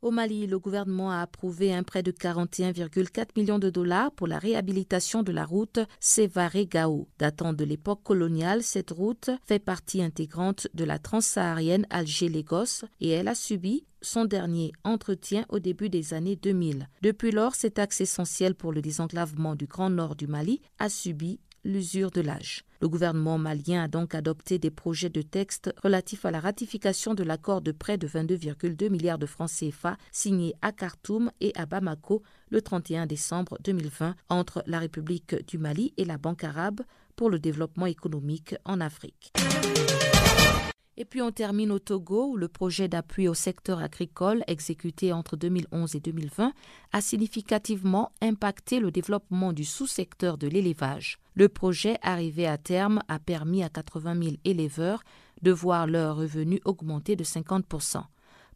Au 0.02 0.10
Mali, 0.10 0.48
le 0.48 0.58
gouvernement 0.58 1.12
a 1.12 1.22
approuvé 1.22 1.72
un 1.76 1.84
prêt 1.84 2.02
de 2.02 2.12
41,4 2.12 3.38
millions 3.38 3.60
de 3.60 3.70
dollars 3.70 4.12
pour 4.12 4.26
la 4.26 4.40
réhabilitation 4.40 5.22
de 5.22 5.32
la 5.32 5.46
route 5.46 5.78
Sévaré-Gao. 6.00 7.08
Datant 7.20 7.54
de 7.54 7.64
l'époque 7.64 8.02
coloniale, 8.02 8.64
cette 8.64 8.90
route 8.90 9.30
fait 9.46 9.60
partie 9.60 10.02
intégrante 10.02 10.68
de 10.74 10.86
la 10.86 10.98
transsaharienne 10.98 11.86
Alger-Lagos 11.92 12.86
et 13.00 13.10
elle 13.10 13.28
a 13.28 13.36
subi 13.36 13.86
son 14.02 14.26
dernier 14.26 14.72
entretien 14.84 15.46
au 15.50 15.60
début 15.60 15.90
des 15.90 16.16
années 16.16 16.36
2000. 16.36 16.90
Depuis 17.04 17.30
lors, 17.30 17.54
cet 17.54 17.78
axe 17.78 18.02
essentiel 18.02 18.56
pour 18.56 18.74
le 18.74 18.82
désenclavement 18.82 19.54
du 19.54 19.68
Grand 19.68 19.92
Nord 19.92 20.16
du 20.16 20.26
Mali 20.26 20.62
a 20.80 20.90
subi 20.90 21.40
l'usure 21.64 22.10
de 22.10 22.22
l'âge. 22.22 22.64
Le 22.82 22.90
gouvernement 22.90 23.38
malien 23.38 23.84
a 23.84 23.88
donc 23.88 24.16
adopté 24.16 24.58
des 24.58 24.72
projets 24.72 25.10
de 25.10 25.22
texte 25.22 25.72
relatifs 25.84 26.26
à 26.26 26.32
la 26.32 26.40
ratification 26.40 27.14
de 27.14 27.24
l'accord 27.24 27.62
de 27.62 27.72
prêt 27.72 28.00
de 28.00 28.08
22,2 28.08 28.90
milliards 28.90 29.20
de 29.20 29.28
francs 29.28 29.52
CFA 29.52 29.98
signé 30.12 30.56
à 30.64 30.72
Khartoum 30.72 31.32
et 31.42 31.52
à 31.56 31.68
Bamako 31.68 32.24
le 32.50 32.62
31 32.62 33.06
décembre 33.06 33.60
2020 33.64 34.16
entre 34.30 34.64
la 34.66 34.80
République 34.80 35.36
du 35.48 35.60
Mali 35.60 35.94
et 35.98 36.06
la 36.06 36.18
Banque 36.18 36.44
arabe 36.44 36.82
pour 37.16 37.30
le 37.30 37.38
développement 37.38 37.86
économique 37.86 38.56
en 38.66 38.82
Afrique. 38.82 39.32
Et 40.98 41.06
puis 41.06 41.22
on 41.22 41.32
termine 41.32 41.72
au 41.72 41.80
Togo 41.80 42.32
où 42.32 42.38
le 42.38 42.50
projet 42.50 42.88
d'appui 42.88 43.28
au 43.28 43.34
secteur 43.34 43.80
agricole 43.80 44.44
exécuté 44.48 45.14
entre 45.14 45.38
2011 45.38 45.96
et 45.96 46.00
2020 46.02 46.54
a 46.92 47.02
significativement 47.02 48.12
impacté 48.22 48.80
le 48.80 48.92
développement 48.92 49.54
du 49.54 49.64
sous-secteur 49.64 50.38
de 50.38 50.48
l'élevage. 50.48 51.18
Le 51.34 51.48
projet 51.48 51.98
arrivé 52.02 52.46
à 52.46 52.58
terme 52.58 53.02
a 53.08 53.20
permis 53.20 53.64
à 53.64 53.70
80 53.70 54.22
000 54.22 54.36
éleveurs 54.44 55.02
de 55.42 55.52
voir 55.52 55.88
leurs 55.88 56.18
revenus 56.18 56.60
augmenter 56.66 57.16
de 57.16 57.24
50 57.24 57.66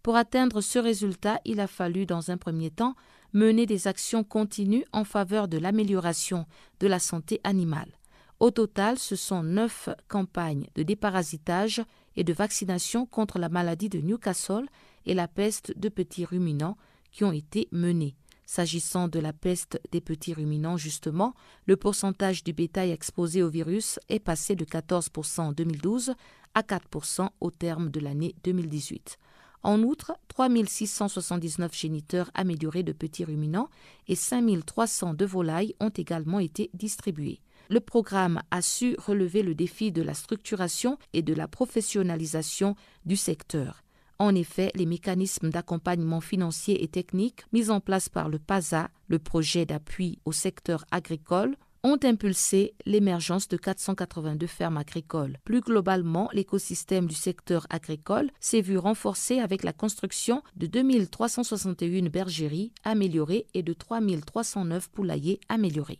Pour 0.04 0.18
atteindre 0.18 0.60
ce 0.60 0.78
résultat, 0.78 1.40
il 1.46 1.62
a 1.62 1.68
fallu 1.68 2.06
dans 2.06 2.32
un 2.32 2.38
premier 2.38 2.70
temps 2.70 2.96
mener 3.32 3.66
des 3.66 3.88
actions 3.88 4.24
continues 4.24 4.86
en 4.92 5.04
faveur 5.04 5.48
de 5.48 5.58
l'amélioration 5.58 6.46
de 6.80 6.88
la 6.88 7.00
santé 7.00 7.40
animale. 7.44 7.98
Au 8.40 8.52
total, 8.52 9.00
ce 9.00 9.16
sont 9.16 9.44
neuf 9.44 9.88
campagnes 10.10 10.68
de 10.76 10.84
déparasitage 10.84 11.82
et 12.18 12.24
de 12.24 12.34
vaccination 12.34 13.06
contre 13.06 13.40
la 13.40 13.50
maladie 13.50 13.90
de 13.90 14.00
Newcastle 14.00 14.68
et 15.06 15.14
la 15.14 15.28
peste 15.28 15.78
de 15.78 15.90
petits 15.90 16.26
ruminants 16.26 16.78
qui 17.12 17.24
ont 17.24 17.32
été 17.32 17.68
menées. 17.72 18.16
S'agissant 18.46 19.08
de 19.08 19.20
la 19.20 19.34
peste 19.34 19.80
des 19.92 20.02
petits 20.02 20.34
ruminants, 20.34 20.78
justement, 20.78 21.34
le 21.66 21.78
pourcentage 21.78 22.44
du 22.44 22.54
bétail 22.54 22.92
exposé 22.92 23.42
au 23.42 23.50
virus 23.50 24.00
est 24.10 24.20
passé 24.20 24.56
de 24.56 24.66
14% 24.66 25.42
en 25.42 25.52
2012 25.52 26.14
à 26.54 26.62
4% 26.62 27.30
au 27.42 27.52
terme 27.52 27.90
de 27.90 28.00
l'année 28.00 28.36
2018. 28.44 29.18
En 29.64 29.82
outre, 29.82 30.14
3679 30.28 31.76
géniteurs 31.76 32.30
améliorés 32.36 32.84
de 32.84 32.94
petits 32.94 33.26
ruminants 33.26 33.70
et 34.08 34.16
5300 34.16 35.16
de 35.16 35.26
volailles 35.26 35.74
ont 35.80 35.90
également 35.90 36.40
été 36.40 36.70
distribués. 36.76 37.42
Le 37.70 37.80
programme 37.80 38.42
a 38.52 38.62
su 38.62 38.96
relever 38.98 39.44
le 39.44 39.56
défi 39.56 39.92
de 39.92 40.02
la 40.02 40.14
structuration 40.14 40.98
et 41.14 41.22
de 41.22 41.34
la 41.34 41.48
professionnalisation 41.48 42.76
du 43.06 43.16
secteur. 43.16 43.84
En 44.18 44.34
effet, 44.34 44.72
les 44.76 44.86
mécanismes 44.86 45.50
d'accompagnement 45.50 46.22
financier 46.22 46.84
et 46.84 46.88
technique 46.88 47.44
mis 47.52 47.70
en 47.70 47.82
place 47.82 48.08
par 48.08 48.30
le 48.30 48.40
PASA, 48.40 48.90
le 49.08 49.20
projet 49.20 49.66
d'appui 49.66 50.20
au 50.26 50.32
secteur 50.32 50.86
agricole, 50.92 51.58
ont 51.86 52.00
impulsé 52.04 52.74
l'émergence 52.86 53.48
de 53.48 53.58
482 53.58 54.48
fermes 54.48 54.78
agricoles. 54.78 55.38
Plus 55.44 55.62
globalement, 55.62 56.30
l'écosystème 56.34 57.06
du 57.06 57.14
secteur 57.14 57.68
agricole 57.70 58.32
s'est 58.40 58.62
vu 58.62 58.80
renforcé 58.80 59.40
avec 59.40 59.64
la 59.64 59.72
construction 59.72 60.42
de 60.56 60.66
2361 60.66 62.10
bergeries 62.10 62.72
améliorées 62.84 63.46
et 63.54 63.62
de 63.62 63.74
3309 63.74 64.90
poulaillers 64.90 65.40
améliorés. 65.48 66.00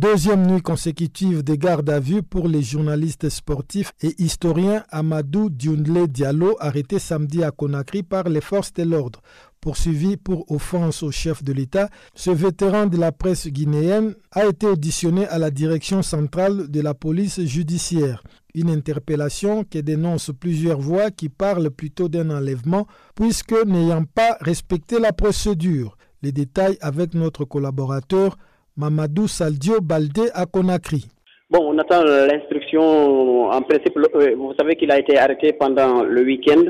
Deuxième 0.00 0.46
nuit 0.46 0.62
consécutive 0.62 1.42
des 1.42 1.58
gardes 1.58 1.90
à 1.90 2.00
vue 2.00 2.22
pour 2.22 2.48
les 2.48 2.62
journalistes 2.62 3.28
sportifs 3.28 3.92
et 4.00 4.14
historiens 4.16 4.82
Amadou 4.88 5.50
Dioundle 5.50 6.08
Diallo, 6.08 6.56
arrêté 6.58 6.98
samedi 6.98 7.44
à 7.44 7.50
Conakry 7.50 8.02
par 8.02 8.30
les 8.30 8.40
forces 8.40 8.72
de 8.72 8.84
l'ordre. 8.84 9.20
Poursuivi 9.60 10.16
pour 10.16 10.50
offense 10.50 11.02
au 11.02 11.10
chef 11.10 11.44
de 11.44 11.52
l'État, 11.52 11.90
ce 12.14 12.30
vétéran 12.30 12.86
de 12.86 12.96
la 12.96 13.12
presse 13.12 13.46
guinéenne 13.48 14.14
a 14.32 14.46
été 14.46 14.66
auditionné 14.66 15.26
à 15.28 15.38
la 15.38 15.50
direction 15.50 16.00
centrale 16.00 16.70
de 16.70 16.80
la 16.80 16.94
police 16.94 17.38
judiciaire. 17.42 18.22
Une 18.54 18.70
interpellation 18.70 19.64
qui 19.64 19.82
dénonce 19.82 20.30
plusieurs 20.40 20.80
voix 20.80 21.10
qui 21.10 21.28
parlent 21.28 21.68
plutôt 21.70 22.08
d'un 22.08 22.30
enlèvement 22.30 22.86
puisque 23.14 23.66
n'ayant 23.66 24.04
pas 24.04 24.38
respecté 24.40 24.98
la 24.98 25.12
procédure. 25.12 25.98
Les 26.22 26.32
détails 26.32 26.78
avec 26.80 27.12
notre 27.12 27.44
collaborateur 27.44 28.38
Mamadou 28.76 29.26
Saldio 29.28 29.80
Baldé 29.80 30.28
à 30.34 30.46
Conakry. 30.46 31.04
Bon, 31.50 31.74
on 31.74 31.78
attend 31.78 32.04
l'instruction. 32.04 33.50
En 33.50 33.60
principe, 33.62 33.96
euh, 33.96 34.34
vous 34.36 34.54
savez 34.58 34.76
qu'il 34.76 34.90
a 34.92 34.98
été 35.00 35.18
arrêté 35.18 35.52
pendant 35.52 36.04
le 36.04 36.22
week-end. 36.22 36.62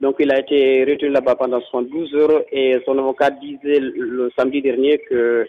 Donc, 0.00 0.16
il 0.20 0.30
a 0.30 0.38
été 0.38 0.84
retenu 0.84 1.08
là-bas 1.10 1.34
pendant 1.34 1.60
72 1.60 2.14
heures 2.14 2.42
et 2.52 2.78
son 2.86 2.96
avocat 2.98 3.30
disait 3.30 3.80
le 3.80 4.30
samedi 4.38 4.62
dernier 4.62 4.98
que 5.08 5.46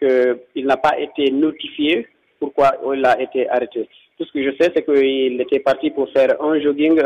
qu'il 0.00 0.66
n'a 0.66 0.76
pas 0.76 0.98
été 0.98 1.30
notifié 1.30 2.08
pourquoi 2.40 2.72
il 2.92 3.04
a 3.04 3.20
été 3.22 3.48
arrêté. 3.48 3.88
Tout 4.18 4.24
ce 4.24 4.32
que 4.32 4.42
je 4.42 4.50
sais, 4.60 4.72
c'est 4.74 4.84
qu'il 4.84 5.40
était 5.40 5.60
parti 5.60 5.90
pour 5.90 6.10
faire 6.10 6.42
un 6.42 6.60
jogging, 6.60 7.00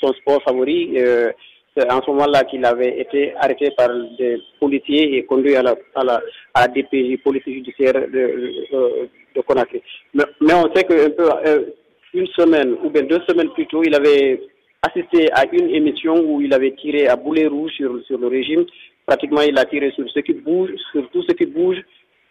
son 0.00 0.12
sport 0.14 0.42
favori. 0.42 0.94
Euh, 0.96 1.30
c'est 1.76 1.90
en 1.90 2.02
ce 2.02 2.10
moment-là 2.10 2.44
qu'il 2.44 2.64
avait 2.64 3.00
été 3.00 3.34
arrêté 3.36 3.70
par 3.76 3.88
des 4.18 4.38
policiers 4.60 5.16
et 5.16 5.24
conduit 5.24 5.56
à 5.56 5.62
la, 5.62 5.74
à 5.94 6.04
la, 6.04 6.22
à 6.54 6.68
DPJ, 6.68 7.22
police 7.22 7.44
judiciaire 7.46 7.94
de, 7.94 9.08
de, 9.34 9.40
Conakry. 9.46 9.82
Mais, 10.12 10.24
on 10.52 10.72
sait 10.74 10.84
qu'un 10.84 11.10
peu, 11.10 11.28
euh, 11.46 11.64
une 12.12 12.26
semaine 12.28 12.76
ou 12.84 12.90
bien 12.90 13.02
deux 13.02 13.20
semaines 13.26 13.50
plus 13.50 13.66
tôt, 13.66 13.82
il 13.82 13.94
avait 13.94 14.42
assisté 14.82 15.32
à 15.32 15.44
une 15.50 15.70
émission 15.70 16.14
où 16.14 16.42
il 16.42 16.52
avait 16.52 16.72
tiré 16.72 17.08
à 17.08 17.16
boulet 17.16 17.46
rouge 17.46 17.72
sur, 17.72 17.98
sur 18.04 18.18
le 18.18 18.26
régime. 18.26 18.66
Pratiquement, 19.06 19.40
il 19.40 19.58
a 19.58 19.64
tiré 19.64 19.90
sur 19.92 20.08
ce 20.10 20.20
qui 20.20 20.34
bouge, 20.34 20.70
sur 20.92 21.08
tout 21.10 21.22
ce 21.22 21.32
qui 21.34 21.46
bouge. 21.46 21.78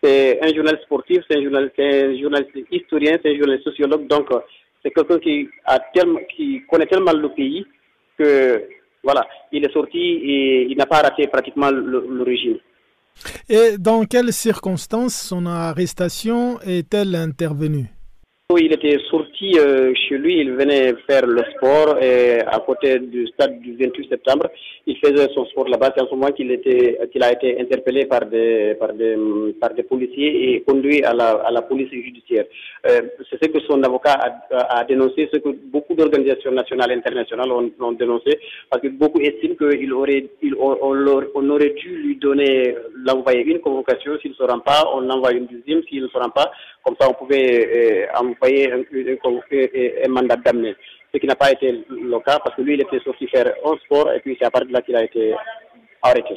C'est 0.04 0.40
un 0.44 0.54
journaliste 0.54 0.84
sportif, 0.84 1.24
c'est 1.30 1.38
un 1.38 1.44
journaliste, 1.44 1.80
un 1.80 2.20
journaliste 2.20 2.52
historien, 2.72 3.18
c'est 3.22 3.32
un 3.32 3.38
journaliste 3.38 3.64
sociologue. 3.64 4.08
Donc, 4.08 4.30
c'est 4.84 4.92
quelqu'un 4.92 5.20
qui, 5.20 5.50
qui 6.36 6.62
connaît 6.70 6.86
tellement 6.86 7.14
le 7.14 7.30
pays 7.30 7.66
que 8.18 8.64
voilà, 9.04 9.26
il 9.52 9.66
est 9.66 9.74
sorti 9.74 9.98
et 9.98 10.68
il 10.70 10.78
n'a 10.78 10.86
pas 10.86 11.02
raté 11.02 11.28
pratiquement 11.28 11.70
le, 11.72 12.24
régime. 12.24 12.58
Et 13.50 13.78
dans 13.78 14.06
quelles 14.06 14.34
circonstances 14.34 15.16
son 15.16 15.46
arrestation 15.46 16.60
est-elle 16.62 17.16
intervenue? 17.16 17.88
Il 18.58 18.74
était 18.74 18.98
sorti 19.10 19.58
euh, 19.58 19.94
chez 19.94 20.18
lui, 20.18 20.40
il 20.40 20.52
venait 20.54 20.94
faire 21.08 21.26
le 21.26 21.44
sport 21.56 21.98
et 22.02 22.40
à 22.42 22.60
côté 22.60 23.00
du 23.00 23.28
stade 23.28 23.60
du 23.62 23.76
28 23.76 24.10
septembre. 24.10 24.48
Il 24.88 24.98
faisait 24.98 25.28
son 25.34 25.46
sport 25.46 25.68
là-bas. 25.68 25.94
C'est 25.96 26.04
en 26.04 26.08
ce 26.08 26.16
moment 26.16 26.32
qu'il 26.32 26.52
a 26.52 27.32
été 27.32 27.60
interpellé 27.60 28.06
par 28.06 28.26
des, 28.26 28.76
policiers 29.90 30.56
et 30.56 30.62
conduit 30.62 31.04
à 31.04 31.14
la, 31.14 31.62
police 31.62 31.90
judiciaire. 31.92 32.46
Euh, 32.90 33.02
c'est 33.30 33.44
ce 33.44 33.50
que 33.50 33.60
son 33.62 33.84
avocat 33.84 34.18
a, 34.52 34.84
dénoncé, 34.86 35.30
ce 35.32 35.38
que 35.38 35.50
beaucoup 35.50 35.94
d'organisations 35.94 36.52
nationales 36.52 36.92
et 36.92 36.96
internationales 36.96 37.52
ont, 37.52 37.92
dénoncé, 37.92 38.40
parce 38.70 38.82
que 38.82 38.88
beaucoup 38.88 39.20
estiment 39.20 39.56
qu'il 39.56 39.94
aurait, 39.94 40.26
on, 40.60 41.50
aurait 41.50 41.70
dû 41.72 41.90
lui 41.90 42.16
donner, 42.16 42.76
l'envoyer 43.06 43.44
une 43.44 43.60
convocation. 43.60 44.18
S'il 44.22 44.32
ne 44.32 44.36
se 44.36 44.44
rend 44.44 44.60
pas, 44.60 44.84
on 44.94 45.10
envoie 45.10 45.32
une 45.34 45.46
deuxième. 45.46 45.84
S'il 45.84 46.04
ne 46.04 46.08
se 46.08 46.18
rend 46.18 46.30
pas, 46.30 46.52
comme 46.84 46.96
ça, 47.00 47.08
on 47.10 47.14
pouvait 47.14 48.06
euh, 48.06 48.06
un, 48.48 48.80
un, 48.80 50.06
un 50.06 50.10
mandat 50.10 50.38
d'amener. 50.38 50.76
Ce 51.14 51.20
qui 51.20 51.28
n'a 51.28 51.36
pas 51.36 51.52
été 51.52 51.72
le 51.90 52.20
cas 52.26 52.40
parce 52.44 52.56
que 52.56 52.62
lui, 52.62 52.76
il 52.76 52.82
était 52.82 53.00
sorti 53.04 53.28
faire 53.28 53.52
un 53.66 53.76
sport 53.86 54.12
et 54.14 54.20
puis 54.22 54.38
c'est 54.40 54.46
à 54.46 54.52
partir 54.52 54.70
de 54.70 54.74
là 54.74 54.82
qu'il 54.82 54.96
a 54.96 55.04
été 55.04 55.34
arrêté. 56.02 56.36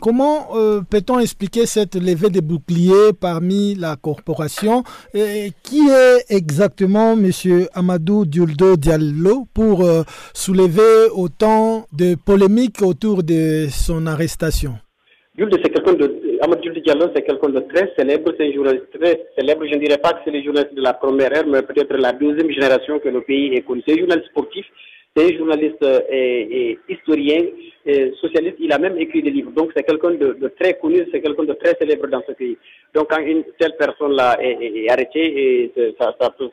Comment 0.00 0.56
euh, 0.56 0.80
peut-on 0.90 1.18
expliquer 1.20 1.66
cette 1.66 1.94
levée 1.94 2.30
des 2.30 2.40
boucliers 2.40 3.12
parmi 3.20 3.74
la 3.74 3.96
corporation? 3.96 4.82
Et 5.12 5.50
Qui 5.62 5.88
est 5.88 6.34
exactement 6.34 7.12
M. 7.12 7.30
Amadou 7.74 8.24
Dioldo 8.24 8.76
Diallo 8.76 9.46
pour 9.54 9.84
euh, 9.84 10.02
soulever 10.32 11.10
autant 11.14 11.86
de 11.92 12.16
polémiques 12.16 12.82
autour 12.82 13.22
de 13.22 13.66
son 13.70 14.06
arrestation? 14.06 14.74
Dioldo, 15.36 15.58
c'est 15.62 15.70
quelqu'un 15.70 15.94
de 15.94 16.20
Amadou 16.44 16.78
Diallo, 16.80 17.06
c'est 17.14 17.22
quelqu'un 17.22 17.48
de 17.48 17.60
très 17.60 17.90
célèbre, 17.96 18.30
c'est 18.36 18.46
un 18.46 18.52
journaliste 18.52 18.90
très 19.00 19.28
célèbre. 19.38 19.64
Je 19.64 19.76
ne 19.76 19.80
dirais 19.80 19.96
pas 19.96 20.12
que 20.12 20.18
c'est 20.24 20.30
le 20.30 20.42
journaliste 20.42 20.74
de 20.74 20.82
la 20.82 20.92
première 20.92 21.32
ère, 21.34 21.46
mais 21.46 21.62
peut-être 21.62 21.96
la 21.96 22.12
deuxième 22.12 22.50
génération 22.50 22.98
que 22.98 23.08
le 23.08 23.22
pays 23.22 23.54
ait 23.54 23.62
connu. 23.62 23.82
C'est 23.86 23.94
un 23.94 23.98
journaliste 23.98 24.28
sportif, 24.28 24.66
c'est 25.16 25.24
un 25.32 25.38
journaliste 25.38 25.82
euh, 25.82 26.00
et, 26.10 26.78
historien, 26.86 27.40
socialiste. 28.20 28.56
Il 28.60 28.72
a 28.72 28.78
même 28.78 28.98
écrit 28.98 29.22
des 29.22 29.30
livres. 29.30 29.52
Donc 29.52 29.70
c'est 29.74 29.84
quelqu'un 29.84 30.10
de, 30.10 30.52
très 30.60 30.74
connu, 30.74 31.06
c'est 31.10 31.22
quelqu'un 31.22 31.44
de 31.44 31.54
très 31.54 31.76
célèbre 31.80 32.08
dans 32.08 32.22
ce 32.28 32.32
pays. 32.32 32.58
Donc 32.94 33.08
quand 33.08 33.22
une 33.22 33.44
telle 33.58 33.76
personne-là 33.78 34.36
est, 34.40 34.90
arrêtée, 34.90 35.72
ça, 35.98 36.12
peut, 36.38 36.50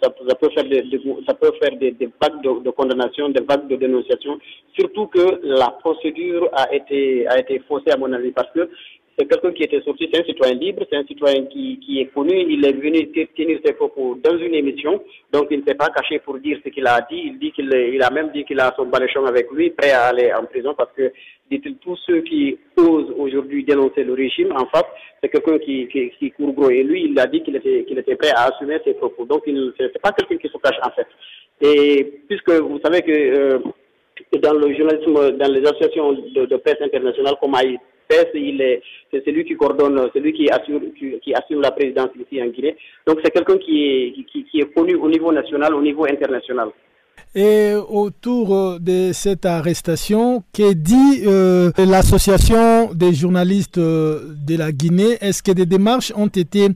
faire 0.54 0.64
des, 0.70 0.84
ça 1.28 1.36
vagues 1.42 2.42
de, 2.44 2.64
de, 2.64 2.70
condamnation, 2.70 3.28
des 3.28 3.44
vagues 3.44 3.68
de 3.68 3.76
dénonciation. 3.76 4.40
Surtout 4.80 5.08
que 5.08 5.42
la 5.44 5.72
procédure 5.82 6.50
a 6.54 6.74
été, 6.74 7.28
a 7.28 7.40
été 7.40 7.60
faussée 7.68 7.92
à 7.92 7.98
mon 7.98 8.14
avis 8.14 8.32
parce 8.32 8.52
que 8.54 8.70
c'est 9.18 9.28
quelqu'un 9.28 9.52
qui 9.52 9.64
était 9.64 9.82
sorti, 9.82 10.10
c'est 10.12 10.22
un 10.22 10.26
citoyen 10.26 10.56
libre, 10.56 10.84
c'est 10.90 10.98
un 10.98 11.06
citoyen 11.06 11.46
qui, 11.46 11.80
qui, 11.80 12.00
est 12.02 12.08
connu, 12.08 12.34
il 12.50 12.66
est 12.66 12.72
venu 12.72 13.08
tenir 13.36 13.60
ses 13.64 13.74
propos 13.74 14.18
dans 14.24 14.38
une 14.38 14.56
émission, 14.56 15.04
donc 15.32 15.48
il 15.52 15.60
ne 15.60 15.66
s'est 15.66 15.76
pas 15.76 15.90
caché 15.90 16.20
pour 16.20 16.40
dire 16.40 16.60
ce 16.64 16.70
qu'il 16.70 16.88
a 16.88 17.02
dit, 17.10 17.22
il 17.26 17.40
dit 17.40 17.52
qu'il 17.52 17.72
il 17.94 18.02
a 18.02 18.10
même 18.10 18.32
dit 18.32 18.46
qu'il 18.46 18.60
a 18.60 18.74
son 18.76 18.86
baléchon 18.86 19.26
avec 19.26 19.52
lui, 19.52 19.70
prêt 19.72 19.92
à 19.92 20.08
aller 20.08 20.32
en 20.34 20.46
prison 20.46 20.74
parce 20.78 20.92
que, 20.96 21.12
dit-il, 21.50 21.76
tous 21.78 21.98
ceux 22.08 22.22
qui 22.22 22.58
osent 22.78 23.14
aujourd'hui 23.18 23.64
dénoncer 23.64 24.04
le 24.04 24.14
régime, 24.14 24.54
en 24.54 24.66
fait, 24.68 24.86
c'est 25.22 25.30
quelqu'un 25.30 25.60
qui, 25.60 25.88
qui, 25.88 26.12
qui, 26.18 26.32
court 26.32 26.54
gros. 26.54 26.70
Et 26.70 26.84
lui, 26.84 27.06
il 27.06 27.20
a 27.20 27.28
dit 27.28 27.44
qu'il 27.44 27.56
était, 27.58 27.84
qu'il 27.84 28.00
était 28.00 28.16
prêt 28.16 28.32
à 28.36 28.46
assumer 28.46 28.80
ses 28.86 28.94
propos, 28.94 29.26
donc 29.26 29.44
il 29.46 29.74
c'est 29.78 30.02
pas 30.02 30.14
quelqu'un 30.14 30.38
qui 30.38 30.48
se 30.48 30.58
cache 30.58 30.80
en 30.84 30.92
fait. 30.92 31.08
Et 31.62 32.22
puisque 32.28 32.52
vous 32.52 32.80
savez 32.84 33.02
que 33.02 33.12
euh, 33.12 33.60
dans 34.42 34.54
le 34.54 34.74
journalisme, 34.74 35.38
dans 35.38 35.52
les 35.52 35.62
associations 35.62 36.14
de, 36.14 36.58
presse 36.58 36.82
internationale 36.82 37.36
comme 37.40 37.56
C'est 38.12 39.26
celui 39.26 39.46
qui 39.46 39.56
coordonne, 39.56 40.10
celui 40.14 40.34
qui 40.34 40.50
assure, 40.50 40.82
qui, 40.98 41.34
assure 41.34 41.62
la 41.62 41.72
présidence 41.72 42.10
ici 42.16 42.42
en 42.42 42.48
Guinée. 42.48 42.76
Donc 43.08 43.20
c'est 43.24 43.32
quelqu'un 43.32 43.58
qui 43.58 43.84
est, 43.84 44.14
qui, 44.32 44.60
est 44.60 44.74
connu 44.74 44.96
au 44.96 45.10
niveau 45.10 45.32
national, 45.32 45.74
au 45.74 45.82
niveau 45.82 46.06
international. 46.06 46.70
Et 47.34 47.76
autour 47.76 48.54
euh, 48.54 48.80
de 48.80 49.12
cette 49.14 49.46
arrestation, 49.46 50.44
qu'est 50.52 50.76
dit 50.76 51.24
euh, 51.26 51.72
l'association 51.78 52.94
des 52.94 53.14
journalistes 53.14 53.78
euh, 53.78 54.34
de 54.46 54.58
la 54.58 54.74
Guinée? 54.74 55.18
Est-ce 55.22 55.42
que 55.42 55.54
des 55.54 55.66
démarches 55.66 56.12
ont 56.18 56.28
été 56.28 56.68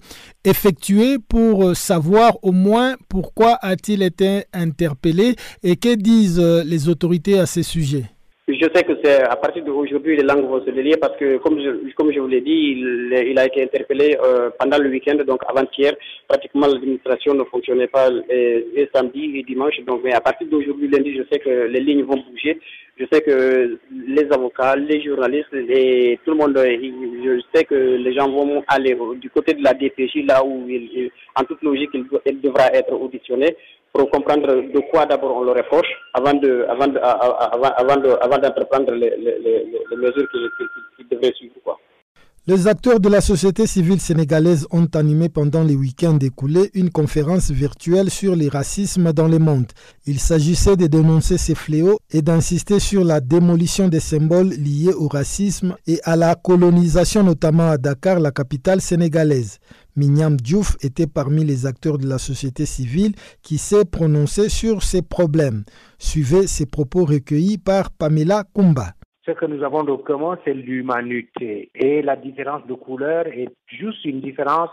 effectuées 0.45 1.17
pour 1.27 1.75
savoir 1.75 2.37
au 2.41 2.53
moins 2.53 2.95
pourquoi 3.09 3.57
a-t-il 3.61 4.01
été 4.01 4.43
interpellé? 4.53 5.35
Et 5.61 5.75
que 5.75 5.93
disent 5.95 6.39
les 6.39 6.87
autorités 6.87 7.37
à 7.37 7.45
ce 7.45 7.61
sujet? 7.61 8.05
Je 8.47 8.67
sais 8.75 8.83
que 8.83 8.93
c'est 9.03 9.23
à 9.23 9.35
partir 9.37 9.63
d'aujourd'hui, 9.63 10.17
les 10.17 10.23
langues 10.23 10.45
vont 10.47 10.63
se 10.63 10.69
délier 10.69 10.97
parce 10.97 11.17
que, 11.17 11.37
comme 11.37 11.59
je, 11.59 11.91
comme 11.95 12.11
je 12.11 12.19
vous 12.19 12.27
l'ai 12.27 12.41
dit, 12.41 12.75
il, 12.77 13.11
il, 13.31 13.39
a 13.39 13.45
été 13.47 13.63
interpellé 13.63 14.15
euh, 14.23 14.51
pendant 14.59 14.77
le 14.77 14.87
week-end, 14.89 15.15
donc 15.25 15.41
avant-hier. 15.47 15.93
Pratiquement, 16.27 16.67
l'administration 16.67 17.33
ne 17.33 17.43
fonctionnait 17.45 17.87
pas 17.87 18.09
et, 18.29 18.87
samedi 18.93 19.39
et 19.39 19.43
dimanche. 19.43 19.79
Donc, 19.87 20.01
mais 20.03 20.13
à 20.13 20.21
partir 20.21 20.47
d'aujourd'hui, 20.47 20.87
lundi, 20.89 21.17
je 21.17 21.23
sais 21.31 21.39
que 21.39 21.49
les 21.49 21.79
lignes 21.79 22.03
vont 22.03 22.21
bouger. 22.29 22.59
Je 22.97 23.05
sais 23.11 23.21
que 23.21 23.79
les 23.91 24.31
avocats, 24.31 24.75
les 24.75 25.03
journalistes 25.03 25.51
et 25.53 26.19
tout 26.23 26.31
le 26.31 26.37
monde, 26.37 26.55
je 26.55 27.41
sais 27.53 27.65
que 27.65 27.73
les 27.73 28.13
gens 28.13 28.29
vont 28.29 28.63
aller 28.67 28.95
du 29.19 29.29
côté 29.31 29.55
de 29.55 29.63
la 29.63 29.73
DPJ, 29.73 30.23
là 30.27 30.45
où, 30.45 30.69
il, 30.69 31.09
en 31.35 31.43
toute 31.45 31.63
logique, 31.63 31.89
il 31.93 32.41
devra 32.41 32.67
être 32.73 32.93
auditionné 32.93 33.55
pour 33.95 34.09
comprendre 34.09 34.47
de 34.47 34.79
quoi 34.91 35.05
d'abord 35.05 35.37
on 35.37 35.43
le 35.43 35.51
reproche 35.51 35.87
avant 36.13 36.33
de, 36.33 36.65
avant 36.69 36.87
de, 36.87 36.99
avant, 36.99 37.95
de, 37.95 38.09
avant 38.21 38.37
d'entreprendre 38.37 38.91
les, 38.91 39.11
les, 39.17 39.39
les, 39.89 39.95
mesures 39.97 40.27
qui, 40.31 41.05
qui, 41.09 41.35
suivre. 41.37 41.55
Quoi. 41.63 41.77
Les 42.45 42.67
acteurs 42.67 42.99
de 42.99 43.07
la 43.09 43.21
société 43.21 43.65
civile 43.65 44.01
sénégalaise 44.01 44.67
ont 44.69 44.87
animé 44.95 45.29
pendant 45.29 45.63
les 45.63 45.75
week-ends 45.75 46.19
écoulés 46.21 46.69
une 46.73 46.89
conférence 46.91 47.49
virtuelle 47.51 48.09
sur 48.11 48.35
les 48.35 48.49
racismes 48.49 49.13
dans 49.13 49.29
le 49.29 49.39
monde. 49.39 49.67
Il 50.05 50.19
s'agissait 50.19 50.75
de 50.75 50.87
dénoncer 50.87 51.37
ces 51.37 51.55
fléaux 51.55 51.97
et 52.11 52.21
d'insister 52.21 52.79
sur 52.79 53.03
la 53.05 53.21
démolition 53.21 53.87
des 53.87 54.01
symboles 54.01 54.49
liés 54.49 54.93
au 54.93 55.07
racisme 55.07 55.75
et 55.87 55.99
à 56.03 56.17
la 56.17 56.35
colonisation, 56.35 57.23
notamment 57.23 57.69
à 57.69 57.77
Dakar, 57.77 58.19
la 58.19 58.31
capitale 58.31 58.81
sénégalaise. 58.81 59.59
Mignam 59.97 60.35
Diouf 60.35 60.75
était 60.83 61.07
parmi 61.07 61.45
les 61.45 61.65
acteurs 61.65 61.97
de 61.97 62.07
la 62.07 62.17
société 62.17 62.65
civile 62.65 63.13
qui 63.41 63.57
s'est 63.57 63.85
prononcé 63.85 64.49
sur 64.49 64.83
ces 64.83 65.01
problèmes. 65.01 65.63
Suivez 65.99 66.47
ces 66.47 66.65
propos 66.65 67.05
recueillis 67.05 67.57
par 67.57 67.91
Pamela 67.97 68.43
Kumba. 68.53 68.93
Ce 69.25 69.31
que 69.31 69.45
nous 69.45 69.63
avons 69.63 69.83
de 69.83 69.95
commun, 69.95 70.37
c'est 70.43 70.53
l'humanité. 70.53 71.71
Et 71.73 72.01
la 72.01 72.15
différence 72.15 72.65
de 72.67 72.73
couleur 72.73 73.25
est 73.27 73.49
juste 73.67 74.03
une 74.05 74.21
différence 74.21 74.69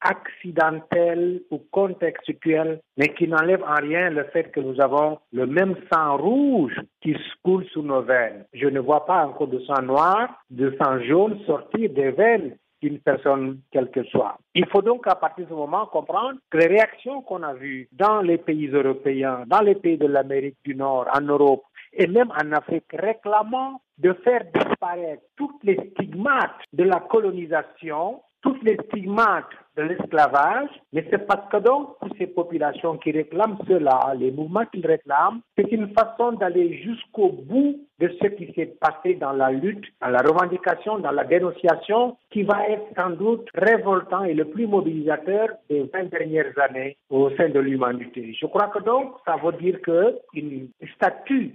accidentelle 0.00 1.42
ou 1.50 1.58
contextuelle, 1.70 2.80
mais 2.96 3.08
qui 3.14 3.26
n'enlève 3.26 3.62
en 3.62 3.80
rien 3.80 4.10
le 4.10 4.24
fait 4.24 4.52
que 4.52 4.60
nous 4.60 4.80
avons 4.80 5.18
le 5.32 5.46
même 5.46 5.74
sang 5.92 6.16
rouge 6.18 6.78
qui 7.02 7.16
coule 7.42 7.64
sous 7.72 7.82
nos 7.82 8.02
veines. 8.02 8.44
Je 8.52 8.66
ne 8.66 8.78
vois 8.78 9.06
pas 9.06 9.26
encore 9.26 9.48
de 9.48 9.58
sang 9.60 9.82
noir, 9.82 10.28
de 10.50 10.76
sang 10.80 11.00
jaune 11.02 11.38
sortir 11.46 11.90
des 11.90 12.10
veines 12.10 12.56
une 12.86 13.00
personne 13.00 13.60
quelle 13.70 13.90
que 13.90 14.04
soit. 14.04 14.38
Il 14.54 14.66
faut 14.66 14.82
donc 14.82 15.06
à 15.06 15.14
partir 15.14 15.44
de 15.44 15.50
ce 15.50 15.54
moment 15.54 15.86
comprendre 15.86 16.38
que 16.50 16.58
les 16.58 16.66
réactions 16.66 17.22
qu'on 17.22 17.42
a 17.42 17.54
vues 17.54 17.88
dans 17.92 18.20
les 18.20 18.38
pays 18.38 18.68
européens, 18.68 19.44
dans 19.46 19.60
les 19.60 19.74
pays 19.74 19.98
de 19.98 20.06
l'Amérique 20.06 20.58
du 20.64 20.74
Nord, 20.74 21.06
en 21.14 21.20
Europe 21.20 21.64
et 21.92 22.06
même 22.06 22.30
en 22.30 22.52
Afrique 22.52 22.84
réclamant 22.92 23.80
de 23.98 24.12
faire 24.24 24.44
disparaître 24.54 25.22
toutes 25.36 25.62
les 25.64 25.78
stigmates 25.92 26.60
de 26.72 26.84
la 26.84 27.00
colonisation, 27.00 28.20
toutes 28.46 28.62
les 28.62 28.78
stigmates 28.86 29.50
de 29.76 29.82
l'esclavage, 29.82 30.70
mais 30.92 31.04
c'est 31.10 31.26
parce 31.26 31.50
que 31.50 31.56
donc, 31.58 31.98
pour 31.98 32.08
ces 32.16 32.28
populations 32.28 32.96
qui 32.96 33.10
réclament 33.10 33.58
cela, 33.66 34.14
les 34.16 34.30
mouvements 34.30 34.64
qu'ils 34.72 34.86
réclament, 34.86 35.40
c'est 35.56 35.70
une 35.72 35.88
façon 35.88 36.32
d'aller 36.32 36.80
jusqu'au 36.80 37.32
bout 37.32 37.80
de 37.98 38.08
ce 38.22 38.28
qui 38.28 38.52
s'est 38.54 38.72
passé 38.80 39.14
dans 39.14 39.32
la 39.32 39.50
lutte, 39.50 39.84
dans 40.00 40.10
la 40.10 40.20
revendication, 40.22 40.98
dans 41.00 41.10
la 41.10 41.24
dénonciation, 41.24 42.16
qui 42.30 42.44
va 42.44 42.68
être 42.68 42.86
sans 42.96 43.10
doute 43.10 43.48
révoltant 43.54 44.22
et 44.22 44.34
le 44.34 44.44
plus 44.44 44.68
mobilisateur 44.68 45.48
des 45.68 45.82
20 45.92 46.10
dernières 46.10 46.56
années 46.58 46.96
au 47.10 47.30
sein 47.30 47.48
de 47.48 47.58
l'humanité. 47.58 48.32
Je 48.40 48.46
crois 48.46 48.68
que 48.68 48.82
donc, 48.84 49.16
ça 49.26 49.36
veut 49.42 49.52
dire 49.60 49.80
qu'une 49.82 50.68
statue 50.94 51.52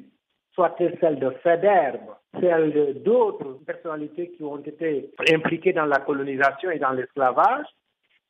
soit 0.54 0.76
celle 0.78 1.20
de 1.20 1.30
Federbe, 1.44 2.16
celle 2.40 3.02
d'autres 3.04 3.60
personnalités 3.66 4.32
qui 4.32 4.44
ont 4.44 4.58
été 4.58 5.12
impliquées 5.34 5.74
dans 5.74 5.86
la 5.86 6.00
colonisation 6.00 6.72
et 6.72 6.80
dans 6.80 6.92
l'esclavage, 6.92 7.66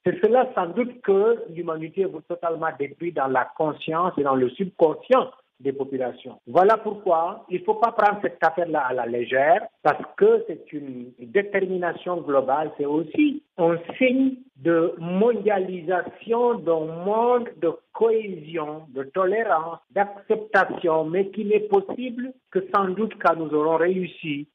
c'est 0.06 0.20
cela 0.22 0.50
sans 0.56 0.68
doute 0.68 1.02
que 1.02 1.44
l'humanité 1.50 2.06
veut 2.06 2.24
totalement 2.28 2.70
détruire 2.80 3.14
dans 3.14 3.28
la 3.28 3.46
conscience 3.56 4.14
et 4.18 4.24
dans 4.24 4.36
le 4.36 4.50
subconscient 4.50 5.30
des 5.62 5.74
populations. 5.74 6.40
Voilà 6.48 6.78
pourquoi 6.78 7.46
il 7.50 7.60
ne 7.60 7.66
faut 7.66 7.76
pas 7.76 7.92
prendre 7.92 8.20
cette 8.22 8.44
affaire-là 8.44 8.88
à 8.90 8.94
la 8.94 9.06
légère, 9.06 9.66
parce 9.84 10.04
que 10.18 10.44
c'est 10.48 10.72
une 10.74 11.12
détermination 11.20 12.18
globale, 12.22 12.72
c'est 12.78 12.86
aussi 12.86 13.44
un 13.58 13.78
signe 13.98 14.36
de 14.58 14.94
mondialisation 14.98 16.56
d'un 16.56 16.86
monde 17.06 17.50
de 17.62 17.72
cohésion, 17.94 18.84
de 18.90 19.04
tolérance, 19.04 19.80
d'acceptation, 19.92 21.06
mais 21.06 21.30
qui 21.30 21.46
n'est 21.46 21.62
possible 21.62 22.34
que 22.52 22.60
sans 22.74 22.90
doute 22.90 23.14
quand 23.22 23.36
nous 23.36 23.54
aurons 23.54 23.78
réussi 23.78 24.48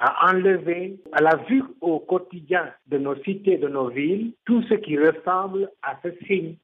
à 0.00 0.30
enlever 0.32 0.98
à 1.12 1.20
la 1.20 1.36
vue 1.48 1.62
au 1.82 2.00
quotidien 2.00 2.70
de 2.86 2.98
nos 2.98 3.14
cités, 3.22 3.58
de 3.58 3.68
nos 3.68 3.88
villes, 3.88 4.32
tout 4.46 4.62
ce 4.62 4.74
qui 4.74 4.98
ressemble 4.98 5.70
à 5.82 5.96
ce 6.02 6.08
signe 6.26 6.54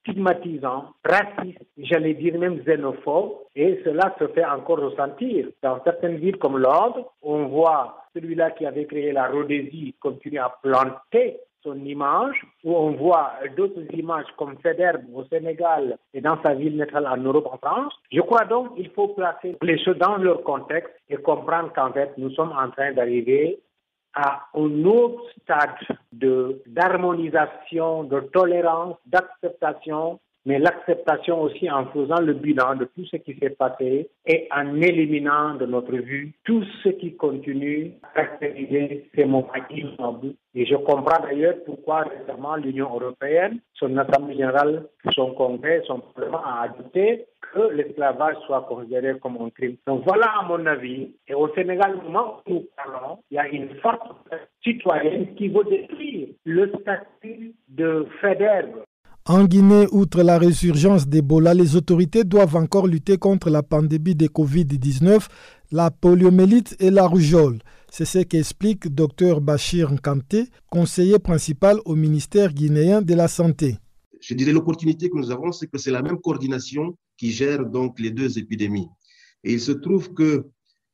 stigmatisant, 0.00 0.90
raciste, 1.04 1.58
j'allais 1.76 2.14
dire 2.14 2.38
même 2.38 2.62
xénophobe, 2.62 3.32
et 3.56 3.80
cela 3.84 4.14
se 4.18 4.28
fait 4.28 4.44
encore 4.44 4.78
ressentir. 4.78 5.48
Dans 5.62 5.82
certaines 5.82 6.18
villes 6.18 6.36
comme 6.36 6.58
Londres, 6.58 7.12
on 7.22 7.46
voit 7.46 8.04
celui-là 8.14 8.52
qui 8.52 8.66
avait 8.66 8.86
créé 8.86 9.12
la 9.12 9.26
Rhodésie 9.26 9.94
continuer 10.00 10.38
à 10.38 10.54
planter 10.62 11.38
son 11.62 11.84
image, 11.84 12.36
où 12.64 12.74
on 12.76 12.92
voit 12.92 13.32
d'autres 13.56 13.82
images 13.94 14.26
comme 14.36 14.56
Federbe 14.58 15.02
au 15.14 15.24
Sénégal 15.24 15.98
et 16.14 16.20
dans 16.20 16.40
sa 16.42 16.54
ville 16.54 16.76
natale 16.76 17.06
en 17.06 17.16
Europe, 17.16 17.48
en 17.52 17.58
France. 17.58 17.92
Je 18.10 18.20
crois 18.20 18.44
donc 18.44 18.74
qu'il 18.76 18.90
faut 18.90 19.08
placer 19.08 19.56
les 19.62 19.82
choses 19.82 19.98
dans 19.98 20.16
leur 20.16 20.42
contexte 20.42 20.92
et 21.08 21.16
comprendre 21.16 21.72
qu'en 21.74 21.92
fait, 21.92 22.12
nous 22.16 22.30
sommes 22.30 22.52
en 22.52 22.70
train 22.70 22.92
d'arriver 22.92 23.60
à 24.14 24.46
un 24.54 24.84
autre 24.84 25.22
stade 25.42 25.98
de 26.12 26.62
d'harmonisation, 26.66 28.04
de 28.04 28.20
tolérance, 28.20 28.96
d'acceptation 29.06 30.18
mais 30.46 30.58
l'acceptation 30.58 31.42
aussi 31.42 31.70
en 31.70 31.86
faisant 31.86 32.20
le 32.20 32.32
bilan 32.34 32.76
de 32.76 32.84
tout 32.86 33.04
ce 33.06 33.16
qui 33.16 33.36
s'est 33.38 33.50
passé 33.50 34.08
et 34.26 34.48
en 34.54 34.80
éliminant 34.80 35.54
de 35.54 35.66
notre 35.66 35.96
vue 35.96 36.32
tout 36.44 36.64
ce 36.82 36.88
qui 36.90 37.16
continue 37.16 37.92
à 38.02 38.14
caractériser 38.14 39.10
ces 39.14 39.24
moments. 39.24 39.48
Et 40.54 40.66
je 40.66 40.74
comprends 40.76 41.22
d'ailleurs 41.22 41.54
pourquoi 41.64 42.02
récemment 42.02 42.56
l'Union 42.56 42.92
européenne, 42.94 43.60
son 43.74 43.96
Assemblée 43.96 44.34
générale, 44.34 44.86
son 45.12 45.32
Congrès, 45.34 45.82
son 45.86 46.00
Parlement 46.00 46.42
a 46.44 46.62
adopté 46.62 47.26
que 47.52 47.72
l'esclavage 47.72 48.36
soit 48.46 48.62
considéré 48.62 49.18
comme 49.18 49.38
un 49.40 49.50
crime. 49.50 49.76
Donc 49.86 50.02
voilà 50.04 50.26
à 50.40 50.44
mon 50.44 50.64
avis. 50.66 51.14
Et 51.28 51.34
au 51.34 51.48
Sénégal, 51.54 51.96
au 51.96 52.02
moment 52.02 52.42
où 52.46 52.54
nous 52.54 52.66
parlons, 52.76 53.18
il 53.30 53.36
y 53.36 53.38
a 53.38 53.48
une 53.48 53.74
force 53.76 54.10
citoyenne 54.62 55.34
qui 55.34 55.48
veut 55.48 55.64
détruire 55.64 56.28
le 56.44 56.72
statut 56.80 57.54
de 57.68 58.06
fédère 58.20 58.66
en 59.26 59.44
Guinée, 59.44 59.86
outre 59.92 60.22
la 60.22 60.38
résurgence 60.38 61.06
d'Ebola, 61.06 61.52
les 61.52 61.76
autorités 61.76 62.24
doivent 62.24 62.56
encore 62.56 62.86
lutter 62.86 63.18
contre 63.18 63.50
la 63.50 63.62
pandémie 63.62 64.14
de 64.14 64.26
Covid-19, 64.26 65.26
la 65.72 65.90
poliomélite 65.90 66.74
et 66.80 66.90
la 66.90 67.06
rougeole. 67.06 67.58
C'est 67.90 68.06
ce 68.06 68.20
qu'explique 68.20 68.88
Dr 68.88 69.40
Bachir 69.40 69.92
Nkante, 69.92 70.48
conseiller 70.70 71.18
principal 71.18 71.78
au 71.84 71.96
ministère 71.96 72.54
guinéen 72.54 73.02
de 73.02 73.14
la 73.14 73.28
Santé. 73.28 73.76
Je 74.20 74.34
dirais 74.34 74.52
l'opportunité 74.52 75.10
que 75.10 75.18
nous 75.18 75.30
avons, 75.30 75.52
c'est 75.52 75.66
que 75.66 75.78
c'est 75.78 75.90
la 75.90 76.02
même 76.02 76.18
coordination 76.18 76.96
qui 77.16 77.30
gère 77.30 77.66
donc 77.66 78.00
les 78.00 78.10
deux 78.10 78.38
épidémies. 78.38 78.88
Et 79.44 79.52
il 79.52 79.60
se 79.60 79.72
trouve 79.72 80.14
que 80.14 80.46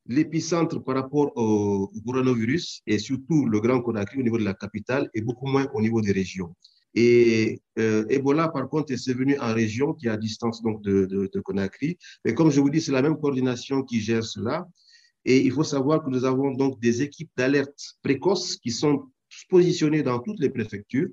l'épicentre 0.09 0.83
par 0.83 0.97
rapport 0.97 1.33
au 1.37 1.91
coronavirus 2.05 2.83
et 2.87 2.99
surtout 2.99 3.47
le 3.47 3.61
Grand 3.61 3.81
Conakry 3.81 4.21
au 4.21 4.23
niveau 4.23 4.39
de 4.39 4.45
la 4.45 4.55
capitale 4.55 5.09
est 5.15 5.21
beaucoup 5.23 5.47
moins 5.47 5.67
au 5.75 5.81
niveau 5.81 6.01
des 6.01 6.13
régions. 6.13 6.55
Et 6.97 7.61
euh, 7.79 8.07
Ebola, 8.09 8.49
par 8.49 8.69
contre, 8.71 8.91
est 8.91 9.13
venu 9.13 9.39
en 9.39 9.53
région 9.53 9.93
qui 9.93 10.07
est 10.07 10.11
à 10.11 10.17
distance 10.17 10.63
donc 10.63 10.83
de, 10.83 11.05
de, 11.05 11.41
Conakry. 11.41 11.99
Mais 12.25 12.33
comme 12.33 12.51
je 12.51 12.59
vous 12.59 12.71
dis, 12.71 12.81
c'est 12.81 12.91
la 12.91 13.03
même 13.03 13.19
coordination 13.19 13.83
qui 13.83 14.01
gère 14.01 14.25
cela. 14.25 14.67
Et 15.27 15.45
il 15.45 15.53
faut 15.53 15.65
savoir 15.65 16.03
que 16.03 16.09
nous 16.09 16.25
avons 16.25 16.53
donc 16.53 16.81
des 16.81 17.03
équipes 17.03 17.31
d'alerte 17.37 17.79
précoce 18.03 18.57
qui 18.57 18.71
sont 18.71 19.05
positionnées 19.51 20.03
dans 20.03 20.21
toutes 20.21 20.41
les 20.41 20.49
préfectures 20.49 21.09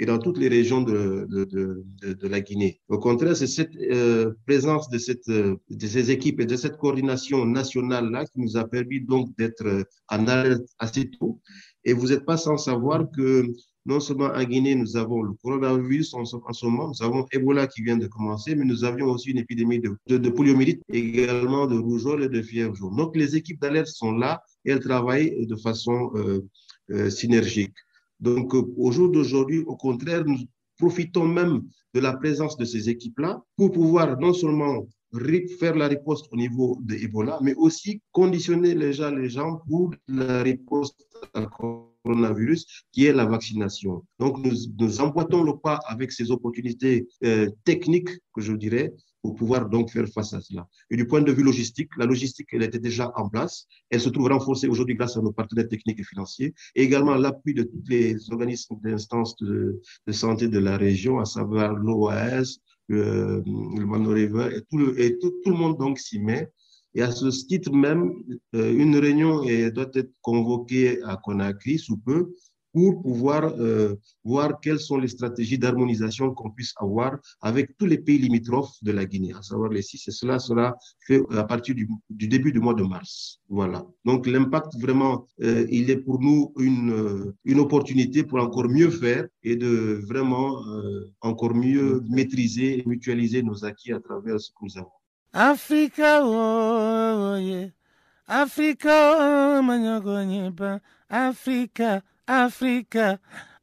et 0.00 0.06
dans 0.06 0.18
toutes 0.18 0.38
les 0.38 0.48
régions 0.48 0.82
de, 0.82 1.26
de, 1.28 1.84
de 2.02 2.28
la 2.28 2.40
Guinée. 2.40 2.80
Au 2.88 2.98
contraire, 2.98 3.36
c'est 3.36 3.46
cette 3.46 3.76
euh, 3.76 4.32
présence 4.46 4.88
de, 4.90 4.98
cette, 4.98 5.28
de 5.28 5.58
ces 5.86 6.10
équipes 6.10 6.40
et 6.40 6.46
de 6.46 6.56
cette 6.56 6.78
coordination 6.78 7.44
nationale-là 7.44 8.24
qui 8.26 8.40
nous 8.40 8.56
a 8.56 8.66
permis 8.66 9.00
donc 9.00 9.36
d'être 9.36 9.84
en 10.08 10.26
alerte 10.26 10.66
assez 10.78 11.10
tôt. 11.10 11.40
Et 11.84 11.92
vous 11.92 12.08
n'êtes 12.08 12.24
pas 12.24 12.36
sans 12.36 12.56
savoir 12.56 13.08
que 13.10 13.44
non 13.88 14.00
seulement 14.00 14.26
en 14.26 14.44
Guinée, 14.44 14.74
nous 14.74 14.98
avons 14.98 15.22
le 15.22 15.32
coronavirus 15.42 16.12
en, 16.12 16.24
ce 16.26 16.66
moment, 16.66 16.88
nous 16.88 17.02
avons 17.02 17.24
Ebola 17.32 17.66
qui 17.66 17.80
vient 17.82 17.96
de 17.96 18.06
commencer, 18.06 18.54
mais 18.54 18.66
nous 18.66 18.84
avions 18.84 19.06
aussi 19.06 19.30
une 19.30 19.38
épidémie 19.38 19.80
de, 19.80 20.18
de, 20.18 20.28
poliomyélite, 20.28 20.82
également 20.92 21.66
de 21.66 21.78
rougeole 21.78 22.24
et 22.24 22.28
de 22.28 22.42
fièvre 22.42 22.74
jaune. 22.74 22.96
Donc, 22.96 23.16
les 23.16 23.34
équipes 23.34 23.62
d'alerte 23.62 23.86
sont 23.86 24.12
là 24.12 24.42
et 24.66 24.72
elles 24.72 24.80
travaillent 24.80 25.46
de 25.46 25.56
façon 25.56 26.10
euh, 26.16 26.44
euh, 26.90 27.08
synergique. 27.08 27.74
Donc, 28.20 28.54
euh, 28.54 28.62
au 28.76 28.92
jour 28.92 29.08
d'aujourd'hui, 29.08 29.60
au 29.60 29.76
contraire, 29.76 30.22
nous 30.26 30.36
profitons 30.76 31.26
même 31.26 31.62
de 31.94 32.00
la 32.00 32.12
présence 32.12 32.58
de 32.58 32.66
ces 32.66 32.90
équipes-là 32.90 33.42
pour 33.56 33.72
pouvoir 33.72 34.20
non 34.20 34.34
seulement 34.34 34.86
faire 35.58 35.74
la 35.74 35.88
riposte 35.88 36.26
au 36.30 36.36
niveau 36.36 36.78
de 36.82 36.94
Ebola, 36.94 37.38
mais 37.40 37.54
aussi 37.54 38.02
conditionner 38.12 38.74
les 38.74 38.92
gens, 38.92 39.10
les 39.10 39.30
gens 39.30 39.62
pour 39.66 39.94
la 40.06 40.42
riposte 40.42 41.06
à 41.32 41.46
coronavirus, 42.04 42.66
qui 42.92 43.06
est 43.06 43.12
la 43.12 43.24
vaccination. 43.24 44.04
Donc, 44.18 44.38
nous, 44.44 44.54
nous 44.78 45.00
emboîtons 45.00 45.42
le 45.42 45.56
pas 45.56 45.78
avec 45.86 46.12
ces 46.12 46.30
opportunités 46.30 47.08
euh, 47.24 47.48
techniques, 47.64 48.10
que 48.34 48.40
je 48.40 48.52
dirais, 48.52 48.92
pour 49.22 49.34
pouvoir 49.34 49.68
donc 49.68 49.90
faire 49.90 50.08
face 50.08 50.32
à 50.32 50.40
cela. 50.40 50.66
Et 50.90 50.96
du 50.96 51.06
point 51.06 51.22
de 51.22 51.32
vue 51.32 51.42
logistique, 51.42 51.90
la 51.96 52.06
logistique, 52.06 52.48
elle 52.52 52.62
était 52.62 52.78
déjà 52.78 53.12
en 53.16 53.28
place. 53.28 53.66
Elle 53.90 54.00
se 54.00 54.08
trouve 54.08 54.28
renforcée 54.28 54.68
aujourd'hui 54.68 54.94
grâce 54.94 55.16
à 55.16 55.20
nos 55.20 55.32
partenaires 55.32 55.68
techniques 55.68 56.00
et 56.00 56.04
financiers, 56.04 56.54
et 56.74 56.82
également 56.82 57.14
l'appui 57.14 57.54
de 57.54 57.64
tous 57.64 57.82
les 57.88 58.30
organismes 58.30 58.76
d'instances 58.82 59.36
de, 59.36 59.80
santé 60.10 60.48
de 60.48 60.58
la 60.58 60.76
région, 60.76 61.18
à 61.18 61.24
savoir 61.24 61.74
l'OAS, 61.74 62.58
le, 62.88 63.42
le 63.44 63.86
Mano 63.86 64.10
River, 64.10 64.56
et, 64.56 64.62
tout 64.62 64.78
le, 64.78 65.18
tout 65.18 65.50
le 65.50 65.56
monde 65.56 65.78
donc 65.78 65.98
s'y 65.98 66.18
met. 66.20 66.50
Et 66.94 67.02
à 67.02 67.10
ce 67.10 67.28
titre 67.46 67.72
même, 67.72 68.12
euh, 68.54 68.72
une 68.72 68.96
réunion 68.96 69.42
doit 69.70 69.90
être 69.94 70.12
convoquée 70.22 71.02
à 71.02 71.16
Conakry 71.16 71.78
sous 71.78 71.98
peu 71.98 72.34
pour 72.72 73.02
pouvoir 73.02 73.44
euh, 73.58 73.96
voir 74.24 74.60
quelles 74.60 74.80
sont 74.80 74.98
les 74.98 75.08
stratégies 75.08 75.58
d'harmonisation 75.58 76.34
qu'on 76.34 76.50
puisse 76.50 76.74
avoir 76.76 77.18
avec 77.40 77.76
tous 77.78 77.86
les 77.86 77.98
pays 77.98 78.18
limitrophes 78.18 78.76
de 78.82 78.92
la 78.92 79.04
Guinée, 79.04 79.32
à 79.32 79.42
savoir 79.42 79.70
les 79.70 79.82
six. 79.82 80.06
Et 80.06 80.10
cela 80.10 80.38
sera 80.38 80.76
fait 81.06 81.20
à 81.30 81.44
partir 81.44 81.74
du, 81.74 81.88
début 82.10 82.52
du 82.52 82.60
mois 82.60 82.74
de 82.74 82.82
mars. 82.82 83.40
Voilà. 83.48 83.86
Donc 84.04 84.26
l'impact 84.26 84.72
vraiment, 84.80 85.26
euh, 85.42 85.66
il 85.70 85.90
est 85.90 85.96
pour 85.96 86.20
nous 86.20 86.52
une, 86.58 87.32
une 87.44 87.60
opportunité 87.60 88.22
pour 88.22 88.38
encore 88.38 88.68
mieux 88.68 88.90
faire 88.90 89.26
et 89.42 89.56
de 89.56 90.00
vraiment 90.06 90.62
encore 91.20 91.54
mieux 91.54 92.02
maîtriser 92.08 92.78
et 92.78 92.82
mutualiser 92.86 93.42
nos 93.42 93.64
acquis 93.64 93.92
à 93.92 94.00
travers 94.00 94.40
ce 94.40 94.50
que 94.50 94.56
nous 94.62 94.78
avons. 94.78 94.98
Africa, 95.32 96.20
oh, 96.22 97.36
yeah. 97.36 97.68
Africa, 98.26 99.16
oh, 99.18 100.80
Africa, 101.10 102.02
Africa, 102.26 103.18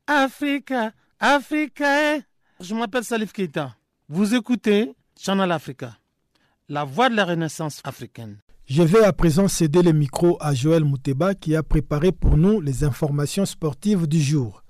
Africa, 0.07 0.93
Africa. 1.19 2.19
Je 2.59 2.73
m'appelle 2.75 3.03
Salif 3.03 3.33
Keita. 3.33 3.75
Vous 4.09 4.35
écoutez 4.35 4.93
Channel 5.19 5.51
Africa, 5.51 5.97
la 6.69 6.83
voix 6.83 7.09
de 7.09 7.15
la 7.15 7.25
renaissance 7.25 7.81
africaine. 7.83 8.37
Je 8.67 8.81
vais 8.81 9.03
à 9.03 9.13
présent 9.13 9.47
céder 9.47 9.83
le 9.83 9.91
micro 9.91 10.37
à 10.39 10.53
Joël 10.53 10.83
Mouteba 10.83 11.35
qui 11.35 11.55
a 11.55 11.63
préparé 11.63 12.11
pour 12.11 12.37
nous 12.37 12.61
les 12.61 12.83
informations 12.83 13.45
sportives 13.45 14.07
du 14.07 14.19
jour. 14.19 14.63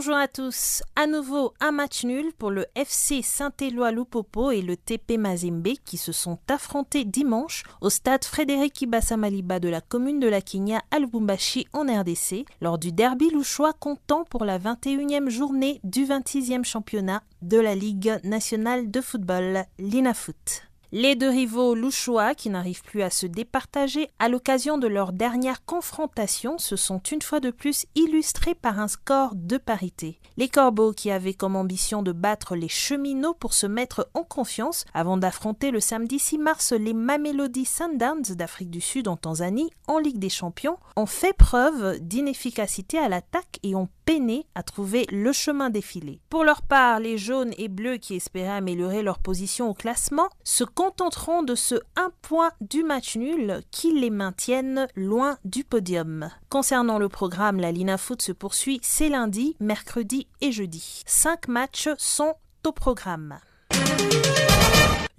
Bonjour 0.00 0.16
à 0.16 0.28
tous. 0.28 0.82
À 0.96 1.06
nouveau, 1.06 1.52
un 1.60 1.72
match 1.72 2.04
nul 2.04 2.32
pour 2.38 2.50
le 2.50 2.64
FC 2.74 3.20
Saint-Éloi 3.20 3.92
Lupopo 3.92 4.50
et 4.50 4.62
le 4.62 4.78
TP 4.78 5.18
Mazembe 5.18 5.74
qui 5.84 5.98
se 5.98 6.10
sont 6.10 6.38
affrontés 6.48 7.04
dimanche 7.04 7.64
au 7.82 7.90
stade 7.90 8.24
Frédéric 8.24 8.80
Ibassa-Maliba 8.80 9.60
de 9.60 9.68
la 9.68 9.82
commune 9.82 10.18
de 10.18 10.26
la 10.26 10.40
Kenya 10.40 10.80
à 10.90 11.00
Lubumbashi 11.00 11.66
en 11.74 11.82
RDC 11.82 12.46
lors 12.62 12.78
du 12.78 12.92
derby 12.92 13.28
louchois 13.28 13.74
comptant 13.74 14.24
pour 14.24 14.46
la 14.46 14.58
21e 14.58 15.28
journée 15.28 15.82
du 15.84 16.06
26e 16.06 16.64
championnat 16.64 17.22
de 17.42 17.58
la 17.58 17.74
Ligue 17.74 18.20
nationale 18.24 18.90
de 18.90 19.02
football, 19.02 19.66
l'INAFOOT. 19.78 20.69
Les 20.92 21.14
deux 21.14 21.28
rivaux 21.28 21.76
louchois, 21.76 22.34
qui 22.34 22.50
n'arrivent 22.50 22.82
plus 22.82 23.02
à 23.02 23.10
se 23.10 23.26
départager 23.26 24.08
à 24.18 24.28
l'occasion 24.28 24.76
de 24.76 24.88
leur 24.88 25.12
dernière 25.12 25.64
confrontation, 25.64 26.58
se 26.58 26.74
sont 26.74 26.98
une 26.98 27.22
fois 27.22 27.38
de 27.38 27.52
plus 27.52 27.86
illustrés 27.94 28.56
par 28.56 28.80
un 28.80 28.88
score 28.88 29.36
de 29.36 29.56
parité. 29.56 30.18
Les 30.36 30.48
Corbeaux, 30.48 30.92
qui 30.92 31.12
avaient 31.12 31.34
comme 31.34 31.54
ambition 31.54 32.02
de 32.02 32.10
battre 32.10 32.56
les 32.56 32.68
cheminots 32.68 33.34
pour 33.34 33.52
se 33.52 33.68
mettre 33.68 34.08
en 34.14 34.24
confiance 34.24 34.84
avant 34.92 35.16
d'affronter 35.16 35.70
le 35.70 35.78
samedi 35.78 36.18
6 36.18 36.38
mars 36.38 36.72
les 36.72 36.92
Mamelody 36.94 37.66
Sundowns 37.66 38.34
d'Afrique 38.34 38.70
du 38.70 38.80
Sud 38.80 39.06
en 39.06 39.16
Tanzanie 39.16 39.70
en 39.86 39.98
Ligue 39.98 40.18
des 40.18 40.28
Champions, 40.28 40.78
ont 40.96 41.06
fait 41.06 41.36
preuve 41.36 42.00
d'inefficacité 42.00 42.98
à 42.98 43.08
l'attaque 43.08 43.60
et 43.62 43.76
ont 43.76 43.88
à 44.56 44.62
trouver 44.64 45.06
le 45.12 45.32
chemin 45.32 45.70
défilé. 45.70 46.20
Pour 46.30 46.42
leur 46.42 46.62
part, 46.62 46.98
les 46.98 47.16
jaunes 47.16 47.52
et 47.58 47.68
bleus 47.68 47.98
qui 47.98 48.16
espéraient 48.16 48.48
améliorer 48.48 49.02
leur 49.02 49.20
position 49.20 49.68
au 49.70 49.74
classement 49.74 50.28
se 50.42 50.64
contenteront 50.64 51.44
de 51.44 51.54
ce 51.54 51.76
un 51.94 52.10
point 52.22 52.50
du 52.60 52.82
match 52.82 53.16
nul 53.16 53.60
qui 53.70 53.92
les 53.92 54.10
maintiennent 54.10 54.88
loin 54.96 55.38
du 55.44 55.62
podium. 55.62 56.28
Concernant 56.48 56.98
le 56.98 57.08
programme, 57.08 57.60
la 57.60 57.70
Lina 57.70 57.98
Foot 57.98 58.20
se 58.20 58.32
poursuit 58.32 58.80
ces 58.82 59.08
lundi, 59.08 59.56
mercredi 59.60 60.26
et 60.40 60.50
jeudi. 60.50 61.02
Cinq 61.06 61.46
matchs 61.46 61.88
sont 61.96 62.34
au 62.66 62.72
programme. 62.72 63.38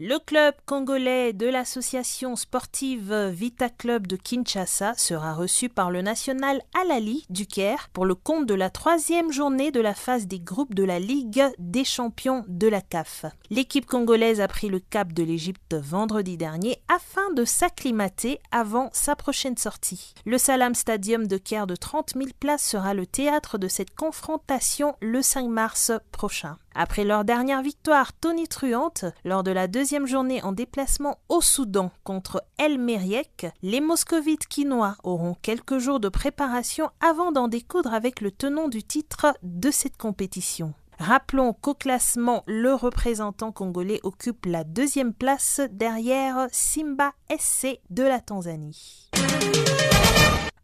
Le 0.03 0.17
club 0.17 0.55
congolais 0.65 1.31
de 1.31 1.45
l'association 1.45 2.35
sportive 2.35 3.13
Vita 3.27 3.69
Club 3.69 4.07
de 4.07 4.15
Kinshasa 4.15 4.95
sera 4.97 5.35
reçu 5.35 5.69
par 5.69 5.91
le 5.91 6.01
national 6.01 6.63
Alali 6.73 7.23
du 7.29 7.45
Caire 7.45 7.87
pour 7.93 8.07
le 8.07 8.15
compte 8.15 8.47
de 8.47 8.55
la 8.55 8.71
troisième 8.71 9.31
journée 9.31 9.69
de 9.69 9.79
la 9.79 9.93
phase 9.93 10.25
des 10.25 10.39
groupes 10.39 10.73
de 10.73 10.83
la 10.83 10.97
Ligue 10.97 11.43
des 11.59 11.83
champions 11.83 12.43
de 12.47 12.67
la 12.67 12.81
CAF. 12.81 13.27
L'équipe 13.51 13.85
congolaise 13.85 14.41
a 14.41 14.47
pris 14.47 14.69
le 14.69 14.79
cap 14.79 15.13
de 15.13 15.21
l'Égypte 15.21 15.75
vendredi 15.75 16.35
dernier 16.35 16.81
afin 16.87 17.31
de 17.35 17.45
s'acclimater 17.45 18.39
avant 18.49 18.89
sa 18.93 19.15
prochaine 19.15 19.57
sortie. 19.57 20.15
Le 20.25 20.39
Salam 20.39 20.73
Stadium 20.73 21.27
de 21.27 21.37
Caire 21.37 21.67
de 21.67 21.75
30 21.75 22.13
000 22.15 22.29
places 22.39 22.67
sera 22.67 22.95
le 22.95 23.05
théâtre 23.05 23.59
de 23.59 23.67
cette 23.67 23.93
confrontation 23.93 24.95
le 24.99 25.21
5 25.21 25.47
mars 25.47 25.91
prochain. 26.11 26.57
Après 26.73 27.03
leur 27.03 27.25
dernière 27.25 27.61
victoire 27.61 28.13
tonitruante 28.13 29.05
lors 29.25 29.43
de 29.43 29.51
la 29.51 29.67
deuxième 29.67 30.07
journée 30.07 30.41
en 30.43 30.51
déplacement 30.51 31.19
au 31.29 31.41
Soudan 31.41 31.91
contre 32.03 32.43
El 32.57 32.79
Meriek, 32.79 33.47
les 33.61 33.81
moscovites 33.81 34.47
quinois 34.47 34.95
auront 35.03 35.35
quelques 35.41 35.79
jours 35.79 35.99
de 35.99 36.09
préparation 36.09 36.89
avant 37.01 37.31
d'en 37.31 37.47
découdre 37.47 37.93
avec 37.93 38.21
le 38.21 38.31
tenant 38.31 38.69
du 38.69 38.83
titre 38.83 39.33
de 39.43 39.69
cette 39.71 39.97
compétition. 39.97 40.73
Rappelons 40.99 41.53
qu'au 41.53 41.73
classement, 41.73 42.43
le 42.45 42.73
représentant 42.73 43.51
congolais 43.51 43.99
occupe 44.03 44.45
la 44.45 44.63
deuxième 44.63 45.13
place 45.13 45.59
derrière 45.71 46.47
Simba 46.51 47.13
SC 47.35 47.79
de 47.89 48.03
la 48.03 48.19
Tanzanie 48.19 49.09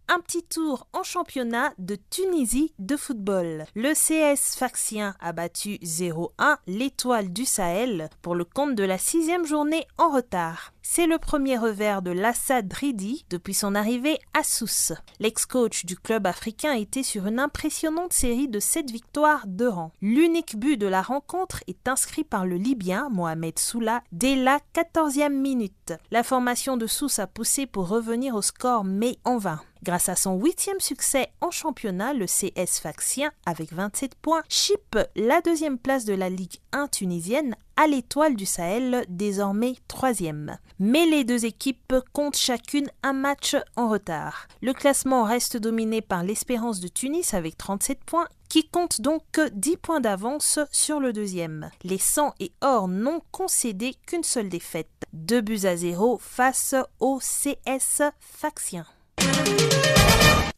un 0.08 0.20
petit 0.20 0.44
tour 0.44 0.88
en 0.94 1.04
championnat 1.04 1.74
de 1.78 1.98
Tunisie 2.10 2.74
de 2.80 2.96
football. 2.96 3.66
Le 3.76 3.94
CS 3.94 4.56
Faxien 4.58 5.16
a 5.20 5.34
battu 5.34 5.76
0-1 5.84 6.58
l'étoile 6.68 7.32
du 7.32 7.46
Sahel 7.46 8.10
pour 8.22 8.36
le 8.36 8.46
compte 8.46 8.76
de 8.76 8.84
la 8.84 8.98
sixième 8.98 9.46
journée 9.46 9.86
en 9.98 10.10
retard. 10.10 10.74
C'est 10.90 11.06
le 11.06 11.18
premier 11.18 11.58
revers 11.58 12.02
de 12.02 12.12
Lassad 12.12 12.72
Ridi 12.72 13.26
depuis 13.30 13.54
son 13.54 13.76
arrivée 13.76 14.18
à 14.34 14.42
Sousse. 14.42 14.94
L'ex-coach 15.20 15.86
du 15.86 15.98
club 15.98 16.26
africain 16.26 16.72
était 16.72 17.04
sur 17.04 17.28
une 17.28 17.40
impressionnante 17.40 18.14
série 18.14 18.48
de 18.48 18.60
7 18.62 18.90
victoires 18.90 19.44
de 19.48 19.68
rang. 19.68 19.92
L'unique 20.02 20.56
but 20.56 20.78
de 20.78 20.88
la 20.88 21.02
rencontre 21.02 21.62
est 21.68 21.90
inscrit 21.90 22.24
par 22.24 22.46
le 22.46 22.56
Libyen 22.56 23.10
Mohamed 23.10 23.60
Soula 23.60 24.02
dès 24.14 24.36
la 24.36 24.60
14e 24.74 25.30
minute. 25.30 25.94
La 26.10 26.24
formation 26.24 26.78
de 26.78 26.88
Sousse 26.88 27.20
a 27.20 27.28
poussé 27.28 27.66
pour 27.66 27.90
revenir 27.90 28.34
au 28.34 28.42
score 28.42 28.86
mais 28.86 29.18
en 29.26 29.38
vain. 29.38 29.60
Grâce 29.84 30.10
à 30.10 30.16
son 30.16 30.40
huitième 30.40 30.80
succès 30.80 31.28
en 31.42 31.52
championnat, 31.52 32.14
le 32.14 32.26
CS 32.26 32.80
Faxien, 32.82 33.32
avec 33.46 33.74
27 33.74 34.16
points, 34.16 34.42
chip 34.50 34.98
la 35.16 35.42
deuxième 35.42 35.78
place 35.78 36.06
de 36.06 36.14
la 36.14 36.30
Ligue 36.30 36.58
1 36.72 36.88
tunisienne 36.88 37.56
à 37.78 37.88
l'étoile 37.88 38.36
du 38.36 38.46
Sahel, 38.46 39.06
désormais 39.08 39.76
troisième. 39.88 40.58
Mais 40.80 41.06
les 41.06 41.24
deux 41.24 41.46
équipes 41.46 41.96
comptent 42.12 42.36
chacune 42.38 42.90
un 43.04 43.14
match 43.14 43.56
en 43.76 43.88
retard. 43.88 44.48
Le 44.62 44.74
classement 44.74 45.24
reste 45.24 45.58
dominé 45.58 46.02
par 46.02 46.24
l'Espérance 46.24 46.80
de 46.80 46.88
Tunis 46.88 47.34
avec 47.34 47.58
37 47.58 48.04
points 48.04 48.28
qui 48.50 48.68
compte 48.68 49.02
donc 49.02 49.40
10 49.54 49.78
points 49.78 50.00
d'avance 50.02 50.60
sur 50.72 51.00
le 51.00 51.14
deuxième. 51.14 51.70
Les 51.84 51.98
100 51.98 52.34
et 52.40 52.52
Or 52.62 52.88
n'ont 52.88 53.22
concédé 53.32 53.94
qu'une 54.06 54.24
seule 54.24 54.50
défaite, 54.50 54.90
2 55.14 55.42
buts 55.42 55.66
à 55.66 55.76
0 55.76 56.20
face 56.22 56.76
au 57.00 57.20
CS 57.20 58.02
Faxien. 58.20 58.86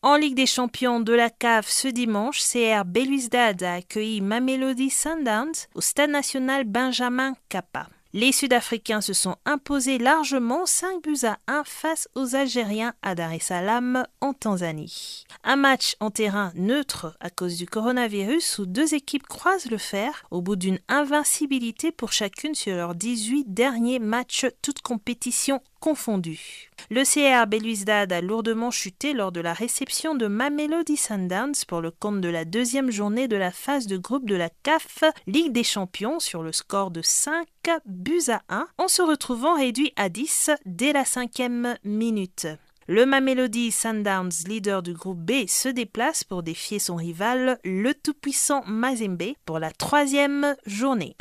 En 0.02 0.16
Ligue 0.16 0.36
des 0.36 0.46
champions 0.46 1.02
de 1.02 1.12
la 1.12 1.30
CAF 1.30 1.68
ce 1.68 1.90
dimanche, 1.90 2.40
CR 2.40 2.86
Belouizdad 2.86 3.62
a 3.64 3.74
accueilli 3.74 4.22
Mamelody 4.22 4.90
Sundowns 4.90 5.68
au 5.76 5.82
stade 5.82 6.10
national 6.10 6.64
Benjamin 6.64 7.36
Kappa. 7.50 7.90
Les 8.14 8.32
Sud-Africains 8.32 9.02
se 9.02 9.12
sont 9.12 9.36
imposés 9.46 9.98
largement 9.98 10.66
5 10.66 11.04
buts 11.04 11.26
à 11.26 11.38
1 11.48 11.64
face 11.66 12.08
aux 12.16 12.34
Algériens 12.34 12.94
à 13.02 13.14
Dar 13.14 13.34
es 13.34 13.40
Salaam 13.40 14.06
en 14.22 14.34
Tanzanie. 14.34 15.26
Un 15.44 15.58
match 15.58 15.96
en 16.00 16.12
terrain 16.12 16.54
neutre 16.56 17.18
à 17.20 17.30
cause 17.30 17.58
du 17.58 17.68
coronavirus 17.68 18.60
où 18.60 18.66
deux 18.66 18.94
équipes 18.94 19.28
croisent 19.28 19.70
le 19.70 19.78
fer 19.78 20.24
au 20.32 20.42
bout 20.42 20.56
d'une 20.56 20.80
invincibilité 20.88 21.92
pour 21.92 22.14
chacune 22.14 22.56
sur 22.56 22.76
leurs 22.76 22.96
18 22.96 23.54
derniers 23.54 24.00
matchs 24.00 24.48
toutes 24.62 24.82
compétitions 24.82 25.62
confondues. 25.80 26.70
Le 26.90 27.04
CR 27.04 27.48
Belouizdad 27.48 28.12
a 28.12 28.22
lourdement 28.22 28.72
chuté 28.72 29.14
lors 29.14 29.32
de 29.32 29.42
la 29.42 29.54
réception 29.54 30.16
de 30.16 30.28
Mamelody 30.28 30.98
Sundowns 30.98 31.66
pour 31.68 31.82
le 31.82 31.92
compte 31.92 32.22
de 32.22 32.30
la 32.30 32.46
deuxième 32.46 32.92
journée 32.92 33.28
de 33.28 33.36
la 33.36 33.52
phase 33.52 33.88
de 33.88 33.98
groupe 33.98 34.26
de 34.26 34.36
la 34.36 34.50
CAF 34.64 35.04
Ligue 35.28 35.52
des 35.52 35.64
Champions 35.64 36.20
sur 36.20 36.44
le 36.44 36.52
score 36.52 36.92
de 36.92 37.02
5 37.02 37.48
buts 37.86 38.30
à 38.30 38.42
1 38.50 38.68
en 38.78 38.88
se 38.88 39.02
retrouvant 39.02 39.56
réduit 39.56 39.94
à 39.96 40.10
10 40.10 40.52
dès 40.66 40.94
la 40.94 41.06
cinquième 41.06 41.76
minute. 41.84 42.48
Le 42.88 43.06
Mamelody 43.06 43.72
Sundowns, 43.72 44.32
leader 44.48 44.82
du 44.82 44.94
groupe 44.94 45.20
B, 45.20 45.46
se 45.48 45.70
déplace 45.70 46.24
pour 46.24 46.42
défier 46.42 46.80
son 46.80 46.96
rival, 46.96 47.60
le 47.64 47.94
tout-puissant 47.94 48.64
Mazembe, 48.66 49.34
pour 49.46 49.60
la 49.60 49.70
troisième 49.70 50.56
journée. 50.66 51.16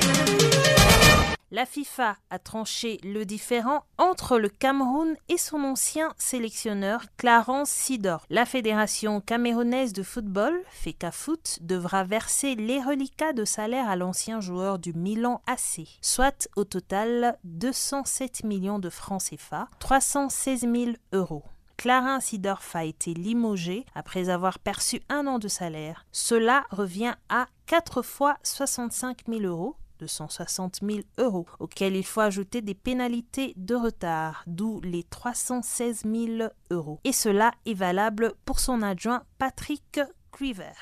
La 1.50 1.64
FIFA 1.64 2.18
a 2.28 2.38
tranché 2.38 3.00
le 3.02 3.24
différent 3.24 3.82
entre 3.96 4.38
le 4.38 4.50
Cameroun 4.50 5.16
et 5.30 5.38
son 5.38 5.64
ancien 5.64 6.12
sélectionneur 6.18 7.06
Clarence 7.16 7.70
Sidor. 7.70 8.26
La 8.28 8.44
fédération 8.44 9.22
camerounaise 9.22 9.94
de 9.94 10.02
football, 10.02 10.60
FECAFOOT, 10.68 11.60
devra 11.62 12.04
verser 12.04 12.54
les 12.54 12.82
reliquats 12.82 13.32
de 13.32 13.46
salaire 13.46 13.88
à 13.88 13.96
l'ancien 13.96 14.42
joueur 14.42 14.78
du 14.78 14.92
Milan 14.92 15.40
AC, 15.46 15.86
soit 16.02 16.50
au 16.54 16.64
total 16.64 17.38
207 17.44 18.44
millions 18.44 18.78
de 18.78 18.90
francs 18.90 19.22
CFA, 19.30 19.70
316 19.78 20.60
000 20.70 20.90
euros. 21.14 21.44
Clarence 21.78 22.24
Sidorf 22.24 22.76
a 22.76 22.84
été 22.84 23.14
limogé 23.14 23.86
après 23.94 24.28
avoir 24.28 24.58
perçu 24.58 25.00
un 25.08 25.26
an 25.26 25.38
de 25.38 25.48
salaire. 25.48 26.04
Cela 26.12 26.66
revient 26.70 27.14
à 27.30 27.46
4 27.66 28.02
fois 28.02 28.36
65 28.42 29.20
000 29.28 29.42
euros, 29.44 29.76
de 29.98 30.06
160 30.06 30.80
000 30.82 31.00
euros, 31.18 31.46
auxquels 31.58 31.96
il 31.96 32.04
faut 32.04 32.20
ajouter 32.20 32.62
des 32.62 32.74
pénalités 32.74 33.52
de 33.56 33.74
retard, 33.74 34.42
d'où 34.46 34.80
les 34.82 35.02
316 35.04 36.02
000 36.04 36.50
euros. 36.70 37.00
Et 37.04 37.12
cela 37.12 37.52
est 37.66 37.74
valable 37.74 38.34
pour 38.44 38.60
son 38.60 38.82
adjoint 38.82 39.22
Patrick 39.38 40.00
River. 40.38 40.72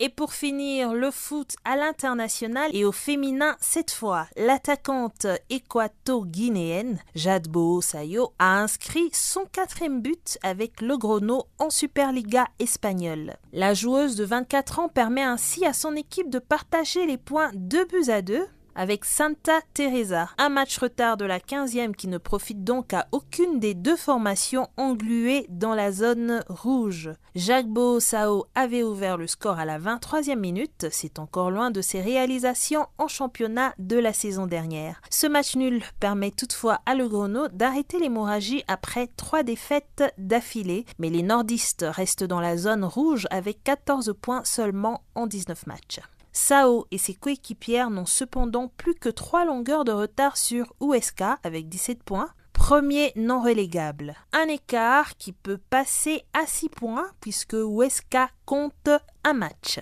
Et 0.00 0.08
pour 0.08 0.32
finir, 0.32 0.92
le 0.92 1.10
foot 1.10 1.54
à 1.64 1.76
l'international 1.76 2.70
et 2.74 2.84
au 2.84 2.92
féminin 2.92 3.56
cette 3.60 3.90
fois. 3.90 4.26
L'attaquante 4.36 5.26
équato-guinéenne 5.50 6.98
Jadbo 7.14 7.80
Sayo 7.80 8.32
a 8.38 8.60
inscrit 8.60 9.10
son 9.12 9.44
quatrième 9.50 10.02
but 10.02 10.38
avec 10.42 10.80
le 10.80 10.96
Grono 10.96 11.44
en 11.58 11.70
Superliga 11.70 12.46
espagnole. 12.58 13.36
La 13.52 13.74
joueuse 13.74 14.16
de 14.16 14.24
24 14.24 14.78
ans 14.80 14.88
permet 14.88 15.22
ainsi 15.22 15.64
à 15.64 15.72
son 15.72 15.94
équipe 15.94 16.30
de 16.30 16.38
partager 16.38 17.06
les 17.06 17.18
points 17.18 17.50
2 17.54 17.84
buts 17.84 18.10
à 18.10 18.22
2 18.22 18.46
avec 18.74 19.04
Santa 19.04 19.60
Teresa. 19.72 20.28
Un 20.38 20.48
match 20.48 20.78
retard 20.78 21.16
de 21.16 21.24
la 21.24 21.38
15e 21.38 21.94
qui 21.94 22.08
ne 22.08 22.18
profite 22.18 22.64
donc 22.64 22.92
à 22.92 23.06
aucune 23.12 23.60
des 23.60 23.74
deux 23.74 23.96
formations 23.96 24.68
engluées 24.76 25.46
dans 25.48 25.74
la 25.74 25.92
zone 25.92 26.42
rouge. 26.48 27.10
Jacques 27.34 27.66
Sao 28.00 28.46
avait 28.54 28.82
ouvert 28.82 29.16
le 29.16 29.26
score 29.26 29.58
à 29.58 29.64
la 29.64 29.78
23e 29.78 30.36
minute. 30.36 30.86
C'est 30.90 31.18
encore 31.18 31.50
loin 31.50 31.70
de 31.70 31.80
ses 31.80 32.00
réalisations 32.00 32.86
en 32.98 33.08
championnat 33.08 33.74
de 33.78 33.96
la 33.96 34.12
saison 34.12 34.46
dernière. 34.46 35.00
Ce 35.10 35.26
match 35.26 35.56
nul 35.56 35.82
permet 36.00 36.30
toutefois 36.30 36.80
à 36.86 36.94
Le 36.94 37.04
d'arrêter 37.52 37.98
l'hémorragie 37.98 38.64
après 38.66 39.08
trois 39.16 39.42
défaites 39.42 40.02
d'affilée. 40.18 40.84
Mais 40.98 41.10
les 41.10 41.22
nordistes 41.22 41.84
restent 41.88 42.24
dans 42.24 42.40
la 42.40 42.56
zone 42.56 42.84
rouge 42.84 43.26
avec 43.30 43.62
14 43.62 44.14
points 44.20 44.42
seulement 44.44 45.02
en 45.14 45.26
19 45.26 45.66
matchs. 45.66 46.00
Sao 46.36 46.84
et 46.90 46.98
ses 46.98 47.14
coéquipières 47.14 47.90
n'ont 47.90 48.06
cependant 48.06 48.66
plus 48.76 48.96
que 48.96 49.08
3 49.08 49.44
longueurs 49.44 49.84
de 49.84 49.92
retard 49.92 50.36
sur 50.36 50.74
USK 50.82 51.22
avec 51.44 51.68
17 51.68 52.02
points. 52.02 52.28
Premier 52.52 53.12
non 53.14 53.40
relégable. 53.40 54.14
Un 54.32 54.48
écart 54.48 55.16
qui 55.16 55.32
peut 55.32 55.60
passer 55.70 56.24
à 56.32 56.44
6 56.46 56.70
points 56.70 57.06
puisque 57.20 57.54
USK 57.54 58.16
compte 58.44 58.90
un 59.22 59.32
match. 59.32 59.78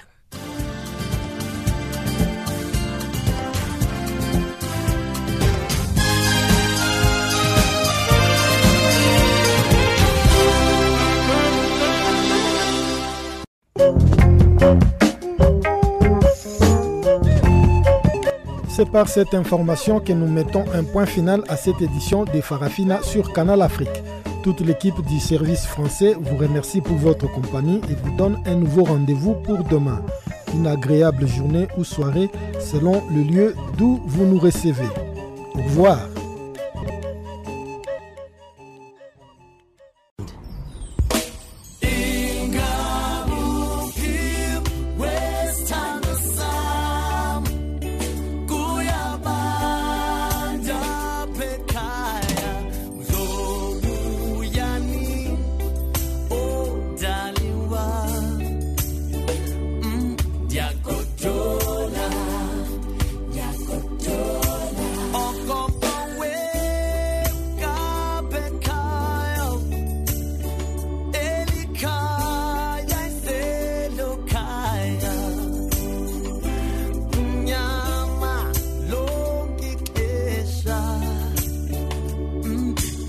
C'est 18.75 18.89
par 18.89 19.07
cette 19.07 19.35
information 19.35 20.01
que 20.01 20.14
nous 20.14 20.27
mettons 20.27 20.64
un 20.73 20.83
point 20.83 21.05
final 21.05 21.43
à 21.49 21.59
cette 21.59 21.83
édition 21.83 22.25
de 22.25 22.41
Farafina 22.41 23.03
sur 23.03 23.35
Canal 23.35 23.61
Afrique. 23.61 24.03
Toute 24.43 24.62
l'équipe 24.62 24.99
du 25.07 25.20
service 25.20 25.66
français 25.66 26.16
vous 26.18 26.39
remercie 26.39 26.81
pour 26.81 26.97
votre 26.97 27.31
compagnie 27.31 27.83
et 27.91 27.95
vous 27.95 28.16
donne 28.16 28.39
un 28.47 28.55
nouveau 28.55 28.85
rendez-vous 28.85 29.35
pour 29.35 29.62
demain. 29.64 30.01
Une 30.55 30.66
agréable 30.66 31.27
journée 31.27 31.68
ou 31.77 31.85
soirée 31.85 32.31
selon 32.61 33.03
le 33.14 33.23
lieu 33.23 33.55
d'où 33.77 34.01
vous 34.07 34.25
nous 34.25 34.39
recevez. 34.39 34.89
Au 35.55 35.62
revoir. 35.64 35.99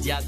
ya 0.04 0.20